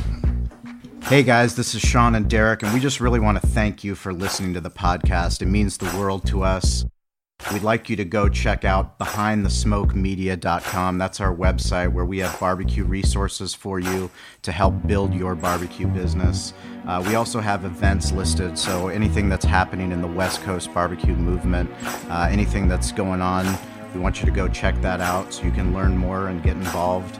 Hey 1.03 1.21
guys, 1.21 1.55
this 1.55 1.75
is 1.75 1.81
Sean 1.81 2.15
and 2.15 2.29
Derek, 2.29 2.63
and 2.63 2.73
we 2.73 2.79
just 2.79 3.01
really 3.01 3.19
want 3.19 3.39
to 3.41 3.45
thank 3.45 3.83
you 3.83 3.93
for 3.93 4.13
listening 4.13 4.53
to 4.53 4.61
the 4.61 4.71
podcast. 4.71 5.41
It 5.41 5.47
means 5.47 5.77
the 5.77 5.97
world 5.97 6.25
to 6.27 6.43
us. 6.43 6.85
We'd 7.51 7.63
like 7.63 7.89
you 7.89 7.95
to 7.97 8.05
go 8.05 8.29
check 8.29 8.63
out 8.63 8.97
behindthesmokemedia.com. 8.99 10.97
That's 10.97 11.19
our 11.19 11.35
website 11.35 11.91
where 11.91 12.05
we 12.05 12.19
have 12.19 12.39
barbecue 12.39 12.83
resources 12.85 13.53
for 13.53 13.79
you 13.79 14.09
to 14.43 14.51
help 14.51 14.87
build 14.87 15.13
your 15.13 15.35
barbecue 15.35 15.87
business. 15.87 16.53
Uh, 16.87 17.03
we 17.05 17.15
also 17.15 17.39
have 17.39 17.65
events 17.65 18.11
listed, 18.11 18.57
so 18.57 18.87
anything 18.87 19.29
that's 19.29 19.45
happening 19.45 19.91
in 19.91 20.01
the 20.01 20.07
West 20.07 20.41
Coast 20.43 20.73
barbecue 20.73 21.15
movement, 21.15 21.69
uh, 22.09 22.27
anything 22.31 22.67
that's 22.67 22.91
going 22.91 23.21
on, 23.21 23.45
we 23.93 23.99
want 23.99 24.19
you 24.19 24.25
to 24.25 24.31
go 24.31 24.47
check 24.47 24.81
that 24.81 25.01
out 25.01 25.33
so 25.33 25.43
you 25.43 25.51
can 25.51 25.73
learn 25.73 25.95
more 25.95 26.27
and 26.29 26.41
get 26.43 26.55
involved. 26.55 27.19